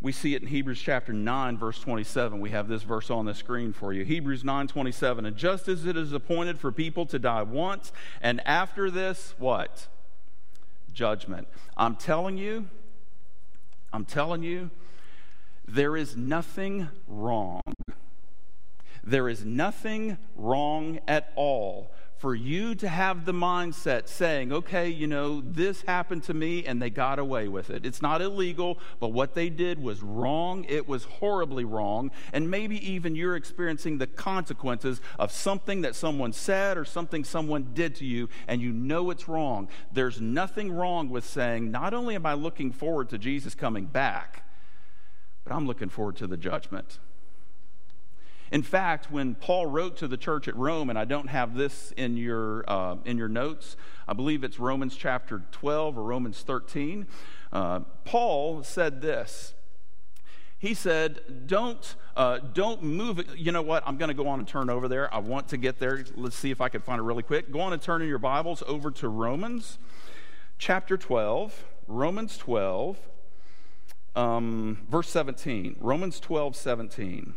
we 0.00 0.10
see 0.10 0.34
it 0.34 0.42
in 0.42 0.48
Hebrews 0.48 0.80
chapter 0.80 1.12
9 1.12 1.56
verse 1.56 1.78
27. 1.78 2.40
We 2.40 2.50
have 2.50 2.68
this 2.68 2.82
verse 2.82 3.10
on 3.10 3.26
the 3.26 3.34
screen 3.34 3.72
for 3.72 3.92
you. 3.92 4.04
Hebrews 4.04 4.42
9:27. 4.42 5.24
And 5.24 5.36
just 5.36 5.68
as 5.68 5.86
it 5.86 5.96
is 5.96 6.12
appointed 6.12 6.58
for 6.58 6.72
people 6.72 7.06
to 7.06 7.18
die 7.18 7.42
once, 7.42 7.92
and 8.20 8.40
after 8.46 8.90
this 8.90 9.34
what? 9.38 9.86
Judgment. 10.92 11.48
I'm 11.76 11.96
telling 11.96 12.38
you, 12.38 12.68
I'm 13.92 14.04
telling 14.04 14.42
you, 14.42 14.70
there 15.66 15.96
is 15.96 16.16
nothing 16.16 16.88
wrong 17.06 17.62
there 19.06 19.28
is 19.28 19.44
nothing 19.44 20.18
wrong 20.36 20.98
at 21.06 21.32
all 21.36 21.90
for 22.24 22.34
you 22.34 22.74
to 22.74 22.88
have 22.88 23.26
the 23.26 23.34
mindset 23.34 24.08
saying, 24.08 24.50
okay, 24.50 24.88
you 24.88 25.06
know, 25.06 25.42
this 25.42 25.82
happened 25.82 26.22
to 26.22 26.32
me 26.32 26.64
and 26.64 26.80
they 26.80 26.88
got 26.88 27.18
away 27.18 27.48
with 27.48 27.68
it. 27.68 27.84
It's 27.84 28.00
not 28.00 28.22
illegal, 28.22 28.78
but 28.98 29.08
what 29.08 29.34
they 29.34 29.50
did 29.50 29.78
was 29.78 30.02
wrong. 30.02 30.64
It 30.66 30.88
was 30.88 31.04
horribly 31.04 31.66
wrong. 31.66 32.10
And 32.32 32.50
maybe 32.50 32.76
even 32.90 33.14
you're 33.14 33.36
experiencing 33.36 33.98
the 33.98 34.06
consequences 34.06 35.02
of 35.18 35.32
something 35.32 35.82
that 35.82 35.94
someone 35.94 36.32
said 36.32 36.78
or 36.78 36.86
something 36.86 37.24
someone 37.24 37.72
did 37.74 37.94
to 37.96 38.06
you, 38.06 38.30
and 38.48 38.62
you 38.62 38.72
know 38.72 39.10
it's 39.10 39.28
wrong. 39.28 39.68
There's 39.92 40.18
nothing 40.18 40.72
wrong 40.72 41.10
with 41.10 41.26
saying, 41.26 41.70
not 41.70 41.92
only 41.92 42.14
am 42.14 42.24
I 42.24 42.32
looking 42.32 42.72
forward 42.72 43.10
to 43.10 43.18
Jesus 43.18 43.54
coming 43.54 43.84
back, 43.84 44.48
but 45.44 45.52
I'm 45.52 45.66
looking 45.66 45.90
forward 45.90 46.16
to 46.16 46.26
the 46.26 46.38
judgment. 46.38 47.00
In 48.52 48.62
fact, 48.62 49.10
when 49.10 49.34
Paul 49.34 49.66
wrote 49.66 49.96
to 49.98 50.08
the 50.08 50.16
church 50.16 50.48
at 50.48 50.56
Rome, 50.56 50.90
and 50.90 50.98
I 50.98 51.04
don't 51.04 51.28
have 51.28 51.54
this 51.54 51.92
in 51.96 52.16
your, 52.16 52.64
uh, 52.68 52.96
in 53.04 53.16
your 53.16 53.28
notes, 53.28 53.76
I 54.06 54.12
believe 54.12 54.44
it's 54.44 54.58
Romans 54.58 54.96
chapter 54.96 55.42
12 55.52 55.98
or 55.98 56.02
Romans 56.02 56.42
13, 56.42 57.06
uh, 57.52 57.80
Paul 58.04 58.62
said 58.62 59.00
this. 59.00 59.54
He 60.58 60.72
said, 60.72 61.46
don't, 61.46 61.94
uh, 62.16 62.38
don't 62.38 62.82
move. 62.82 63.22
You 63.36 63.52
know 63.52 63.60
what? 63.60 63.82
I'm 63.86 63.98
going 63.98 64.08
to 64.08 64.14
go 64.14 64.28
on 64.28 64.38
and 64.38 64.48
turn 64.48 64.70
over 64.70 64.88
there. 64.88 65.12
I 65.12 65.18
want 65.18 65.48
to 65.48 65.58
get 65.58 65.78
there. 65.78 66.04
Let's 66.16 66.36
see 66.36 66.50
if 66.50 66.60
I 66.60 66.70
can 66.70 66.80
find 66.80 66.98
it 66.98 67.02
really 67.02 67.22
quick. 67.22 67.50
Go 67.50 67.60
on 67.60 67.72
and 67.72 67.82
turn 67.82 68.00
in 68.00 68.08
your 68.08 68.18
Bibles 68.18 68.62
over 68.66 68.90
to 68.92 69.08
Romans 69.08 69.78
chapter 70.58 70.96
12. 70.96 71.64
Romans 71.86 72.38
12, 72.38 72.96
um, 74.16 74.86
verse 74.88 75.10
17. 75.10 75.76
Romans 75.80 76.18
12, 76.18 76.56
17. 76.56 77.34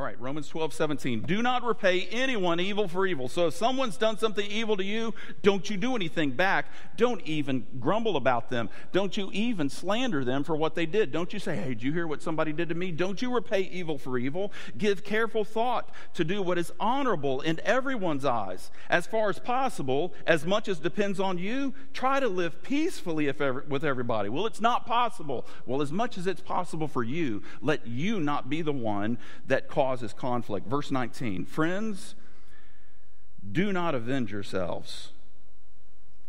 All 0.00 0.06
right, 0.06 0.18
Romans 0.18 0.48
12, 0.48 0.72
17. 0.72 1.20
Do 1.24 1.42
not 1.42 1.62
repay 1.62 2.08
anyone 2.10 2.58
evil 2.58 2.88
for 2.88 3.06
evil. 3.06 3.28
So 3.28 3.48
if 3.48 3.54
someone's 3.54 3.98
done 3.98 4.16
something 4.16 4.50
evil 4.50 4.78
to 4.78 4.82
you, 4.82 5.12
don't 5.42 5.68
you 5.68 5.76
do 5.76 5.94
anything 5.94 6.30
back. 6.30 6.68
Don't 6.96 7.20
even 7.26 7.66
grumble 7.78 8.16
about 8.16 8.48
them. 8.48 8.70
Don't 8.92 9.18
you 9.18 9.28
even 9.34 9.68
slander 9.68 10.24
them 10.24 10.42
for 10.42 10.56
what 10.56 10.74
they 10.74 10.86
did. 10.86 11.12
Don't 11.12 11.34
you 11.34 11.38
say, 11.38 11.54
hey, 11.54 11.68
did 11.68 11.82
you 11.82 11.92
hear 11.92 12.06
what 12.06 12.22
somebody 12.22 12.50
did 12.50 12.70
to 12.70 12.74
me? 12.74 12.92
Don't 12.92 13.20
you 13.20 13.30
repay 13.30 13.60
evil 13.60 13.98
for 13.98 14.16
evil. 14.16 14.54
Give 14.78 15.04
careful 15.04 15.44
thought 15.44 15.90
to 16.14 16.24
do 16.24 16.40
what 16.40 16.56
is 16.56 16.72
honorable 16.80 17.42
in 17.42 17.60
everyone's 17.62 18.24
eyes. 18.24 18.70
As 18.88 19.06
far 19.06 19.28
as 19.28 19.38
possible, 19.38 20.14
as 20.26 20.46
much 20.46 20.66
as 20.66 20.78
depends 20.78 21.20
on 21.20 21.36
you, 21.36 21.74
try 21.92 22.20
to 22.20 22.28
live 22.28 22.62
peacefully 22.62 23.28
ever, 23.28 23.66
with 23.68 23.84
everybody. 23.84 24.30
Well, 24.30 24.46
it's 24.46 24.62
not 24.62 24.86
possible. 24.86 25.46
Well, 25.66 25.82
as 25.82 25.92
much 25.92 26.16
as 26.16 26.26
it's 26.26 26.40
possible 26.40 26.88
for 26.88 27.04
you, 27.04 27.42
let 27.60 27.86
you 27.86 28.18
not 28.18 28.48
be 28.48 28.62
the 28.62 28.72
one 28.72 29.18
that 29.46 29.68
causes 29.68 29.89
causes 29.90 30.12
conflict. 30.12 30.68
Verse 30.68 30.92
19 30.92 31.46
Friends, 31.46 32.14
do 33.50 33.72
not 33.72 33.92
avenge 33.92 34.30
yourselves. 34.30 35.10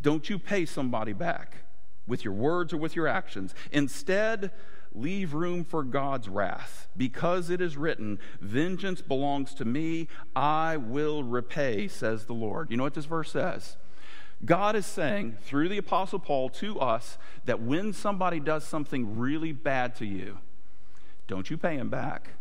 Don't 0.01 0.31
you 0.31 0.39
pay 0.39 0.65
somebody 0.65 1.13
back 1.13 1.57
with 2.07 2.25
your 2.25 2.33
words 2.33 2.73
or 2.73 2.77
with 2.77 2.95
your 2.95 3.07
actions. 3.07 3.53
Instead, 3.71 4.49
leave 4.95 5.35
room 5.35 5.63
for 5.63 5.83
God's 5.83 6.27
wrath, 6.27 6.87
because 6.97 7.51
it 7.51 7.61
is 7.61 7.77
written, 7.77 8.17
Vengeance 8.41 9.03
belongs 9.03 9.53
to 9.53 9.63
me, 9.63 10.07
I 10.35 10.77
will 10.77 11.23
repay, 11.23 11.87
says 11.87 12.25
the 12.25 12.33
Lord. 12.33 12.71
You 12.71 12.77
know 12.77 12.83
what 12.83 12.95
this 12.95 13.05
verse 13.05 13.31
says? 13.31 13.77
God 14.43 14.75
is 14.75 14.87
saying 14.87 15.37
through 15.43 15.69
the 15.69 15.77
Apostle 15.77 16.17
Paul 16.17 16.49
to 16.49 16.79
us 16.79 17.19
that 17.45 17.61
when 17.61 17.93
somebody 17.93 18.39
does 18.39 18.63
something 18.63 19.19
really 19.19 19.51
bad 19.51 19.95
to 19.97 20.05
you, 20.07 20.39
don't 21.27 21.51
you 21.51 21.59
pay 21.59 21.75
him 21.75 21.89
back. 21.89 22.31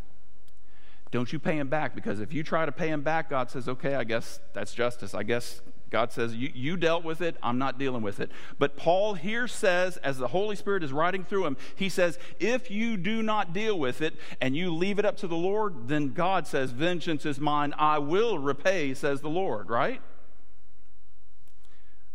Don't 1.10 1.32
you 1.32 1.38
pay 1.40 1.58
him 1.58 1.68
back 1.68 1.94
because 1.94 2.20
if 2.20 2.32
you 2.32 2.42
try 2.44 2.64
to 2.64 2.72
pay 2.72 2.88
him 2.88 3.02
back, 3.02 3.30
God 3.30 3.50
says, 3.50 3.68
okay, 3.68 3.94
I 3.96 4.04
guess 4.04 4.38
that's 4.52 4.72
justice. 4.72 5.12
I 5.12 5.24
guess 5.24 5.60
God 5.90 6.12
says, 6.12 6.36
you, 6.36 6.52
you 6.54 6.76
dealt 6.76 7.02
with 7.02 7.20
it, 7.20 7.36
I'm 7.42 7.58
not 7.58 7.78
dealing 7.78 8.02
with 8.02 8.20
it. 8.20 8.30
But 8.60 8.76
Paul 8.76 9.14
here 9.14 9.48
says, 9.48 9.96
as 9.98 10.18
the 10.18 10.28
Holy 10.28 10.54
Spirit 10.54 10.84
is 10.84 10.92
writing 10.92 11.24
through 11.24 11.46
him, 11.46 11.56
he 11.74 11.88
says, 11.88 12.16
if 12.38 12.70
you 12.70 12.96
do 12.96 13.24
not 13.24 13.52
deal 13.52 13.76
with 13.76 14.00
it 14.00 14.14
and 14.40 14.56
you 14.56 14.72
leave 14.72 15.00
it 15.00 15.04
up 15.04 15.16
to 15.18 15.26
the 15.26 15.36
Lord, 15.36 15.88
then 15.88 16.12
God 16.12 16.46
says, 16.46 16.70
vengeance 16.70 17.26
is 17.26 17.40
mine, 17.40 17.74
I 17.76 17.98
will 17.98 18.38
repay, 18.38 18.94
says 18.94 19.20
the 19.20 19.28
Lord, 19.28 19.68
right? 19.68 20.00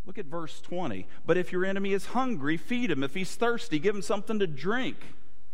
Look 0.06 0.18
at 0.18 0.26
verse 0.26 0.62
20. 0.62 1.06
But 1.26 1.36
if 1.36 1.52
your 1.52 1.66
enemy 1.66 1.92
is 1.92 2.08
hungry, 2.08 2.56
feed 2.56 2.92
him. 2.92 3.04
If 3.04 3.14
he's 3.14 3.36
thirsty, 3.36 3.80
give 3.80 3.96
him 3.96 4.02
something 4.02 4.40
to 4.40 4.48
drink. 4.48 4.98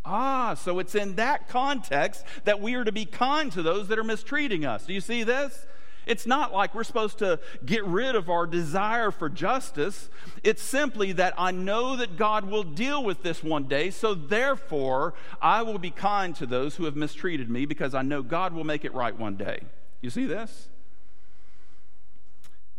Ah, 0.04 0.56
so 0.56 0.80
it's 0.80 0.96
in 0.96 1.16
that 1.16 1.48
context 1.48 2.26
that 2.44 2.60
we 2.60 2.74
are 2.74 2.84
to 2.84 2.92
be 2.92 3.06
kind 3.06 3.52
to 3.52 3.62
those 3.62 3.88
that 3.90 4.00
are 4.00 4.04
mistreating 4.04 4.66
us. 4.66 4.86
Do 4.86 4.94
you 4.94 5.02
see 5.02 5.24
this? 5.24 5.68
It's 6.08 6.26
not 6.26 6.52
like 6.52 6.74
we're 6.74 6.84
supposed 6.84 7.20
to 7.20 7.40
get 7.64 7.86
rid 7.86 8.16
of 8.16 8.30
our 8.30 8.48
desire 8.48 9.12
for 9.12 9.30
justice. 9.30 10.10
It's 10.44 10.64
simply 10.64 11.12
that 11.14 11.36
I 11.38 11.52
know 11.52 11.96
that 11.96 12.18
God 12.18 12.50
will 12.50 12.64
deal 12.64 13.04
with 13.04 13.22
this 13.22 13.44
one 13.44 13.66
day, 13.66 13.92
so 13.92 14.16
therefore 14.16 15.14
I 15.42 15.62
will 15.62 15.78
be 15.78 15.92
kind 15.92 16.36
to 16.38 16.48
those 16.48 16.76
who 16.76 16.86
have 16.86 16.96
mistreated 16.96 17.50
me 17.50 17.66
because 17.66 17.94
I 17.94 18.02
know 18.02 18.24
God 18.24 18.54
will 18.54 18.64
make 18.64 18.84
it 18.84 18.94
right 18.96 19.18
one 19.18 19.36
day. 19.36 19.62
You 20.02 20.10
see 20.10 20.26
this? 20.26 20.70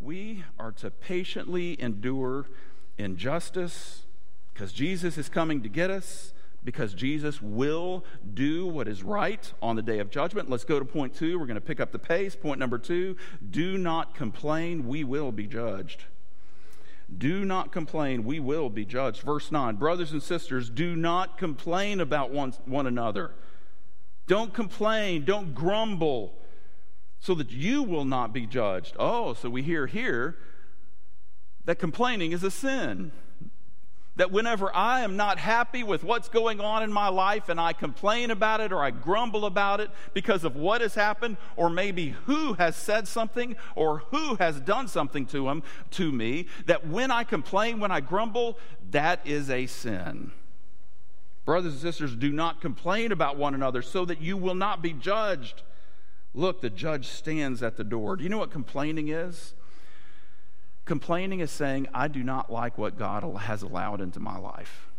We 0.00 0.42
are 0.58 0.72
to 0.72 0.90
patiently 0.90 1.80
endure 1.80 2.46
injustice 2.98 4.02
because 4.52 4.72
Jesus 4.72 5.16
is 5.16 5.28
coming 5.28 5.62
to 5.62 5.68
get 5.68 5.90
us 5.90 6.32
because 6.64 6.94
Jesus 6.94 7.42
will 7.42 8.05
do 8.35 8.66
what 8.66 8.87
is 8.88 9.03
right 9.03 9.53
on 9.61 9.77
the 9.77 9.83
day 9.83 9.98
of 9.98 10.11
judgment. 10.11 10.48
Let's 10.48 10.64
go 10.64 10.79
to 10.79 10.85
point 10.85 11.14
two. 11.14 11.38
We're 11.38 11.46
going 11.46 11.55
to 11.57 11.61
pick 11.61 11.81
up 11.81 11.92
the 11.92 11.98
pace. 11.98 12.37
Point 12.37 12.59
number 12.59 12.79
two 12.79 13.16
do 13.51 13.79
not 13.79 14.14
complain, 14.14 14.87
we 14.87 15.05
will 15.05 15.33
be 15.33 15.46
judged. 15.46 16.05
Do 17.16 17.44
not 17.44 17.72
complain, 17.72 18.25
we 18.25 18.40
will 18.40 18.70
be 18.70 18.85
judged. 18.85 19.22
Verse 19.22 19.53
9 19.53 19.77
Brothers 19.77 20.12
and 20.12 20.22
sisters, 20.22 20.70
do 20.70 20.96
not 20.96 21.37
complain 21.37 22.01
about 22.01 22.31
one, 22.31 22.53
one 22.64 22.87
another. 22.87 23.33
Don't 24.27 24.55
complain, 24.55 25.25
don't 25.25 25.55
grumble, 25.55 26.35
so 27.18 27.35
that 27.35 27.51
you 27.51 27.83
will 27.83 28.05
not 28.05 28.33
be 28.33 28.46
judged. 28.46 28.96
Oh, 28.98 29.35
so 29.35 29.51
we 29.51 29.62
hear 29.62 29.87
here 29.87 30.37
that 31.64 31.79
complaining 31.79 32.33
is 32.33 32.42
a 32.42 32.51
sin. 32.51 33.12
That 34.16 34.31
whenever 34.31 34.75
I 34.75 35.01
am 35.01 35.16
not 35.16 35.38
happy 35.38 35.83
with 35.83 36.05
what's 36.05 36.29
going 36.29 36.61
on 36.61 36.83
in 36.83 36.92
my 36.92 37.09
life 37.09 37.48
and 37.48 37.59
I 37.59 37.72
complain 37.72 38.31
about 38.31 38.61
it 38.61 38.70
or 38.70 38.85
I 38.85 38.90
grumble 38.90 39.46
about 39.46 39.81
it 39.81 39.90
because 40.12 40.44
of 40.44 40.55
what 40.55 40.83
has 40.83 40.94
happened 40.94 41.38
or 41.57 41.70
maybe 41.70 42.11
who 42.27 42.53
has 42.55 42.77
said 42.77 43.09
something 43.09 43.57
or 43.75 43.98
who 44.11 44.35
has 44.35 44.61
done 44.61 44.87
something 44.87 45.25
to 45.27 45.48
him 45.48 45.62
to 45.92 46.12
me, 46.12 46.46
that 46.66 46.87
when 46.87 47.11
I 47.11 47.25
complain, 47.25 47.81
when 47.81 47.90
I 47.90 48.01
grumble, 48.01 48.59
that 48.90 49.20
is 49.25 49.48
a 49.48 49.66
sin. 49.66 50.31
Brothers 51.46 51.72
and 51.72 51.83
sisters, 51.83 52.14
do 52.14 52.31
not 52.31 52.61
complain 52.61 53.12
about 53.12 53.37
one 53.37 53.55
another 53.55 53.83
so 53.83 54.05
that 54.05 54.20
you 54.20 54.37
will 54.37 54.55
not 54.55 54.83
be 54.83 54.92
judged. 54.92 55.62
Look, 56.35 56.61
the 56.61 56.70
judge 56.70 57.09
stands 57.09 57.62
at 57.62 57.77
the 57.77 57.85
door. 57.85 58.16
Do 58.16 58.25
you 58.25 58.31
know 58.31 58.38
what 58.38 58.51
complaining 58.51 59.09
is? 59.09 59.55
Complaining 60.85 61.40
is 61.40 61.51
saying, 61.51 61.88
I 61.95 62.09
do 62.09 62.23
not 62.23 62.51
like 62.51 62.77
what 62.77 62.99
God 62.99 63.23
has 63.42 63.62
allowed 63.62 64.01
into 64.01 64.21
my 64.21 64.38
life. 64.38 64.91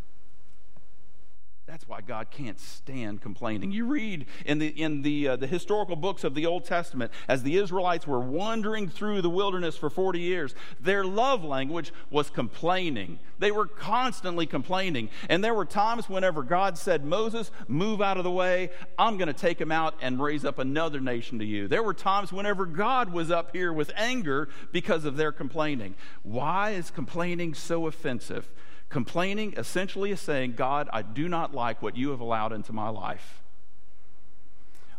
That's 1.73 1.88
why 1.88 2.01
God 2.01 2.29
can't 2.29 2.59
stand 2.59 3.19
complaining. 3.19 3.71
You 3.71 3.88
read 3.88 4.27
in 4.45 4.59
the, 4.59 4.67
in 4.67 5.01
the, 5.01 5.29
uh, 5.29 5.36
the 5.38 5.47
historical 5.47 5.95
books 5.95 6.23
of 6.23 6.36
the 6.36 6.45
Old 6.45 6.65
Testament, 6.65 7.12
as 7.27 7.41
the 7.41 7.57
Israelites 7.57 8.05
were 8.05 8.19
wandering 8.19 8.88
through 8.88 9.23
the 9.23 9.29
wilderness 9.31 9.75
for 9.75 9.89
40 9.89 10.19
years, 10.19 10.53
their 10.79 11.03
love 11.03 11.43
language 11.43 11.91
was 12.12 12.29
complaining. 12.29 13.17
They 13.39 13.49
were 13.49 13.65
constantly 13.65 14.45
complaining. 14.45 15.09
And 15.29 15.43
there 15.43 15.55
were 15.55 15.65
times 15.65 16.07
whenever 16.07 16.43
God 16.43 16.77
said, 16.77 17.03
Moses, 17.03 17.49
move 17.67 18.03
out 18.03 18.17
of 18.17 18.23
the 18.23 18.29
way. 18.29 18.69
I'm 18.99 19.17
going 19.17 19.25
to 19.25 19.33
take 19.33 19.59
him 19.59 19.71
out 19.71 19.95
and 19.99 20.21
raise 20.21 20.45
up 20.45 20.59
another 20.59 20.99
nation 20.99 21.39
to 21.39 21.45
you. 21.45 21.67
There 21.67 21.81
were 21.81 21.95
times 21.95 22.31
whenever 22.31 22.67
God 22.67 23.12
was 23.12 23.31
up 23.31 23.51
here 23.51 23.73
with 23.73 23.89
anger 23.95 24.47
because 24.71 25.05
of 25.05 25.17
their 25.17 25.31
complaining. 25.31 25.95
Why 26.21 26.69
is 26.69 26.91
complaining 26.91 27.55
so 27.55 27.88
offensive? 27.88 28.47
Complaining 28.93 29.56
essentially 29.58 30.12
is 30.12 30.21
saying, 30.21 30.53
God, 30.53 30.88
I 30.93 31.01
do 31.01 31.27
not 31.27 31.51
like 31.51 31.82
what 31.82 31.97
you 31.97 32.12
have 32.12 32.19
allowed 32.19 32.53
into 32.53 32.71
my 32.73 32.89
life. 32.89 33.41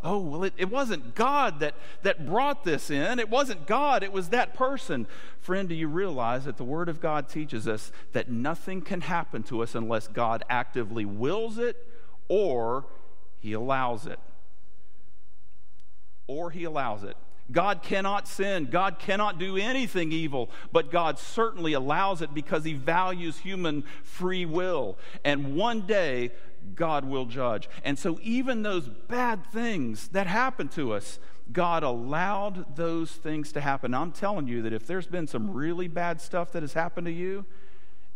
Oh, 0.03 0.19
well, 0.19 0.43
it, 0.43 0.53
it 0.57 0.69
wasn't 0.69 1.15
God 1.15 1.61
that, 1.61 1.77
that 2.03 2.27
brought 2.27 2.65
this 2.65 2.91
in. 2.91 3.21
It 3.21 3.31
wasn't 3.31 3.69
God, 3.69 4.03
it 4.03 4.11
was 4.11 4.31
that 4.31 4.53
person. 4.53 5.07
Friend, 5.41 5.69
do 5.69 5.77
you 5.77 5.87
realize 5.87 6.45
that 6.47 6.57
the 6.57 6.65
Word 6.65 6.89
of 6.89 7.01
God 7.01 7.29
teaches 7.29 7.69
us 7.69 7.93
that 8.15 8.29
nothing 8.29 8.83
can 8.83 9.01
happen 9.01 9.45
to 9.45 9.63
us 9.63 9.77
unless 9.77 10.09
God 10.09 10.43
actively 10.51 11.05
wills 11.05 11.57
it 11.57 11.77
or 12.27 12.87
He 13.39 13.53
allows 13.53 14.07
it? 14.07 14.19
Or 16.27 16.51
He 16.51 16.65
allows 16.65 17.05
it. 17.05 17.17
God 17.53 17.83
cannot 17.83 18.27
sin. 18.27 18.69
God 18.71 18.99
cannot 18.99 19.39
do 19.39 19.57
anything 19.57 20.13
evil, 20.13 20.51
but 20.73 20.91
God 20.91 21.19
certainly 21.19 21.75
allows 21.75 22.23
it 22.23 22.33
because 22.33 22.65
He 22.65 22.73
values 22.73 23.39
human 23.39 23.85
free 24.03 24.47
will. 24.47 24.97
And 25.25 25.55
one 25.55 25.83
day, 25.83 26.31
God 26.75 27.05
will 27.05 27.27
judge. 27.27 27.69
And 27.85 27.99
so, 27.99 28.19
even 28.23 28.63
those 28.63 28.89
bad 28.89 29.47
things 29.47 30.09
that 30.09 30.27
happen 30.27 30.69
to 30.69 30.95
us, 30.95 31.19
God 31.53 31.83
allowed 31.83 32.77
those 32.77 33.13
things 33.13 33.53
to 33.53 33.61
happen. 33.61 33.93
I'm 33.93 34.13
telling 34.13 34.49
you 34.49 34.63
that 34.63 34.73
if 34.73 34.87
there's 34.87 35.07
been 35.07 35.27
some 35.27 35.53
really 35.53 35.89
bad 35.89 36.21
stuff 36.21 36.53
that 36.53 36.63
has 36.63 36.73
happened 36.73 37.07
to 37.07 37.13
you, 37.13 37.45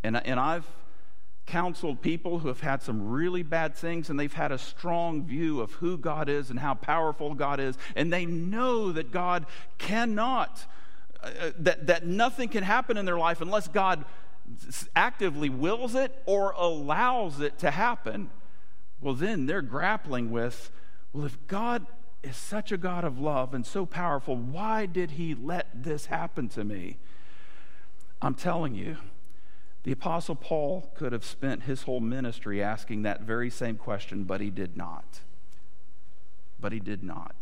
and, 0.03 0.17
and 0.25 0.39
I've 0.39 0.65
counseled 1.49 1.99
people 2.01 2.39
who 2.39 2.47
have 2.47 2.59
had 2.59 2.83
some 2.83 3.09
really 3.09 3.41
bad 3.41 3.75
things 3.75 4.09
and 4.09 4.19
they've 4.19 4.31
had 4.31 4.51
a 4.51 4.57
strong 4.57 5.25
view 5.25 5.61
of 5.61 5.71
who 5.73 5.97
God 5.97 6.29
is 6.29 6.51
and 6.51 6.59
how 6.59 6.75
powerful 6.75 7.33
God 7.33 7.59
is, 7.59 7.75
and 7.95 8.13
they 8.13 8.25
know 8.25 8.91
that 8.91 9.11
God 9.11 9.47
cannot, 9.79 10.65
uh, 11.23 11.27
uh 11.27 11.51
that, 11.57 11.87
that 11.87 12.05
nothing 12.05 12.49
can 12.49 12.63
happen 12.63 12.97
in 12.97 13.05
their 13.05 13.17
life 13.17 13.41
unless 13.41 13.67
God 13.67 14.05
actively 14.95 15.49
wills 15.49 15.95
it 15.95 16.21
or 16.25 16.51
allows 16.51 17.39
it 17.39 17.57
to 17.59 17.71
happen. 17.71 18.29
Well, 19.01 19.15
then 19.15 19.47
they're 19.47 19.63
grappling 19.63 20.29
with, 20.29 20.71
well, 21.13 21.25
if 21.25 21.47
God 21.47 21.87
is 22.21 22.35
such 22.35 22.71
a 22.71 22.77
God 22.77 23.03
of 23.03 23.19
love 23.19 23.55
and 23.55 23.65
so 23.65 23.87
powerful, 23.87 24.35
why 24.35 24.85
did 24.85 25.11
he 25.11 25.33
let 25.33 25.67
this 25.73 26.07
happen 26.07 26.47
to 26.49 26.63
me? 26.63 26.97
I'm 28.21 28.35
telling 28.35 28.75
you, 28.75 28.97
the 29.83 29.91
Apostle 29.93 30.35
Paul 30.35 30.91
could 30.95 31.13
have 31.13 31.23
spent 31.23 31.63
his 31.63 31.83
whole 31.83 32.01
ministry 32.01 32.61
asking 32.61 33.03
that 33.03 33.21
very 33.21 33.49
same 33.49 33.77
question, 33.77 34.25
but 34.25 34.41
he 34.41 34.49
did 34.49 34.75
not. 34.75 35.21
But 36.59 36.73
he 36.73 36.79
did 36.79 37.01
not. 37.01 37.35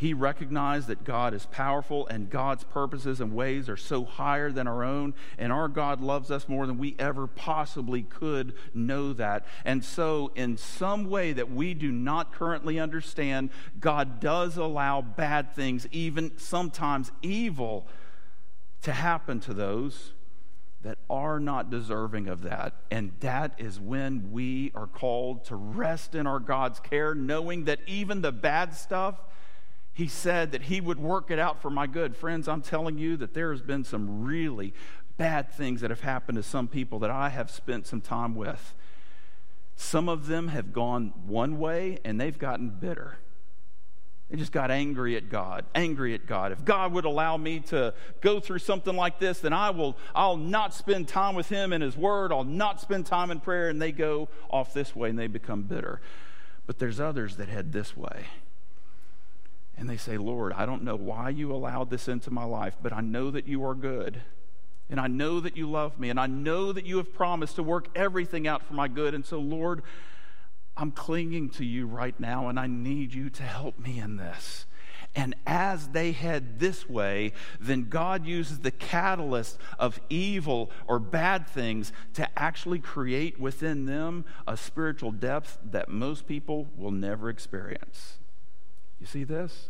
He 0.00 0.14
recognized 0.14 0.86
that 0.86 1.04
God 1.04 1.34
is 1.34 1.44
powerful 1.46 2.06
and 2.06 2.30
God's 2.30 2.64
purposes 2.64 3.20
and 3.20 3.34
ways 3.34 3.68
are 3.68 3.76
so 3.76 4.04
higher 4.04 4.50
than 4.50 4.66
our 4.66 4.82
own, 4.82 5.12
and 5.36 5.52
our 5.52 5.68
God 5.68 6.00
loves 6.00 6.30
us 6.30 6.48
more 6.48 6.66
than 6.66 6.78
we 6.78 6.96
ever 6.98 7.26
possibly 7.26 8.02
could 8.02 8.54
know 8.72 9.12
that. 9.12 9.44
And 9.62 9.84
so, 9.84 10.30
in 10.34 10.56
some 10.56 11.10
way 11.10 11.34
that 11.34 11.50
we 11.50 11.74
do 11.74 11.92
not 11.92 12.32
currently 12.32 12.78
understand, 12.80 13.50
God 13.78 14.20
does 14.20 14.56
allow 14.56 15.02
bad 15.02 15.54
things, 15.54 15.86
even 15.92 16.32
sometimes 16.38 17.12
evil, 17.20 17.86
to 18.80 18.92
happen 18.92 19.40
to 19.40 19.52
those 19.52 20.12
that 20.82 20.98
are 21.10 21.38
not 21.38 21.70
deserving 21.70 22.28
of 22.28 22.42
that. 22.42 22.74
And 22.90 23.12
that 23.20 23.54
is 23.58 23.78
when 23.78 24.32
we 24.32 24.72
are 24.74 24.86
called 24.86 25.44
to 25.46 25.56
rest 25.56 26.14
in 26.14 26.26
our 26.26 26.38
God's 26.38 26.80
care, 26.80 27.14
knowing 27.14 27.64
that 27.64 27.80
even 27.86 28.22
the 28.22 28.32
bad 28.32 28.74
stuff, 28.74 29.16
He 29.92 30.08
said 30.08 30.52
that 30.52 30.62
He 30.62 30.80
would 30.80 30.98
work 30.98 31.30
it 31.30 31.38
out 31.38 31.60
for 31.60 31.70
my 31.70 31.86
good. 31.86 32.16
Friends, 32.16 32.48
I'm 32.48 32.62
telling 32.62 32.96
you 32.96 33.16
that 33.18 33.34
there 33.34 33.52
has 33.52 33.60
been 33.60 33.84
some 33.84 34.24
really 34.24 34.72
bad 35.18 35.52
things 35.52 35.82
that 35.82 35.90
have 35.90 36.00
happened 36.00 36.36
to 36.36 36.42
some 36.42 36.66
people 36.66 36.98
that 37.00 37.10
I 37.10 37.28
have 37.28 37.50
spent 37.50 37.86
some 37.86 38.00
time 38.00 38.34
with. 38.34 38.74
Some 39.76 40.08
of 40.08 40.28
them 40.28 40.48
have 40.48 40.72
gone 40.72 41.12
one 41.26 41.58
way 41.58 41.98
and 42.04 42.18
they've 42.18 42.38
gotten 42.38 42.70
bitter. 42.70 43.18
They 44.30 44.36
just 44.36 44.52
got 44.52 44.70
angry 44.70 45.16
at 45.16 45.28
God, 45.28 45.64
angry 45.74 46.14
at 46.14 46.24
God. 46.24 46.52
If 46.52 46.64
God 46.64 46.92
would 46.92 47.04
allow 47.04 47.36
me 47.36 47.60
to 47.60 47.92
go 48.20 48.38
through 48.38 48.60
something 48.60 48.94
like 48.94 49.18
this, 49.18 49.40
then 49.40 49.52
I 49.52 49.70
will 49.70 49.96
I'll 50.14 50.36
not 50.36 50.72
spend 50.72 51.08
time 51.08 51.34
with 51.34 51.48
him 51.48 51.72
and 51.72 51.82
his 51.82 51.96
word. 51.96 52.32
I'll 52.32 52.44
not 52.44 52.80
spend 52.80 53.06
time 53.06 53.32
in 53.32 53.40
prayer 53.40 53.68
and 53.68 53.82
they 53.82 53.90
go 53.90 54.28
off 54.48 54.72
this 54.72 54.94
way 54.94 55.10
and 55.10 55.18
they 55.18 55.26
become 55.26 55.62
bitter. 55.62 56.00
But 56.66 56.78
there's 56.78 57.00
others 57.00 57.36
that 57.36 57.48
head 57.48 57.72
this 57.72 57.96
way. 57.96 58.26
And 59.76 59.90
they 59.90 59.96
say, 59.96 60.16
"Lord, 60.16 60.52
I 60.52 60.64
don't 60.64 60.84
know 60.84 60.96
why 60.96 61.30
you 61.30 61.52
allowed 61.52 61.90
this 61.90 62.06
into 62.06 62.30
my 62.30 62.44
life, 62.44 62.76
but 62.80 62.92
I 62.92 63.00
know 63.00 63.32
that 63.32 63.48
you 63.48 63.64
are 63.64 63.74
good." 63.74 64.22
And 64.88 65.00
I 65.00 65.06
know 65.06 65.40
that 65.40 65.56
you 65.56 65.70
love 65.70 65.98
me, 65.98 66.10
and 66.10 66.18
I 66.18 66.26
know 66.26 66.72
that 66.72 66.84
you 66.84 66.96
have 66.98 67.14
promised 67.14 67.56
to 67.56 67.62
work 67.62 67.88
everything 67.96 68.46
out 68.46 68.62
for 68.62 68.74
my 68.74 68.88
good. 68.88 69.14
And 69.14 69.24
so, 69.24 69.38
Lord, 69.38 69.82
I'm 70.80 70.92
clinging 70.92 71.50
to 71.50 71.64
you 71.64 71.86
right 71.86 72.18
now, 72.18 72.48
and 72.48 72.58
I 72.58 72.66
need 72.66 73.12
you 73.12 73.28
to 73.28 73.42
help 73.42 73.78
me 73.78 73.98
in 73.98 74.16
this. 74.16 74.64
And 75.14 75.36
as 75.46 75.88
they 75.88 76.12
head 76.12 76.58
this 76.58 76.88
way, 76.88 77.32
then 77.60 77.90
God 77.90 78.24
uses 78.24 78.60
the 78.60 78.70
catalyst 78.70 79.58
of 79.78 80.00
evil 80.08 80.70
or 80.86 80.98
bad 80.98 81.46
things 81.46 81.92
to 82.14 82.26
actually 82.38 82.78
create 82.78 83.38
within 83.38 83.84
them 83.84 84.24
a 84.46 84.56
spiritual 84.56 85.12
depth 85.12 85.58
that 85.70 85.90
most 85.90 86.26
people 86.26 86.68
will 86.78 86.92
never 86.92 87.28
experience. 87.28 88.18
You 88.98 89.06
see 89.06 89.24
this? 89.24 89.68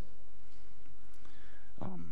Um, 1.83 2.10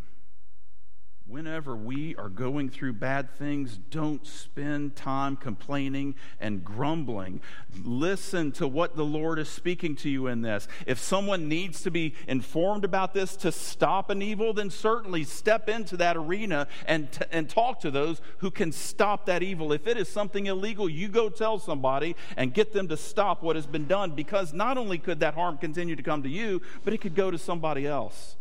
whenever 1.29 1.77
we 1.77 2.17
are 2.17 2.31
going 2.31 2.71
through 2.71 2.95
bad 2.95 3.31
things, 3.37 3.79
don't 3.91 4.27
spend 4.27 4.97
time 4.97 5.37
complaining 5.37 6.15
and 6.41 6.65
grumbling. 6.65 7.41
Listen 7.85 8.51
to 8.51 8.67
what 8.67 8.97
the 8.97 9.05
Lord 9.05 9.39
is 9.39 9.49
speaking 9.49 9.95
to 9.97 10.09
you 10.09 10.27
in 10.27 10.41
this. 10.41 10.67
If 10.87 10.99
someone 10.99 11.47
needs 11.47 11.83
to 11.83 11.91
be 11.91 12.15
informed 12.27 12.83
about 12.85 13.13
this 13.13 13.37
to 13.37 13.53
stop 13.53 14.09
an 14.09 14.23
evil, 14.23 14.55
then 14.55 14.71
certainly 14.71 15.23
step 15.23 15.69
into 15.69 15.99
that 15.99 16.17
arena 16.17 16.67
and, 16.87 17.13
t- 17.13 17.25
and 17.31 17.49
talk 17.49 17.81
to 17.81 17.91
those 17.91 18.23
who 18.39 18.51
can 18.51 18.73
stop 18.73 19.27
that 19.27 19.43
evil. 19.43 19.73
If 19.73 19.87
it 19.87 19.99
is 19.99 20.09
something 20.09 20.47
illegal, 20.47 20.89
you 20.89 21.09
go 21.09 21.29
tell 21.29 21.59
somebody 21.59 22.17
and 22.39 22.55
get 22.55 22.73
them 22.73 22.89
to 22.89 22.97
stop 22.97 23.43
what 23.43 23.55
has 23.55 23.67
been 23.67 23.87
done 23.87 24.13
because 24.13 24.55
not 24.55 24.79
only 24.79 24.97
could 24.97 25.21
that 25.21 25.35
harm 25.35 25.59
continue 25.59 25.95
to 25.95 26.03
come 26.03 26.23
to 26.23 26.31
you, 26.31 26.63
but 26.85 26.95
it 26.95 27.03
could 27.03 27.15
go 27.15 27.31
to 27.31 27.37
somebody 27.37 27.87
else. 27.87 28.37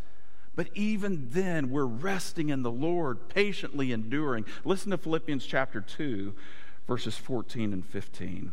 But 0.57 0.69
even 0.73 1.29
then, 1.29 1.69
we're 1.69 1.85
resting 1.85 2.49
in 2.49 2.63
the 2.63 2.71
Lord, 2.71 3.29
patiently 3.29 3.93
enduring. 3.93 4.43
Listen 4.65 4.91
to 4.91 4.97
Philippians 4.97 5.45
chapter 5.45 5.79
2, 5.79 6.33
verses 6.87 7.15
14 7.15 7.71
and 7.71 7.85
15. 7.85 8.51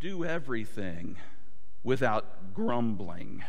do 0.00 0.24
everything 0.24 1.16
without 1.82 2.54
grumbling. 2.54 3.44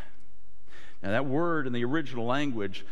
Now, 1.02 1.10
that 1.10 1.26
word 1.26 1.66
in 1.66 1.72
the 1.72 1.84
original 1.84 2.26
language 2.26 2.84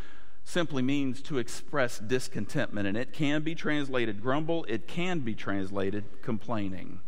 simply 0.44 0.82
means 0.82 1.20
to 1.22 1.38
express 1.38 1.98
discontentment, 1.98 2.86
and 2.86 2.96
it 2.96 3.12
can 3.12 3.42
be 3.42 3.54
translated 3.54 4.22
grumble, 4.22 4.64
it 4.68 4.88
can 4.88 5.20
be 5.20 5.34
translated 5.34 6.04
complaining. 6.22 7.00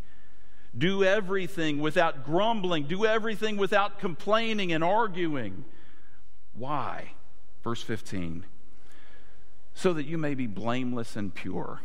Do 0.76 1.02
everything 1.02 1.80
without 1.80 2.24
grumbling, 2.24 2.84
do 2.84 3.06
everything 3.06 3.56
without 3.56 3.98
complaining 3.98 4.72
and 4.72 4.84
arguing. 4.84 5.64
Why? 6.54 7.12
Verse 7.62 7.82
15 7.82 8.44
so 9.80 9.94
that 9.94 10.04
you 10.04 10.18
may 10.18 10.34
be 10.34 10.46
blameless 10.46 11.16
and 11.16 11.34
pure. 11.34 11.80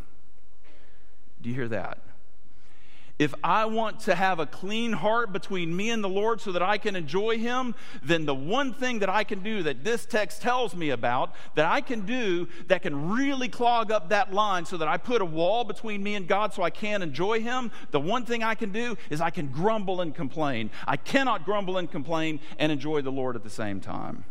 Do 1.42 1.50
you 1.50 1.56
hear 1.56 1.70
that? 1.70 2.00
If 3.18 3.34
I 3.42 3.64
want 3.64 4.02
to 4.02 4.16
have 4.16 4.42
a 4.42 4.46
clean 4.46 4.92
heart 4.92 5.32
between 5.32 5.74
me 5.74 5.90
and 5.90 6.04
the 6.04 6.10
Lord 6.10 6.42
so 6.42 6.52
that 6.52 6.62
I 6.62 6.78
can 6.78 6.98
enjoy 6.98 7.38
Him, 7.38 7.74
then 8.04 8.26
the 8.26 8.36
one 8.36 8.74
thing 8.74 9.00
that 9.00 9.08
I 9.08 9.24
can 9.24 9.40
do 9.40 9.64
that 9.64 9.86
this 9.86 10.06
text 10.06 10.42
tells 10.42 10.76
me 10.76 10.90
about, 10.90 11.34
that 11.56 11.66
I 11.66 11.80
can 11.80 12.06
do 12.06 12.50
that 12.68 12.82
can 12.82 13.10
really 13.10 13.48
clog 13.48 13.90
up 13.90 14.10
that 14.10 14.34
line 14.34 14.66
so 14.66 14.76
that 14.76 14.90
I 14.90 14.98
put 14.98 15.22
a 15.22 15.26
wall 15.26 15.64
between 15.64 16.04
me 16.04 16.16
and 16.16 16.28
God 16.28 16.54
so 16.54 16.62
I 16.64 16.72
can't 16.72 17.02
enjoy 17.02 17.40
Him, 17.40 17.72
the 17.92 18.02
one 18.02 18.26
thing 18.26 18.44
I 18.44 18.56
can 18.56 18.74
do 18.74 18.98
is 19.10 19.22
I 19.22 19.30
can 19.30 19.48
grumble 19.48 20.02
and 20.02 20.14
complain. 20.14 20.70
I 20.86 20.98
cannot 20.98 21.46
grumble 21.46 21.78
and 21.78 21.90
complain 21.90 22.42
and 22.60 22.70
enjoy 22.70 23.02
the 23.02 23.14
Lord 23.14 23.38
at 23.38 23.44
the 23.44 23.50
same 23.50 23.80
time. 23.80 24.26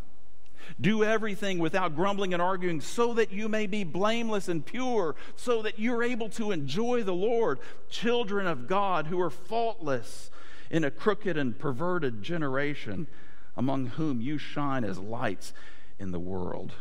Do 0.79 1.03
everything 1.03 1.59
without 1.59 1.95
grumbling 1.95 2.33
and 2.33 2.41
arguing, 2.41 2.81
so 2.81 3.13
that 3.13 3.31
you 3.31 3.47
may 3.47 3.67
be 3.67 3.83
blameless 3.83 4.47
and 4.47 4.65
pure, 4.65 5.15
so 5.35 5.61
that 5.61 5.79
you're 5.79 6.03
able 6.03 6.29
to 6.29 6.51
enjoy 6.51 7.03
the 7.03 7.13
Lord, 7.13 7.59
children 7.89 8.47
of 8.47 8.67
God 8.67 9.07
who 9.07 9.19
are 9.19 9.29
faultless 9.29 10.29
in 10.69 10.83
a 10.83 10.91
crooked 10.91 11.37
and 11.37 11.57
perverted 11.57 12.23
generation, 12.23 13.07
among 13.55 13.87
whom 13.87 14.21
you 14.21 14.37
shine 14.37 14.83
as 14.83 14.97
lights 14.97 15.53
in 15.99 16.11
the 16.11 16.19
world. 16.19 16.73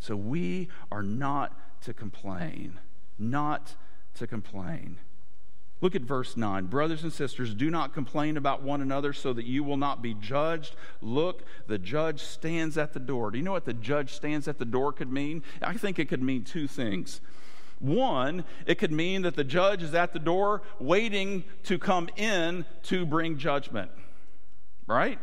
So 0.00 0.16
we 0.16 0.68
are 0.90 1.02
not 1.02 1.58
to 1.82 1.94
complain, 1.94 2.78
not 3.18 3.74
to 4.14 4.26
complain. 4.26 4.98
Look 5.84 5.94
at 5.94 6.00
verse 6.00 6.34
9. 6.34 6.64
Brothers 6.68 7.02
and 7.02 7.12
sisters, 7.12 7.52
do 7.52 7.68
not 7.68 7.92
complain 7.92 8.38
about 8.38 8.62
one 8.62 8.80
another 8.80 9.12
so 9.12 9.34
that 9.34 9.44
you 9.44 9.62
will 9.62 9.76
not 9.76 10.00
be 10.00 10.14
judged. 10.14 10.76
Look, 11.02 11.44
the 11.66 11.76
judge 11.76 12.22
stands 12.22 12.78
at 12.78 12.94
the 12.94 13.00
door. 13.00 13.30
Do 13.30 13.36
you 13.36 13.44
know 13.44 13.52
what 13.52 13.66
the 13.66 13.74
judge 13.74 14.14
stands 14.14 14.48
at 14.48 14.58
the 14.58 14.64
door 14.64 14.94
could 14.94 15.12
mean? 15.12 15.42
I 15.60 15.74
think 15.74 15.98
it 15.98 16.08
could 16.08 16.22
mean 16.22 16.42
two 16.42 16.66
things. 16.66 17.20
One, 17.80 18.44
it 18.64 18.78
could 18.78 18.92
mean 18.92 19.20
that 19.22 19.36
the 19.36 19.44
judge 19.44 19.82
is 19.82 19.92
at 19.92 20.14
the 20.14 20.18
door 20.18 20.62
waiting 20.80 21.44
to 21.64 21.78
come 21.78 22.08
in 22.16 22.64
to 22.84 23.04
bring 23.04 23.36
judgment. 23.36 23.90
Right? 24.86 25.18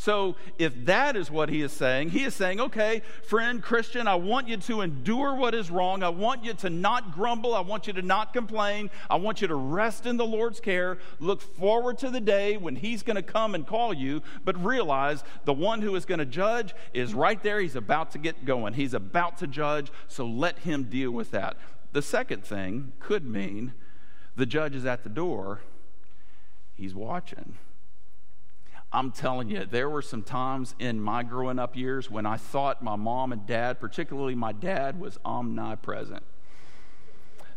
So, 0.00 0.36
if 0.58 0.84
that 0.84 1.16
is 1.16 1.28
what 1.28 1.48
he 1.48 1.60
is 1.60 1.72
saying, 1.72 2.10
he 2.10 2.22
is 2.22 2.32
saying, 2.32 2.60
okay, 2.60 3.02
friend, 3.24 3.60
Christian, 3.60 4.06
I 4.06 4.14
want 4.14 4.46
you 4.46 4.56
to 4.56 4.80
endure 4.80 5.34
what 5.34 5.56
is 5.56 5.72
wrong. 5.72 6.04
I 6.04 6.08
want 6.08 6.44
you 6.44 6.54
to 6.54 6.70
not 6.70 7.12
grumble. 7.12 7.52
I 7.52 7.62
want 7.62 7.88
you 7.88 7.92
to 7.94 8.02
not 8.02 8.32
complain. 8.32 8.90
I 9.10 9.16
want 9.16 9.42
you 9.42 9.48
to 9.48 9.56
rest 9.56 10.06
in 10.06 10.16
the 10.16 10.24
Lord's 10.24 10.60
care. 10.60 10.98
Look 11.18 11.42
forward 11.42 11.98
to 11.98 12.10
the 12.10 12.20
day 12.20 12.56
when 12.56 12.76
he's 12.76 13.02
going 13.02 13.16
to 13.16 13.24
come 13.24 13.56
and 13.56 13.66
call 13.66 13.92
you, 13.92 14.22
but 14.44 14.64
realize 14.64 15.24
the 15.44 15.52
one 15.52 15.82
who 15.82 15.96
is 15.96 16.04
going 16.04 16.20
to 16.20 16.24
judge 16.24 16.76
is 16.94 17.12
right 17.12 17.42
there. 17.42 17.58
He's 17.58 17.74
about 17.74 18.12
to 18.12 18.18
get 18.18 18.44
going. 18.44 18.74
He's 18.74 18.94
about 18.94 19.38
to 19.38 19.48
judge, 19.48 19.90
so 20.06 20.24
let 20.24 20.60
him 20.60 20.84
deal 20.84 21.10
with 21.10 21.32
that. 21.32 21.56
The 21.90 22.02
second 22.02 22.44
thing 22.44 22.92
could 23.00 23.26
mean 23.26 23.72
the 24.36 24.46
judge 24.46 24.76
is 24.76 24.84
at 24.84 25.02
the 25.02 25.10
door, 25.10 25.62
he's 26.76 26.94
watching. 26.94 27.58
I'm 28.90 29.10
telling 29.10 29.50
you, 29.50 29.66
there 29.66 29.90
were 29.90 30.00
some 30.00 30.22
times 30.22 30.74
in 30.78 31.00
my 31.00 31.22
growing 31.22 31.58
up 31.58 31.76
years 31.76 32.10
when 32.10 32.24
I 32.24 32.38
thought 32.38 32.82
my 32.82 32.96
mom 32.96 33.32
and 33.32 33.46
dad, 33.46 33.80
particularly 33.80 34.34
my 34.34 34.52
dad, 34.52 34.98
was 34.98 35.18
omnipresent. 35.24 36.22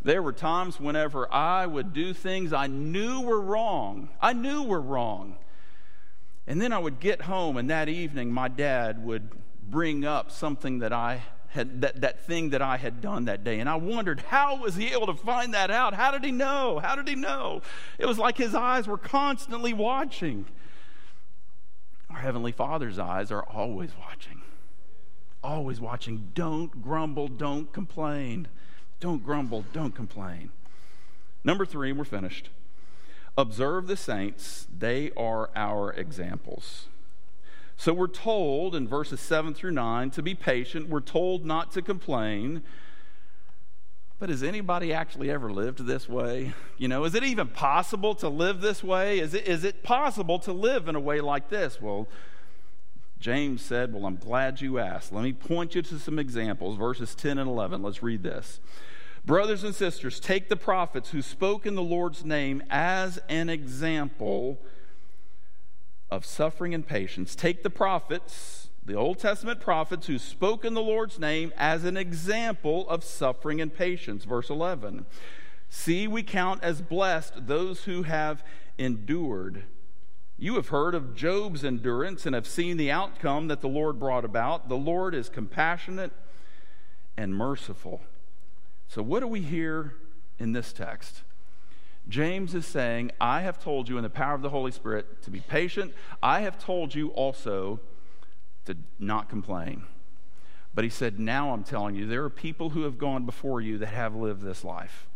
There 0.03 0.21
were 0.21 0.33
times 0.33 0.79
whenever 0.79 1.31
I 1.31 1.67
would 1.67 1.93
do 1.93 2.13
things 2.13 2.51
I 2.51 2.67
knew 2.67 3.21
were 3.21 3.39
wrong. 3.39 4.09
I 4.19 4.33
knew 4.33 4.63
were 4.63 4.81
wrong. 4.81 5.37
And 6.47 6.59
then 6.59 6.73
I 6.73 6.79
would 6.79 6.99
get 6.99 7.21
home, 7.21 7.55
and 7.55 7.69
that 7.69 7.87
evening, 7.87 8.33
my 8.33 8.47
dad 8.47 9.05
would 9.05 9.29
bring 9.69 10.03
up 10.03 10.31
something 10.31 10.79
that 10.79 10.91
I 10.91 11.21
had, 11.49 11.81
that, 11.81 12.01
that 12.01 12.25
thing 12.25 12.49
that 12.49 12.61
I 12.61 12.77
had 12.77 12.99
done 12.99 13.25
that 13.25 13.43
day. 13.43 13.59
And 13.59 13.69
I 13.69 13.75
wondered, 13.75 14.21
how 14.21 14.57
was 14.57 14.75
he 14.75 14.87
able 14.87 15.07
to 15.07 15.13
find 15.13 15.53
that 15.53 15.69
out? 15.69 15.93
How 15.93 16.11
did 16.11 16.25
he 16.25 16.31
know? 16.31 16.79
How 16.79 16.95
did 16.95 17.07
he 17.07 17.15
know? 17.15 17.61
It 17.99 18.05
was 18.05 18.17
like 18.17 18.37
his 18.37 18.55
eyes 18.55 18.87
were 18.87 18.97
constantly 18.97 19.71
watching. 19.71 20.45
Our 22.11 22.19
Heavenly 22.19 22.51
Father's 22.51 22.99
eyes 22.99 23.31
are 23.31 23.43
always 23.43 23.91
watching. 23.97 24.41
Always 25.43 25.79
watching. 25.79 26.31
Don't 26.33 26.81
grumble, 26.81 27.29
don't 27.29 27.71
complain. 27.71 28.47
Don't 28.99 29.23
grumble, 29.23 29.63
don't 29.71 29.95
complain. 29.95 30.51
Number 31.43 31.65
three, 31.65 31.93
we're 31.93 32.03
finished. 32.03 32.49
Observe 33.37 33.87
the 33.87 33.95
saints, 33.95 34.67
they 34.77 35.11
are 35.15 35.49
our 35.55 35.93
examples. 35.93 36.87
So 37.77 37.93
we're 37.93 38.07
told 38.07 38.75
in 38.75 38.87
verses 38.87 39.21
7 39.21 39.53
through 39.53 39.71
9 39.71 40.11
to 40.11 40.21
be 40.21 40.35
patient. 40.35 40.89
We're 40.89 40.99
told 40.99 41.45
not 41.45 41.71
to 41.71 41.81
complain. 41.81 42.61
But 44.21 44.29
has 44.29 44.43
anybody 44.43 44.93
actually 44.93 45.31
ever 45.31 45.51
lived 45.51 45.79
this 45.79 46.07
way? 46.07 46.53
You 46.77 46.87
know, 46.87 47.05
is 47.05 47.15
it 47.15 47.23
even 47.23 47.47
possible 47.47 48.13
to 48.13 48.29
live 48.29 48.61
this 48.61 48.83
way? 48.83 49.17
Is 49.17 49.33
it, 49.33 49.47
is 49.47 49.63
it 49.63 49.81
possible 49.81 50.37
to 50.41 50.53
live 50.53 50.87
in 50.87 50.95
a 50.95 50.99
way 50.99 51.21
like 51.21 51.49
this? 51.49 51.81
Well, 51.81 52.07
James 53.19 53.63
said, 53.63 53.91
Well, 53.91 54.05
I'm 54.05 54.17
glad 54.17 54.61
you 54.61 54.77
asked. 54.77 55.11
Let 55.11 55.23
me 55.23 55.33
point 55.33 55.73
you 55.73 55.81
to 55.81 55.97
some 55.97 56.19
examples, 56.19 56.77
verses 56.77 57.15
10 57.15 57.39
and 57.39 57.49
11. 57.49 57.81
Let's 57.81 58.03
read 58.03 58.21
this. 58.21 58.59
Brothers 59.25 59.63
and 59.63 59.73
sisters, 59.73 60.19
take 60.19 60.49
the 60.49 60.55
prophets 60.55 61.09
who 61.09 61.23
spoke 61.23 61.65
in 61.65 61.73
the 61.73 61.81
Lord's 61.81 62.23
name 62.23 62.61
as 62.69 63.17
an 63.27 63.49
example 63.49 64.59
of 66.11 66.27
suffering 66.27 66.75
and 66.75 66.85
patience. 66.85 67.35
Take 67.35 67.63
the 67.63 67.71
prophets 67.71 68.69
the 68.83 68.95
Old 68.95 69.19
Testament 69.19 69.59
prophets 69.59 70.07
who 70.07 70.17
spoke 70.17 70.65
in 70.65 70.73
the 70.73 70.81
Lord's 70.81 71.19
name 71.19 71.53
as 71.55 71.83
an 71.83 71.97
example 71.97 72.89
of 72.89 73.03
suffering 73.03 73.61
and 73.61 73.73
patience. 73.73 74.25
Verse 74.25 74.49
11 74.49 75.05
See, 75.69 76.07
we 76.07 76.23
count 76.23 76.63
as 76.63 76.81
blessed 76.81 77.47
those 77.47 77.83
who 77.85 78.03
have 78.03 78.43
endured. 78.77 79.63
You 80.37 80.55
have 80.55 80.69
heard 80.69 80.95
of 80.95 81.15
Job's 81.15 81.63
endurance 81.63 82.25
and 82.25 82.33
have 82.33 82.47
seen 82.47 82.77
the 82.77 82.91
outcome 82.91 83.47
that 83.47 83.61
the 83.61 83.69
Lord 83.69 83.99
brought 83.99 84.25
about. 84.25 84.67
The 84.67 84.75
Lord 84.75 85.13
is 85.13 85.29
compassionate 85.29 86.11
and 87.15 87.35
merciful. 87.35 88.01
So, 88.87 89.03
what 89.03 89.19
do 89.19 89.27
we 89.27 89.41
hear 89.41 89.93
in 90.39 90.53
this 90.53 90.73
text? 90.73 91.21
James 92.09 92.55
is 92.55 92.65
saying, 92.65 93.11
I 93.21 93.41
have 93.41 93.63
told 93.63 93.87
you 93.87 93.97
in 93.97 94.03
the 94.03 94.09
power 94.09 94.33
of 94.33 94.41
the 94.41 94.49
Holy 94.49 94.71
Spirit 94.71 95.21
to 95.21 95.29
be 95.29 95.39
patient. 95.39 95.93
I 96.21 96.41
have 96.41 96.57
told 96.57 96.95
you 96.95 97.09
also 97.09 97.79
to 98.65 98.77
not 98.99 99.29
complain. 99.29 99.83
But 100.73 100.83
he 100.83 100.89
said, 100.89 101.19
Now 101.19 101.51
I'm 101.51 101.63
telling 101.63 101.95
you, 101.95 102.05
there 102.05 102.23
are 102.23 102.29
people 102.29 102.69
who 102.69 102.83
have 102.83 102.97
gone 102.97 103.25
before 103.25 103.61
you 103.61 103.77
that 103.79 103.87
have 103.87 104.15
lived 104.15 104.41
this 104.41 104.63
life. 104.63 105.07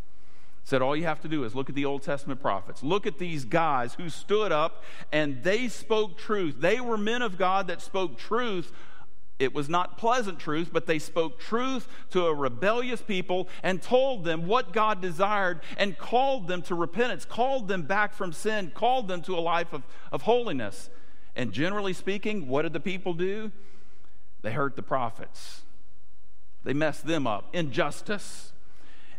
Said, 0.63 0.81
All 0.81 0.95
you 0.95 1.05
have 1.05 1.21
to 1.21 1.27
do 1.27 1.43
is 1.43 1.55
look 1.55 1.69
at 1.69 1.75
the 1.75 1.85
Old 1.85 2.01
Testament 2.01 2.41
prophets. 2.41 2.83
Look 2.83 3.05
at 3.05 3.19
these 3.19 3.45
guys 3.45 3.93
who 3.93 4.09
stood 4.09 4.51
up 4.51 4.83
and 5.11 5.43
they 5.43 5.67
spoke 5.67 6.17
truth. 6.17 6.55
They 6.59 6.81
were 6.81 6.97
men 6.97 7.21
of 7.21 7.37
God 7.37 7.67
that 7.67 7.81
spoke 7.81 8.17
truth. 8.17 8.71
It 9.37 9.53
was 9.53 9.67
not 9.67 9.97
pleasant 9.97 10.39
truth, 10.39 10.69
but 10.71 10.85
they 10.85 10.97
spoke 10.97 11.39
truth 11.39 11.87
to 12.11 12.25
a 12.25 12.33
rebellious 12.33 13.01
people 13.01 13.49
and 13.63 13.81
told 13.81 14.23
them 14.23 14.47
what 14.47 14.71
God 14.71 15.01
desired 15.01 15.59
and 15.77 15.97
called 15.97 16.47
them 16.47 16.61
to 16.63 16.75
repentance, 16.75 17.25
called 17.25 17.67
them 17.67 17.81
back 17.81 18.13
from 18.13 18.31
sin, 18.31 18.71
called 18.73 19.09
them 19.09 19.21
to 19.23 19.37
a 19.37 19.41
life 19.41 19.73
of, 19.73 19.83
of 20.11 20.21
holiness. 20.21 20.89
And 21.35 21.51
generally 21.51 21.93
speaking, 21.93 22.47
what 22.47 22.61
did 22.61 22.73
the 22.73 22.79
people 22.79 23.13
do? 23.13 23.51
They 24.41 24.51
hurt 24.51 24.75
the 24.75 24.83
prophets, 24.83 25.61
they 26.63 26.73
messed 26.73 27.05
them 27.05 27.27
up. 27.27 27.53
Injustice. 27.53 28.51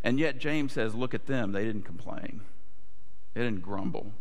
And 0.04 0.20
yet, 0.20 0.38
James 0.38 0.72
says, 0.72 0.94
look 0.94 1.14
at 1.14 1.26
them. 1.26 1.50
They 1.50 1.64
didn't 1.64 1.84
complain, 1.84 2.42
they 3.34 3.42
didn't 3.42 3.62
grumble. 3.62 4.12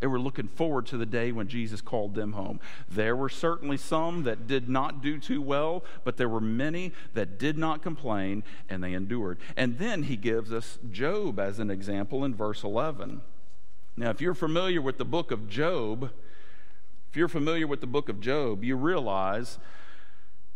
They 0.00 0.06
were 0.06 0.18
looking 0.18 0.48
forward 0.48 0.86
to 0.86 0.96
the 0.96 1.06
day 1.06 1.30
when 1.30 1.46
Jesus 1.46 1.82
called 1.82 2.14
them 2.14 2.32
home. 2.32 2.58
There 2.90 3.14
were 3.14 3.28
certainly 3.28 3.76
some 3.76 4.22
that 4.24 4.46
did 4.46 4.66
not 4.66 5.02
do 5.02 5.18
too 5.18 5.42
well, 5.42 5.84
but 6.04 6.16
there 6.16 6.28
were 6.28 6.40
many 6.40 6.92
that 7.12 7.38
did 7.38 7.58
not 7.58 7.82
complain 7.82 8.42
and 8.70 8.82
they 8.82 8.94
endured. 8.94 9.38
And 9.58 9.78
then 9.78 10.04
he 10.04 10.16
gives 10.16 10.52
us 10.52 10.78
Job 10.90 11.38
as 11.38 11.58
an 11.58 11.70
example 11.70 12.24
in 12.24 12.34
verse 12.34 12.64
11. 12.64 13.20
Now, 13.94 14.08
if 14.08 14.22
you're 14.22 14.32
familiar 14.32 14.80
with 14.80 14.96
the 14.96 15.04
book 15.04 15.30
of 15.30 15.50
Job, 15.50 16.10
if 17.10 17.16
you're 17.16 17.28
familiar 17.28 17.66
with 17.66 17.80
the 17.80 17.86
book 17.88 18.08
of 18.08 18.20
Job, 18.20 18.62
you 18.62 18.76
realize 18.76 19.58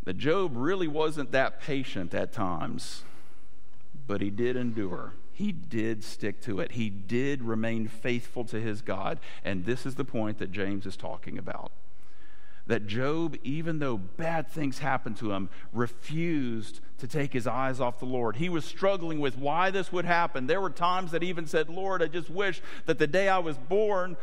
that 0.04 0.16
Job 0.18 0.52
really 0.54 0.86
wasn't 0.86 1.32
that 1.32 1.60
patient 1.60 2.14
at 2.14 2.32
times. 2.32 3.02
but 4.06 4.20
he 4.20 4.30
did 4.30 4.54
endure. 4.56 5.14
He 5.32 5.50
did 5.50 6.04
stick 6.04 6.40
to 6.42 6.60
it. 6.60 6.72
He 6.72 6.90
did 6.90 7.42
remain 7.42 7.88
faithful 7.88 8.44
to 8.44 8.60
his 8.60 8.82
God. 8.82 9.18
And 9.44 9.64
this 9.64 9.86
is 9.86 9.94
the 9.94 10.04
point 10.04 10.38
that 10.38 10.52
James 10.52 10.84
is 10.86 10.96
talking 10.96 11.38
about. 11.38 11.72
That 12.66 12.86
Job, 12.86 13.36
even 13.44 13.78
though 13.78 13.98
bad 13.98 14.48
things 14.48 14.78
happened 14.78 15.18
to 15.18 15.32
him, 15.32 15.50
refused 15.72 16.80
to 16.98 17.06
take 17.06 17.32
his 17.32 17.46
eyes 17.46 17.78
off 17.78 17.98
the 17.98 18.06
Lord. 18.06 18.36
He 18.36 18.48
was 18.48 18.64
struggling 18.64 19.20
with 19.20 19.36
why 19.36 19.70
this 19.70 19.92
would 19.92 20.06
happen. 20.06 20.46
There 20.46 20.62
were 20.62 20.70
times 20.70 21.10
that 21.10 21.20
he 21.20 21.28
even 21.28 21.46
said, 21.46 21.68
Lord, 21.68 22.02
I 22.02 22.06
just 22.06 22.30
wish 22.30 22.62
that 22.86 22.98
the 22.98 23.06
day 23.06 23.28
I 23.28 23.38
was 23.38 23.58
born 23.58 24.16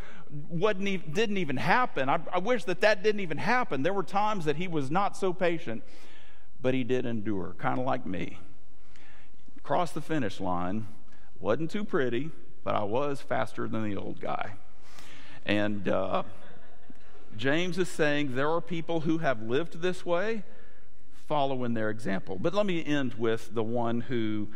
wasn't 0.49 0.87
even, 0.87 1.11
didn't 1.11 1.37
even 1.37 1.57
happen. 1.57 2.09
I, 2.09 2.19
I 2.33 2.39
wish 2.39 2.63
that 2.63 2.81
that 2.81 3.03
didn't 3.03 3.21
even 3.21 3.37
happen. 3.37 3.83
There 3.83 3.93
were 3.93 4.01
times 4.01 4.45
that 4.45 4.55
he 4.55 4.67
was 4.67 4.89
not 4.89 5.15
so 5.15 5.33
patient, 5.33 5.83
but 6.61 6.73
he 6.73 6.83
did 6.83 7.05
endure, 7.05 7.55
kind 7.59 7.79
of 7.79 7.85
like 7.85 8.07
me 8.07 8.37
crossed 9.63 9.93
the 9.93 10.01
finish 10.01 10.39
line. 10.39 10.87
Wasn't 11.39 11.71
too 11.71 11.83
pretty, 11.83 12.31
but 12.63 12.75
I 12.75 12.83
was 12.83 13.21
faster 13.21 13.67
than 13.67 13.89
the 13.89 13.95
old 13.95 14.19
guy. 14.19 14.53
And 15.45 15.87
uh, 15.87 16.23
James 17.37 17.77
is 17.77 17.89
saying 17.89 18.35
there 18.35 18.49
are 18.49 18.61
people 18.61 19.01
who 19.01 19.19
have 19.19 19.41
lived 19.41 19.81
this 19.81 20.05
way, 20.05 20.43
following 21.27 21.73
their 21.73 21.89
example. 21.89 22.37
But 22.39 22.53
let 22.53 22.65
me 22.65 22.83
end 22.83 23.15
with 23.15 23.53
the 23.53 23.63
one 23.63 24.01
who 24.01 24.49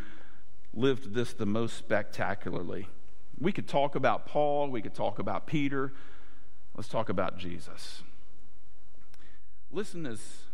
lived 0.74 1.14
this 1.14 1.34
the 1.34 1.46
most 1.46 1.78
spectacularly. 1.78 2.88
We 3.40 3.52
could 3.52 3.68
talk 3.68 3.96
about 3.96 4.26
Paul, 4.26 4.70
we 4.70 4.82
could 4.82 4.94
talk 4.94 5.20
about 5.20 5.48
Peter. 5.48 5.94
Let's 6.76 6.90
talk 6.90 7.10
about 7.10 7.38
Jesus. 7.38 8.04
Listen 9.72 10.06
as 10.06 10.44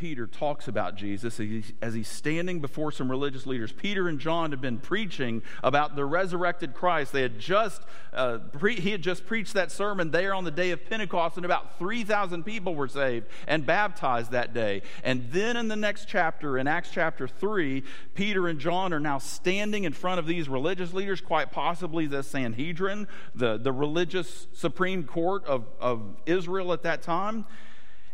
Peter 0.00 0.26
talks 0.26 0.66
about 0.66 0.96
Jesus 0.96 1.38
as 1.82 1.92
he's 1.92 2.08
standing 2.08 2.58
before 2.60 2.90
some 2.90 3.10
religious 3.10 3.44
leaders. 3.46 3.70
Peter 3.70 4.08
and 4.08 4.18
John 4.18 4.50
had 4.50 4.62
been 4.62 4.78
preaching 4.78 5.42
about 5.62 5.94
the 5.94 6.06
resurrected 6.06 6.72
Christ. 6.72 7.12
They 7.12 7.20
had 7.20 7.38
just 7.38 7.82
uh, 8.14 8.38
pre- 8.38 8.80
he 8.80 8.92
had 8.92 9.02
just 9.02 9.26
preached 9.26 9.52
that 9.52 9.70
sermon 9.70 10.10
there 10.10 10.32
on 10.32 10.44
the 10.44 10.50
day 10.50 10.70
of 10.70 10.88
Pentecost, 10.88 11.36
and 11.36 11.44
about 11.44 11.78
three 11.78 12.02
thousand 12.02 12.44
people 12.44 12.74
were 12.74 12.88
saved 12.88 13.26
and 13.46 13.66
baptized 13.66 14.30
that 14.30 14.54
day. 14.54 14.80
And 15.04 15.30
then 15.32 15.58
in 15.58 15.68
the 15.68 15.76
next 15.76 16.08
chapter, 16.08 16.56
in 16.56 16.66
Acts 16.66 16.88
chapter 16.90 17.28
three, 17.28 17.82
Peter 18.14 18.48
and 18.48 18.58
John 18.58 18.94
are 18.94 19.00
now 19.00 19.18
standing 19.18 19.84
in 19.84 19.92
front 19.92 20.18
of 20.18 20.26
these 20.26 20.48
religious 20.48 20.94
leaders, 20.94 21.20
quite 21.20 21.52
possibly 21.52 22.06
the 22.06 22.22
Sanhedrin, 22.22 23.06
the 23.34 23.58
the 23.58 23.70
religious 23.70 24.46
supreme 24.54 25.04
court 25.04 25.44
of 25.44 25.66
of 25.78 26.16
Israel 26.24 26.72
at 26.72 26.84
that 26.84 27.02
time. 27.02 27.44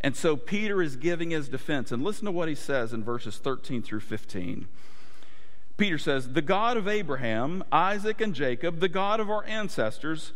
And 0.00 0.16
so 0.16 0.37
Peter 0.37 0.82
is 0.82 0.96
giving 0.96 1.30
his 1.30 1.48
defense. 1.48 1.90
And 1.90 2.04
listen 2.04 2.26
to 2.26 2.32
what 2.32 2.48
he 2.48 2.54
says 2.54 2.92
in 2.92 3.02
verses 3.02 3.38
13 3.38 3.82
through 3.82 4.00
15. 4.00 4.68
Peter 5.76 5.98
says, 5.98 6.32
The 6.32 6.42
God 6.42 6.76
of 6.76 6.88
Abraham, 6.88 7.64
Isaac, 7.70 8.20
and 8.20 8.35
Jacob, 8.35 8.80
the 8.80 8.88
God 8.88 9.20
of 9.20 9.30
our 9.30 9.44
ancestors, 9.44 10.32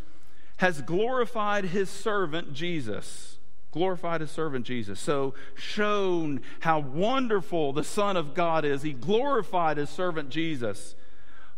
has 0.58 0.82
glorified 0.82 1.66
his 1.66 1.88
servant 1.88 2.52
Jesus. 2.52 3.38
Glorified 3.72 4.20
his 4.20 4.30
servant 4.30 4.66
Jesus. 4.66 4.98
So, 4.98 5.34
shown 5.54 6.42
how 6.60 6.80
wonderful 6.80 7.72
the 7.72 7.84
Son 7.84 8.16
of 8.16 8.34
God 8.34 8.64
is. 8.64 8.82
He 8.82 8.92
glorified 8.92 9.76
his 9.76 9.88
servant 9.88 10.28
Jesus 10.28 10.94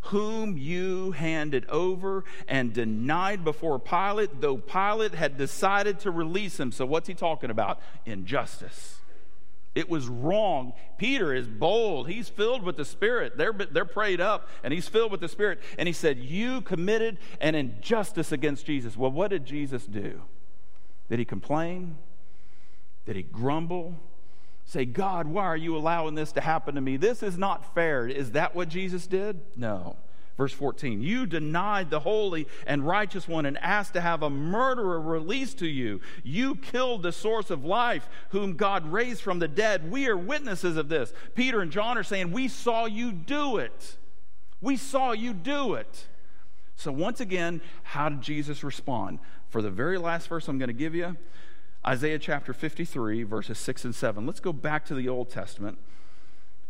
whom 0.03 0.57
you 0.57 1.11
handed 1.11 1.65
over 1.69 2.23
and 2.47 2.73
denied 2.73 3.43
before 3.43 3.79
Pilate, 3.79 4.41
though 4.41 4.57
Pilate 4.57 5.15
had 5.15 5.37
decided 5.37 5.99
to 6.01 6.11
release 6.11 6.59
him. 6.59 6.71
So, 6.71 6.85
what's 6.85 7.07
he 7.07 7.13
talking 7.13 7.49
about? 7.49 7.79
Injustice. 8.05 8.99
It 9.75 9.89
was 9.89 10.07
wrong. 10.07 10.73
Peter 10.97 11.33
is 11.33 11.47
bold. 11.47 12.07
He's 12.07 12.29
filled 12.29 12.61
with 12.63 12.77
the 12.77 12.85
Spirit. 12.85 13.37
They're, 13.37 13.53
they're 13.53 13.85
prayed 13.85 14.21
up, 14.21 14.47
and 14.63 14.71
he's 14.71 14.87
filled 14.87 15.11
with 15.11 15.21
the 15.21 15.27
Spirit. 15.27 15.59
And 15.79 15.87
he 15.87 15.93
said, 15.93 16.19
You 16.19 16.61
committed 16.61 17.17
an 17.41 17.55
injustice 17.55 18.31
against 18.31 18.65
Jesus. 18.65 18.95
Well, 18.95 19.11
what 19.11 19.29
did 19.29 19.45
Jesus 19.45 19.85
do? 19.85 20.21
Did 21.09 21.19
he 21.19 21.25
complain? 21.25 21.97
Did 23.05 23.15
he 23.15 23.23
grumble? 23.23 23.99
Say, 24.73 24.85
God, 24.85 25.27
why 25.27 25.43
are 25.43 25.57
you 25.57 25.77
allowing 25.77 26.15
this 26.15 26.31
to 26.33 26.41
happen 26.41 26.75
to 26.75 26.81
me? 26.81 26.97
This 26.97 27.23
is 27.23 27.37
not 27.37 27.73
fair. 27.75 28.07
Is 28.07 28.31
that 28.31 28.55
what 28.55 28.69
Jesus 28.69 29.07
did? 29.07 29.39
No. 29.55 29.95
Verse 30.35 30.51
14, 30.51 31.03
you 31.03 31.27
denied 31.27 31.91
the 31.91 31.99
holy 31.99 32.47
and 32.65 32.85
righteous 32.87 33.27
one 33.27 33.45
and 33.45 33.55
asked 33.59 33.93
to 33.93 34.01
have 34.01 34.23
a 34.23 34.31
murderer 34.31 34.99
released 34.99 35.59
to 35.59 35.67
you. 35.67 36.01
You 36.23 36.55
killed 36.55 37.03
the 37.03 37.11
source 37.11 37.51
of 37.51 37.63
life, 37.63 38.09
whom 38.29 38.55
God 38.55 38.91
raised 38.91 39.21
from 39.21 39.37
the 39.37 39.47
dead. 39.47 39.91
We 39.91 40.07
are 40.07 40.17
witnesses 40.17 40.75
of 40.75 40.89
this. 40.89 41.13
Peter 41.35 41.61
and 41.61 41.71
John 41.71 41.99
are 41.99 42.03
saying, 42.03 42.31
We 42.31 42.47
saw 42.47 42.85
you 42.85 43.11
do 43.11 43.57
it. 43.57 43.97
We 44.59 44.75
saw 44.75 45.11
you 45.11 45.33
do 45.33 45.75
it. 45.75 46.07
So, 46.77 46.91
once 46.91 47.19
again, 47.19 47.61
how 47.83 48.09
did 48.09 48.21
Jesus 48.21 48.63
respond? 48.63 49.19
For 49.49 49.61
the 49.61 49.69
very 49.69 49.99
last 49.99 50.27
verse 50.27 50.47
I'm 50.47 50.57
going 50.57 50.67
to 50.69 50.73
give 50.73 50.95
you, 50.95 51.15
Isaiah 51.85 52.19
chapter 52.19 52.53
53, 52.53 53.23
verses 53.23 53.59
6 53.59 53.85
and 53.85 53.95
7. 53.95 54.25
Let's 54.25 54.39
go 54.39 54.53
back 54.53 54.85
to 54.85 54.95
the 54.95 55.09
Old 55.09 55.29
Testament 55.29 55.77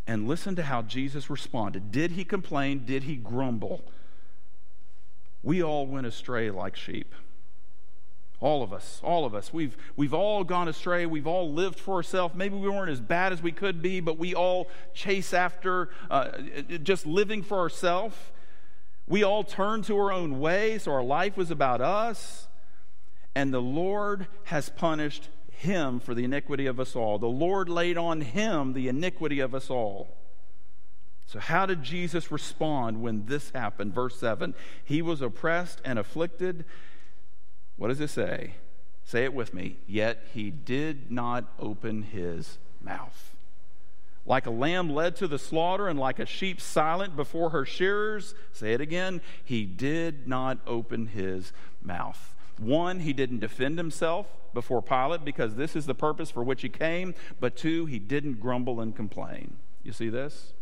and 0.07 0.27
listen 0.27 0.55
to 0.55 0.63
how 0.63 0.81
Jesus 0.81 1.29
responded. 1.29 1.91
Did 1.91 2.11
he 2.11 2.25
complain? 2.25 2.83
Did 2.85 3.03
he 3.03 3.15
grumble? 3.15 3.83
We 5.43 5.61
all 5.61 5.85
went 5.85 6.07
astray 6.07 6.49
like 6.49 6.75
sheep. 6.75 7.13
All 8.39 8.63
of 8.63 8.73
us, 8.73 8.99
all 9.03 9.23
of 9.23 9.35
us. 9.35 9.53
We've, 9.53 9.77
we've 9.95 10.13
all 10.15 10.43
gone 10.43 10.67
astray. 10.67 11.05
We've 11.05 11.27
all 11.27 11.53
lived 11.53 11.79
for 11.79 11.95
ourselves. 11.95 12.35
Maybe 12.35 12.55
we 12.55 12.67
weren't 12.67 12.89
as 12.89 12.99
bad 12.99 13.31
as 13.31 13.41
we 13.41 13.51
could 13.51 13.81
be, 13.81 13.99
but 13.99 14.17
we 14.17 14.33
all 14.33 14.67
chase 14.93 15.33
after 15.33 15.89
uh, 16.09 16.31
just 16.81 17.05
living 17.05 17.43
for 17.43 17.59
ourselves. 17.59 18.17
We 19.07 19.23
all 19.23 19.43
turned 19.43 19.83
to 19.85 19.97
our 19.97 20.11
own 20.11 20.39
way, 20.39 20.79
so 20.79 20.91
our 20.91 21.03
life 21.03 21.37
was 21.37 21.51
about 21.51 21.81
us 21.81 22.47
and 23.35 23.53
the 23.53 23.61
Lord 23.61 24.27
has 24.45 24.69
punished 24.69 25.29
him 25.49 25.99
for 25.99 26.13
the 26.13 26.23
iniquity 26.23 26.65
of 26.65 26.79
us 26.79 26.95
all. 26.95 27.17
The 27.17 27.27
Lord 27.27 27.69
laid 27.69 27.97
on 27.97 28.21
him 28.21 28.73
the 28.73 28.87
iniquity 28.87 29.39
of 29.39 29.55
us 29.55 29.69
all. 29.69 30.17
So, 31.25 31.39
how 31.39 31.65
did 31.65 31.83
Jesus 31.83 32.31
respond 32.31 33.01
when 33.01 33.25
this 33.25 33.51
happened? 33.51 33.93
Verse 33.93 34.19
7 34.19 34.53
He 34.83 35.01
was 35.01 35.21
oppressed 35.21 35.81
and 35.83 35.97
afflicted. 35.97 36.65
What 37.77 37.87
does 37.87 38.01
it 38.01 38.09
say? 38.09 38.55
Say 39.03 39.23
it 39.23 39.33
with 39.33 39.53
me. 39.53 39.77
Yet 39.87 40.25
he 40.33 40.51
did 40.51 41.11
not 41.11 41.45
open 41.59 42.03
his 42.03 42.57
mouth. 42.81 43.35
Like 44.25 44.45
a 44.45 44.51
lamb 44.51 44.89
led 44.89 45.17
to 45.17 45.27
the 45.27 45.39
slaughter, 45.39 45.89
and 45.89 45.99
like 45.99 46.19
a 46.19 46.25
sheep 46.25 46.61
silent 46.61 47.15
before 47.15 47.49
her 47.49 47.65
shearers, 47.65 48.35
say 48.53 48.73
it 48.73 48.79
again, 48.79 49.21
he 49.43 49.65
did 49.65 50.27
not 50.27 50.59
open 50.65 51.07
his 51.07 51.51
mouth. 51.81 52.32
One, 52.57 52.99
he 52.99 53.13
didn't 53.13 53.39
defend 53.39 53.77
himself 53.77 54.27
before 54.53 54.81
Pilate 54.81 55.25
because 55.25 55.55
this 55.55 55.75
is 55.75 55.85
the 55.85 55.95
purpose 55.95 56.29
for 56.29 56.43
which 56.43 56.61
he 56.61 56.69
came. 56.69 57.15
But 57.39 57.55
two, 57.55 57.85
he 57.85 57.99
didn't 57.99 58.39
grumble 58.39 58.79
and 58.79 58.95
complain. 58.95 59.57
You 59.83 59.91
see 59.91 60.09
this? 60.09 60.53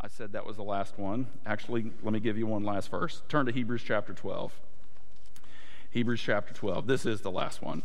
I 0.00 0.08
said 0.08 0.32
that 0.32 0.44
was 0.44 0.56
the 0.56 0.64
last 0.64 0.98
one. 0.98 1.28
Actually, 1.46 1.92
let 2.02 2.12
me 2.12 2.18
give 2.18 2.36
you 2.36 2.46
one 2.46 2.64
last 2.64 2.90
verse. 2.90 3.22
Turn 3.28 3.46
to 3.46 3.52
Hebrews 3.52 3.82
chapter 3.84 4.12
12. 4.12 4.52
Hebrews 5.90 6.20
chapter 6.20 6.52
12. 6.52 6.86
This 6.86 7.06
is 7.06 7.20
the 7.20 7.30
last 7.30 7.62
one. 7.62 7.82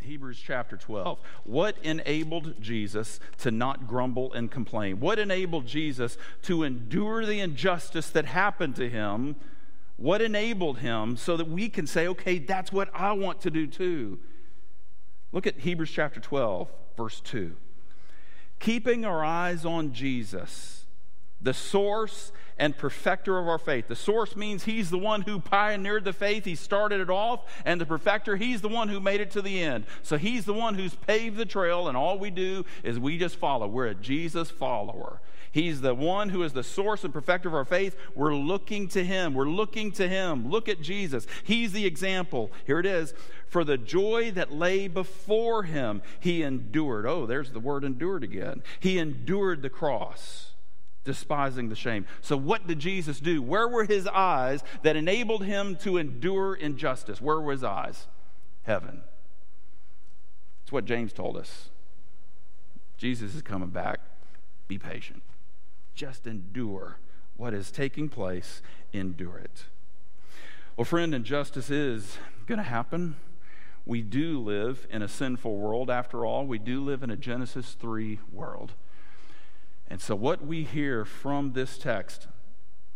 Hebrews 0.00 0.40
chapter 0.44 0.76
12. 0.76 1.18
What 1.44 1.76
enabled 1.82 2.60
Jesus 2.60 3.18
to 3.38 3.50
not 3.50 3.88
grumble 3.88 4.32
and 4.32 4.50
complain? 4.50 5.00
What 5.00 5.18
enabled 5.18 5.66
Jesus 5.66 6.16
to 6.42 6.62
endure 6.62 7.24
the 7.24 7.40
injustice 7.40 8.10
that 8.10 8.26
happened 8.26 8.76
to 8.76 8.88
him 8.88 9.36
what 9.96 10.20
enabled 10.20 10.78
him 10.78 11.16
so 11.16 11.36
that 11.36 11.48
we 11.48 11.68
can 11.68 11.86
say, 11.86 12.08
okay, 12.08 12.38
that's 12.38 12.72
what 12.72 12.90
I 12.94 13.12
want 13.12 13.40
to 13.42 13.50
do 13.50 13.66
too? 13.66 14.18
Look 15.32 15.46
at 15.46 15.60
Hebrews 15.60 15.90
chapter 15.90 16.20
12, 16.20 16.68
verse 16.96 17.20
2. 17.20 17.56
Keeping 18.60 19.04
our 19.04 19.24
eyes 19.24 19.64
on 19.64 19.92
Jesus, 19.92 20.83
the 21.44 21.54
source 21.54 22.32
and 22.58 22.76
perfecter 22.76 23.38
of 23.38 23.46
our 23.48 23.58
faith. 23.58 23.88
The 23.88 23.96
source 23.96 24.34
means 24.34 24.64
he's 24.64 24.90
the 24.90 24.98
one 24.98 25.22
who 25.22 25.40
pioneered 25.40 26.04
the 26.04 26.12
faith, 26.12 26.44
he 26.44 26.54
started 26.54 27.00
it 27.00 27.10
off, 27.10 27.40
and 27.64 27.80
the 27.80 27.86
perfecter, 27.86 28.36
he's 28.36 28.60
the 28.60 28.68
one 28.68 28.88
who 28.88 29.00
made 29.00 29.20
it 29.20 29.30
to 29.32 29.42
the 29.42 29.62
end. 29.62 29.84
So 30.02 30.16
he's 30.16 30.44
the 30.44 30.54
one 30.54 30.74
who's 30.74 30.94
paved 30.94 31.36
the 31.36 31.46
trail, 31.46 31.88
and 31.88 31.96
all 31.96 32.18
we 32.18 32.30
do 32.30 32.64
is 32.82 32.98
we 32.98 33.18
just 33.18 33.36
follow. 33.36 33.66
We're 33.68 33.86
a 33.86 33.94
Jesus 33.94 34.50
follower. 34.50 35.20
He's 35.52 35.82
the 35.82 35.94
one 35.94 36.30
who 36.30 36.42
is 36.42 36.52
the 36.52 36.64
source 36.64 37.04
and 37.04 37.12
perfecter 37.12 37.48
of 37.48 37.54
our 37.54 37.64
faith. 37.64 37.96
We're 38.16 38.34
looking 38.34 38.88
to 38.88 39.04
him. 39.04 39.34
We're 39.34 39.48
looking 39.48 39.92
to 39.92 40.08
him. 40.08 40.50
Look 40.50 40.68
at 40.68 40.80
Jesus. 40.80 41.28
He's 41.44 41.70
the 41.70 41.86
example. 41.86 42.50
Here 42.66 42.80
it 42.80 42.86
is. 42.86 43.14
For 43.46 43.62
the 43.62 43.78
joy 43.78 44.32
that 44.32 44.50
lay 44.50 44.88
before 44.88 45.62
him, 45.62 46.02
he 46.18 46.42
endured. 46.42 47.06
Oh, 47.06 47.24
there's 47.24 47.52
the 47.52 47.60
word 47.60 47.84
endured 47.84 48.24
again. 48.24 48.64
He 48.80 48.98
endured 48.98 49.62
the 49.62 49.70
cross 49.70 50.53
despising 51.04 51.68
the 51.68 51.76
shame. 51.76 52.06
So, 52.20 52.36
what 52.36 52.66
did 52.66 52.78
Jesus 52.78 53.20
do? 53.20 53.42
Where 53.42 53.68
were 53.68 53.84
his 53.84 54.06
eyes 54.06 54.62
that 54.82 54.96
enabled 54.96 55.44
him 55.44 55.76
to 55.76 55.98
endure 55.98 56.54
injustice? 56.54 57.20
Where 57.20 57.40
were 57.40 57.52
his 57.52 57.64
eyes? 57.64 58.06
Heaven. 58.62 59.02
It's 60.62 60.72
what 60.72 60.86
James 60.86 61.12
told 61.12 61.36
us. 61.36 61.68
Jesus 62.96 63.34
is 63.34 63.42
coming 63.42 63.68
back. 63.68 64.00
be 64.66 64.78
patient. 64.78 65.22
Just 65.94 66.26
endure 66.26 66.96
what 67.36 67.52
is 67.52 67.70
taking 67.70 68.08
place, 68.08 68.62
endure 68.92 69.38
it. 69.38 69.64
Well, 70.76 70.84
friend, 70.84 71.14
injustice 71.14 71.70
is 71.70 72.16
going 72.46 72.58
to 72.58 72.64
happen. 72.64 73.16
We 73.86 74.00
do 74.00 74.40
live 74.40 74.86
in 74.90 75.02
a 75.02 75.08
sinful 75.08 75.56
world, 75.56 75.90
after 75.90 76.24
all. 76.24 76.46
We 76.46 76.58
do 76.58 76.82
live 76.82 77.02
in 77.02 77.10
a 77.10 77.16
Genesis 77.16 77.76
3 77.78 78.20
world. 78.32 78.72
And 79.88 80.00
so, 80.00 80.14
what 80.14 80.44
we 80.44 80.64
hear 80.64 81.04
from 81.04 81.52
this 81.52 81.78
text 81.78 82.26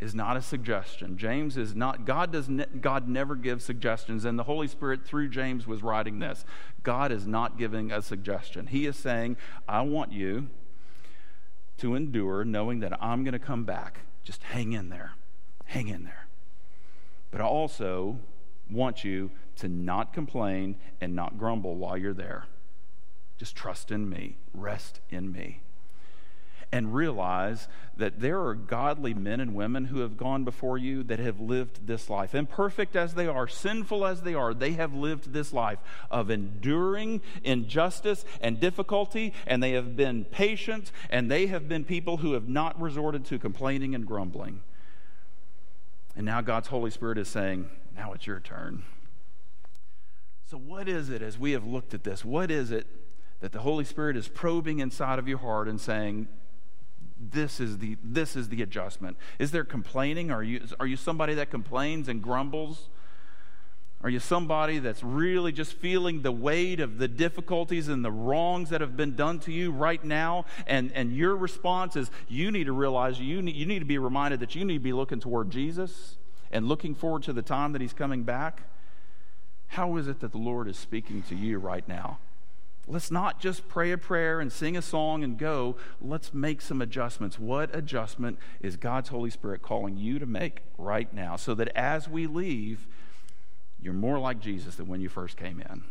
is 0.00 0.14
not 0.14 0.36
a 0.36 0.42
suggestion. 0.42 1.18
James 1.18 1.56
is 1.56 1.74
not, 1.74 2.04
God 2.04 2.32
does 2.32 2.48
ne, 2.48 2.64
God 2.80 3.08
never 3.08 3.34
gives 3.34 3.64
suggestions, 3.64 4.24
and 4.24 4.38
the 4.38 4.44
Holy 4.44 4.68
Spirit 4.68 5.04
through 5.04 5.28
James 5.28 5.66
was 5.66 5.82
writing 5.82 6.20
this. 6.20 6.44
God 6.82 7.10
is 7.10 7.26
not 7.26 7.58
giving 7.58 7.90
a 7.90 8.00
suggestion. 8.00 8.68
He 8.68 8.86
is 8.86 8.96
saying, 8.96 9.36
I 9.68 9.82
want 9.82 10.12
you 10.12 10.48
to 11.78 11.94
endure 11.94 12.44
knowing 12.44 12.80
that 12.80 13.02
I'm 13.02 13.24
going 13.24 13.32
to 13.32 13.38
come 13.38 13.64
back. 13.64 14.00
Just 14.24 14.42
hang 14.44 14.72
in 14.72 14.88
there. 14.88 15.12
Hang 15.66 15.88
in 15.88 16.04
there. 16.04 16.26
But 17.30 17.40
I 17.40 17.44
also 17.44 18.18
want 18.70 19.04
you 19.04 19.30
to 19.56 19.68
not 19.68 20.12
complain 20.12 20.76
and 21.00 21.14
not 21.14 21.38
grumble 21.38 21.76
while 21.76 21.96
you're 21.96 22.14
there. 22.14 22.46
Just 23.36 23.56
trust 23.56 23.90
in 23.90 24.08
me, 24.08 24.36
rest 24.54 25.00
in 25.10 25.32
me 25.32 25.60
and 26.70 26.94
realize 26.94 27.68
that 27.96 28.20
there 28.20 28.40
are 28.42 28.54
godly 28.54 29.14
men 29.14 29.40
and 29.40 29.54
women 29.54 29.86
who 29.86 30.00
have 30.00 30.16
gone 30.16 30.44
before 30.44 30.78
you 30.78 31.02
that 31.02 31.18
have 31.18 31.40
lived 31.40 31.86
this 31.86 32.10
life. 32.10 32.34
Imperfect 32.34 32.94
as 32.94 33.14
they 33.14 33.26
are, 33.26 33.48
sinful 33.48 34.04
as 34.04 34.22
they 34.22 34.34
are, 34.34 34.52
they 34.52 34.72
have 34.72 34.94
lived 34.94 35.32
this 35.32 35.52
life 35.52 35.78
of 36.10 36.30
enduring 36.30 37.20
injustice 37.42 38.24
and 38.40 38.60
difficulty, 38.60 39.32
and 39.46 39.62
they 39.62 39.72
have 39.72 39.96
been 39.96 40.24
patient, 40.24 40.92
and 41.10 41.30
they 41.30 41.46
have 41.46 41.68
been 41.68 41.84
people 41.84 42.18
who 42.18 42.32
have 42.32 42.48
not 42.48 42.80
resorted 42.80 43.24
to 43.24 43.38
complaining 43.38 43.94
and 43.94 44.06
grumbling. 44.06 44.60
And 46.14 46.26
now 46.26 46.40
God's 46.40 46.68
Holy 46.68 46.90
Spirit 46.90 47.18
is 47.18 47.28
saying, 47.28 47.68
Now 47.96 48.12
it's 48.12 48.26
your 48.26 48.40
turn. 48.40 48.84
So, 50.44 50.56
what 50.56 50.88
is 50.88 51.10
it 51.10 51.22
as 51.22 51.38
we 51.38 51.52
have 51.52 51.64
looked 51.64 51.94
at 51.94 52.04
this? 52.04 52.24
What 52.24 52.50
is 52.50 52.70
it 52.70 52.86
that 53.40 53.52
the 53.52 53.60
Holy 53.60 53.84
Spirit 53.84 54.16
is 54.16 54.28
probing 54.28 54.80
inside 54.80 55.18
of 55.18 55.28
your 55.28 55.38
heart 55.38 55.68
and 55.68 55.80
saying, 55.80 56.26
this 57.20 57.60
is 57.60 57.78
the 57.78 57.96
this 58.02 58.36
is 58.36 58.48
the 58.48 58.62
adjustment. 58.62 59.16
Is 59.38 59.50
there 59.50 59.64
complaining? 59.64 60.30
Are 60.30 60.42
you 60.42 60.62
are 60.78 60.86
you 60.86 60.96
somebody 60.96 61.34
that 61.34 61.50
complains 61.50 62.08
and 62.08 62.22
grumbles? 62.22 62.88
Are 64.00 64.08
you 64.08 64.20
somebody 64.20 64.78
that's 64.78 65.02
really 65.02 65.50
just 65.50 65.72
feeling 65.72 66.22
the 66.22 66.30
weight 66.30 66.78
of 66.78 66.98
the 66.98 67.08
difficulties 67.08 67.88
and 67.88 68.04
the 68.04 68.12
wrongs 68.12 68.70
that 68.70 68.80
have 68.80 68.96
been 68.96 69.16
done 69.16 69.40
to 69.40 69.52
you 69.52 69.72
right 69.72 70.02
now? 70.04 70.44
And 70.66 70.92
and 70.92 71.12
your 71.12 71.36
response 71.36 71.96
is 71.96 72.10
you 72.28 72.50
need 72.52 72.64
to 72.64 72.72
realize 72.72 73.18
you 73.20 73.42
need, 73.42 73.56
you 73.56 73.66
need 73.66 73.80
to 73.80 73.84
be 73.84 73.98
reminded 73.98 74.40
that 74.40 74.54
you 74.54 74.64
need 74.64 74.74
to 74.74 74.80
be 74.80 74.92
looking 74.92 75.18
toward 75.18 75.50
Jesus 75.50 76.16
and 76.52 76.68
looking 76.68 76.94
forward 76.94 77.24
to 77.24 77.32
the 77.32 77.42
time 77.42 77.72
that 77.72 77.80
he's 77.80 77.92
coming 77.92 78.22
back. 78.22 78.62
How 79.68 79.96
is 79.96 80.06
it 80.06 80.20
that 80.20 80.32
the 80.32 80.38
Lord 80.38 80.68
is 80.68 80.78
speaking 80.78 81.22
to 81.22 81.34
you 81.34 81.58
right 81.58 81.86
now 81.86 82.18
Let's 82.90 83.10
not 83.10 83.38
just 83.38 83.68
pray 83.68 83.92
a 83.92 83.98
prayer 83.98 84.40
and 84.40 84.50
sing 84.50 84.74
a 84.74 84.80
song 84.80 85.22
and 85.22 85.36
go. 85.36 85.76
Let's 86.00 86.32
make 86.32 86.62
some 86.62 86.80
adjustments. 86.80 87.38
What 87.38 87.74
adjustment 87.76 88.38
is 88.60 88.78
God's 88.78 89.10
Holy 89.10 89.28
Spirit 89.28 89.60
calling 89.60 89.98
you 89.98 90.18
to 90.18 90.24
make 90.24 90.62
right 90.78 91.12
now 91.12 91.36
so 91.36 91.54
that 91.54 91.68
as 91.76 92.08
we 92.08 92.26
leave, 92.26 92.86
you're 93.78 93.92
more 93.92 94.18
like 94.18 94.40
Jesus 94.40 94.76
than 94.76 94.88
when 94.88 95.02
you 95.02 95.10
first 95.10 95.36
came 95.36 95.60
in? 95.60 95.84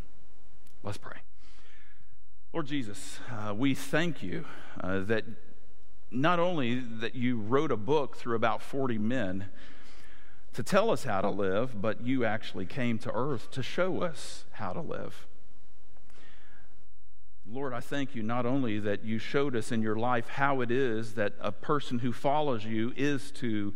Let's 0.82 0.98
pray. 0.98 1.18
Lord 2.52 2.66
Jesus, 2.66 3.20
uh, 3.32 3.54
we 3.54 3.76
thank 3.76 4.24
you 4.24 4.46
uh, 4.82 5.02
that 5.02 5.26
not 6.10 6.40
only 6.40 6.80
that 6.80 7.14
you 7.14 7.38
wrote 7.38 7.72
a 7.72 7.78
book 7.78 8.18
through 8.18 8.36
about 8.36 8.64
40 8.64 8.98
men 8.98 9.46
to 10.54 10.64
tell 10.64 10.90
us 10.90 11.04
how 11.04 11.22
to 11.22 11.30
live, 11.30 11.80
but 11.80 12.02
you 12.02 12.26
actually 12.26 12.66
came 12.66 12.98
to 13.00 13.12
earth 13.14 13.52
to 13.52 13.62
show 13.62 14.02
us 14.02 14.46
how 14.54 14.74
to 14.74 14.82
live. 14.82 15.28
Lord, 17.50 17.74
I 17.74 17.80
thank 17.80 18.14
you 18.14 18.24
not 18.24 18.46
only 18.46 18.78
that 18.80 19.06
you 19.06 19.20
showed 19.20 19.56
us 19.56 19.72
in 19.72 19.82
your 19.82 19.96
life 19.96 20.28
how 20.28 20.60
it 20.60 20.70
is 20.70 21.14
that 21.14 21.34
a 21.40 21.52
person 21.52 22.00
who 22.00 22.12
follows 22.12 22.66
you 22.66 22.94
is 22.98 23.32
to 23.32 23.74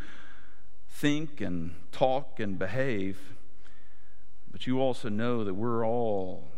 think 0.90 1.40
and 1.40 1.74
talk 1.94 2.38
and 2.42 2.60
behave, 2.60 3.18
but 4.52 4.68
you 4.68 4.82
also 4.82 5.08
know 5.08 5.46
that 5.46 5.54
we're 5.54 5.86
all 5.86 6.50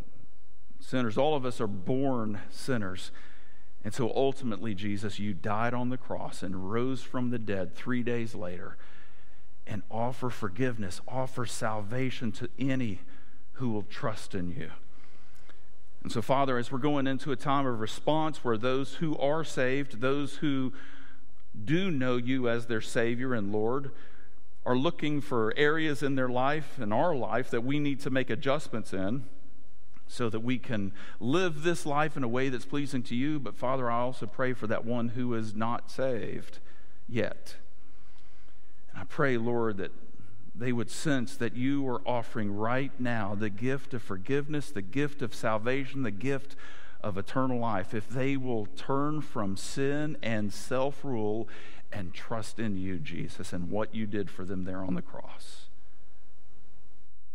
sinners. 0.80 1.16
All 1.16 1.36
of 1.36 1.46
us 1.46 1.62
are 1.62 1.68
born 1.68 2.40
sinners. 2.50 3.12
And 3.84 3.94
so 3.94 4.12
ultimately, 4.16 4.74
Jesus, 4.74 5.20
you 5.20 5.36
died 5.36 5.76
on 5.76 5.90
the 5.90 5.98
cross 5.98 6.42
and 6.42 6.72
rose 6.72 7.04
from 7.04 7.30
the 7.30 7.40
dead 7.40 7.76
three 7.76 8.02
days 8.02 8.34
later 8.34 8.76
and 9.68 9.84
offer 9.92 10.32
forgiveness, 10.32 11.00
offer 11.08 11.46
salvation 11.46 12.32
to 12.32 12.50
any 12.58 13.02
who 13.54 13.70
will 13.70 13.84
trust 13.84 14.34
in 14.34 14.50
you. 14.50 14.72
And 16.04 16.12
so, 16.12 16.22
Father, 16.22 16.58
as 16.58 16.72
we're 16.72 16.80
going 16.80 17.08
into 17.08 17.32
a 17.32 17.38
time 17.38 17.66
of 17.66 17.80
response 17.80 18.44
where 18.44 18.58
those 18.58 18.96
who 18.96 19.18
are 19.18 19.44
saved, 19.44 20.02
those 20.02 20.36
who 20.38 20.74
do 21.64 21.90
know 21.90 22.18
you 22.18 22.50
as 22.50 22.66
their 22.66 22.82
Savior 22.82 23.34
and 23.34 23.54
Lord, 23.54 23.92
are 24.66 24.76
looking 24.76 25.22
for 25.22 25.54
areas 25.56 26.04
in 26.04 26.16
their 26.16 26.30
life, 26.30 26.78
and 26.80 26.94
our 26.94 27.16
life, 27.16 27.50
that 27.50 27.64
we 27.64 27.80
need 27.80 28.00
to 28.02 28.10
make 28.10 28.30
adjustments 28.30 28.94
in 28.94 29.26
so 30.08 30.30
that 30.30 30.42
we 30.42 30.58
can 30.58 30.92
live 31.20 31.64
this 31.64 31.86
life 31.86 32.18
in 32.18 32.24
a 32.24 32.28
way 32.28 32.50
that's 32.50 32.66
pleasing 32.66 33.04
to 33.04 33.16
you. 33.16 33.40
But, 33.40 33.56
Father, 33.56 33.90
I 33.90 34.02
also 34.02 34.26
pray 34.26 34.54
for 34.54 34.68
that 34.68 34.86
one 34.86 35.10
who 35.10 35.34
is 35.34 35.56
not 35.56 35.90
saved 35.90 36.60
yet. 37.08 37.56
And 38.92 39.02
I 39.02 39.06
pray, 39.06 39.38
Lord, 39.38 39.78
that 39.78 39.92
they 40.56 40.72
would 40.72 40.92
sense 40.92 41.36
that 41.38 41.56
you 41.56 41.88
are 41.88 42.02
offering 42.08 42.56
right 42.56 42.92
now 43.00 43.36
the 43.36 43.50
gift 43.50 43.94
of 43.94 44.04
forgiveness, 44.04 44.70
the 44.72 44.82
gift 44.82 45.22
of 45.22 45.34
salvation, 45.34 46.04
the 46.04 46.12
gift 46.12 46.56
of 47.02 47.18
eternal 47.18 47.60
life. 47.60 47.94
If 47.94 48.08
they 48.08 48.38
will 48.38 48.68
turn 48.68 49.22
from 49.22 49.58
sin 49.58 50.18
and 50.22 50.54
self 50.54 51.04
rule 51.04 51.48
and 51.92 52.14
trust 52.14 52.60
in 52.60 52.78
you, 52.78 52.98
Jesus, 52.98 53.54
and 53.54 53.70
what 53.70 53.94
you 53.94 54.06
did 54.06 54.30
for 54.30 54.46
them 54.46 54.64
there 54.64 54.84
on 54.84 54.96
the 54.96 55.02
cross. 55.02 55.66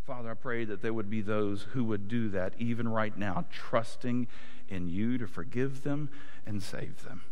Father, 0.07 0.31
I 0.31 0.35
pray 0.35 0.65
that 0.65 0.81
there 0.81 0.95
would 0.95 1.11
be 1.11 1.21
those 1.21 1.65
who 1.75 1.85
would 1.85 2.09
do 2.09 2.31
that 2.31 2.55
even 2.59 2.89
right 2.89 3.17
now, 3.17 3.45
trusting 3.53 4.27
in 4.69 4.89
you 4.89 5.19
to 5.19 5.27
forgive 5.27 5.83
them 5.83 6.09
and 6.47 6.63
save 6.63 7.05
them. 7.05 7.23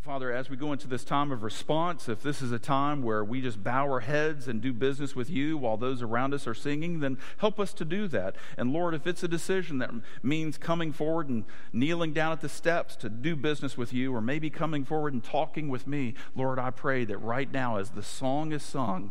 Father, 0.00 0.32
as 0.32 0.48
we 0.48 0.56
go 0.56 0.72
into 0.72 0.86
this 0.86 1.04
time 1.04 1.32
of 1.32 1.42
response, 1.42 2.08
if 2.08 2.22
this 2.22 2.40
is 2.40 2.52
a 2.52 2.58
time 2.58 3.02
where 3.02 3.24
we 3.24 3.40
just 3.40 3.62
bow 3.62 3.82
our 3.82 4.00
heads 4.00 4.46
and 4.46 4.62
do 4.62 4.72
business 4.72 5.16
with 5.16 5.28
you 5.28 5.58
while 5.58 5.76
those 5.76 6.02
around 6.02 6.32
us 6.32 6.46
are 6.46 6.54
singing, 6.54 7.00
then 7.00 7.18
help 7.38 7.58
us 7.58 7.74
to 7.74 7.84
do 7.84 8.06
that. 8.08 8.36
And 8.56 8.72
Lord, 8.72 8.94
if 8.94 9.06
it's 9.08 9.24
a 9.24 9.28
decision 9.28 9.78
that 9.78 9.90
means 10.22 10.56
coming 10.56 10.92
forward 10.92 11.28
and 11.28 11.44
kneeling 11.72 12.12
down 12.12 12.30
at 12.30 12.40
the 12.40 12.48
steps 12.48 12.94
to 12.96 13.10
do 13.10 13.34
business 13.34 13.76
with 13.76 13.92
you, 13.92 14.14
or 14.14 14.20
maybe 14.20 14.50
coming 14.50 14.84
forward 14.84 15.12
and 15.12 15.22
talking 15.22 15.68
with 15.68 15.86
me, 15.86 16.14
Lord, 16.34 16.60
I 16.60 16.70
pray 16.70 17.04
that 17.04 17.18
right 17.18 17.50
now, 17.52 17.76
as 17.76 17.90
the 17.90 18.02
song 18.02 18.52
is 18.52 18.62
sung, 18.62 19.10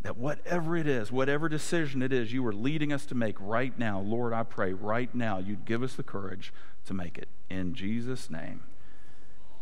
that 0.00 0.16
whatever 0.16 0.76
it 0.76 0.86
is, 0.86 1.12
whatever 1.12 1.48
decision 1.48 2.02
it 2.02 2.12
is 2.12 2.32
you 2.32 2.44
are 2.46 2.54
leading 2.54 2.92
us 2.92 3.04
to 3.06 3.14
make 3.14 3.36
right 3.38 3.78
now, 3.78 4.00
Lord, 4.00 4.32
I 4.32 4.44
pray 4.44 4.72
right 4.72 5.14
now 5.14 5.38
you'd 5.38 5.66
give 5.66 5.82
us 5.82 5.94
the 5.94 6.02
courage 6.02 6.52
to 6.86 6.94
make 6.94 7.18
it. 7.18 7.28
In 7.48 7.74
Jesus' 7.74 8.30
name. 8.30 8.62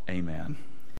Amen. 0.08 0.71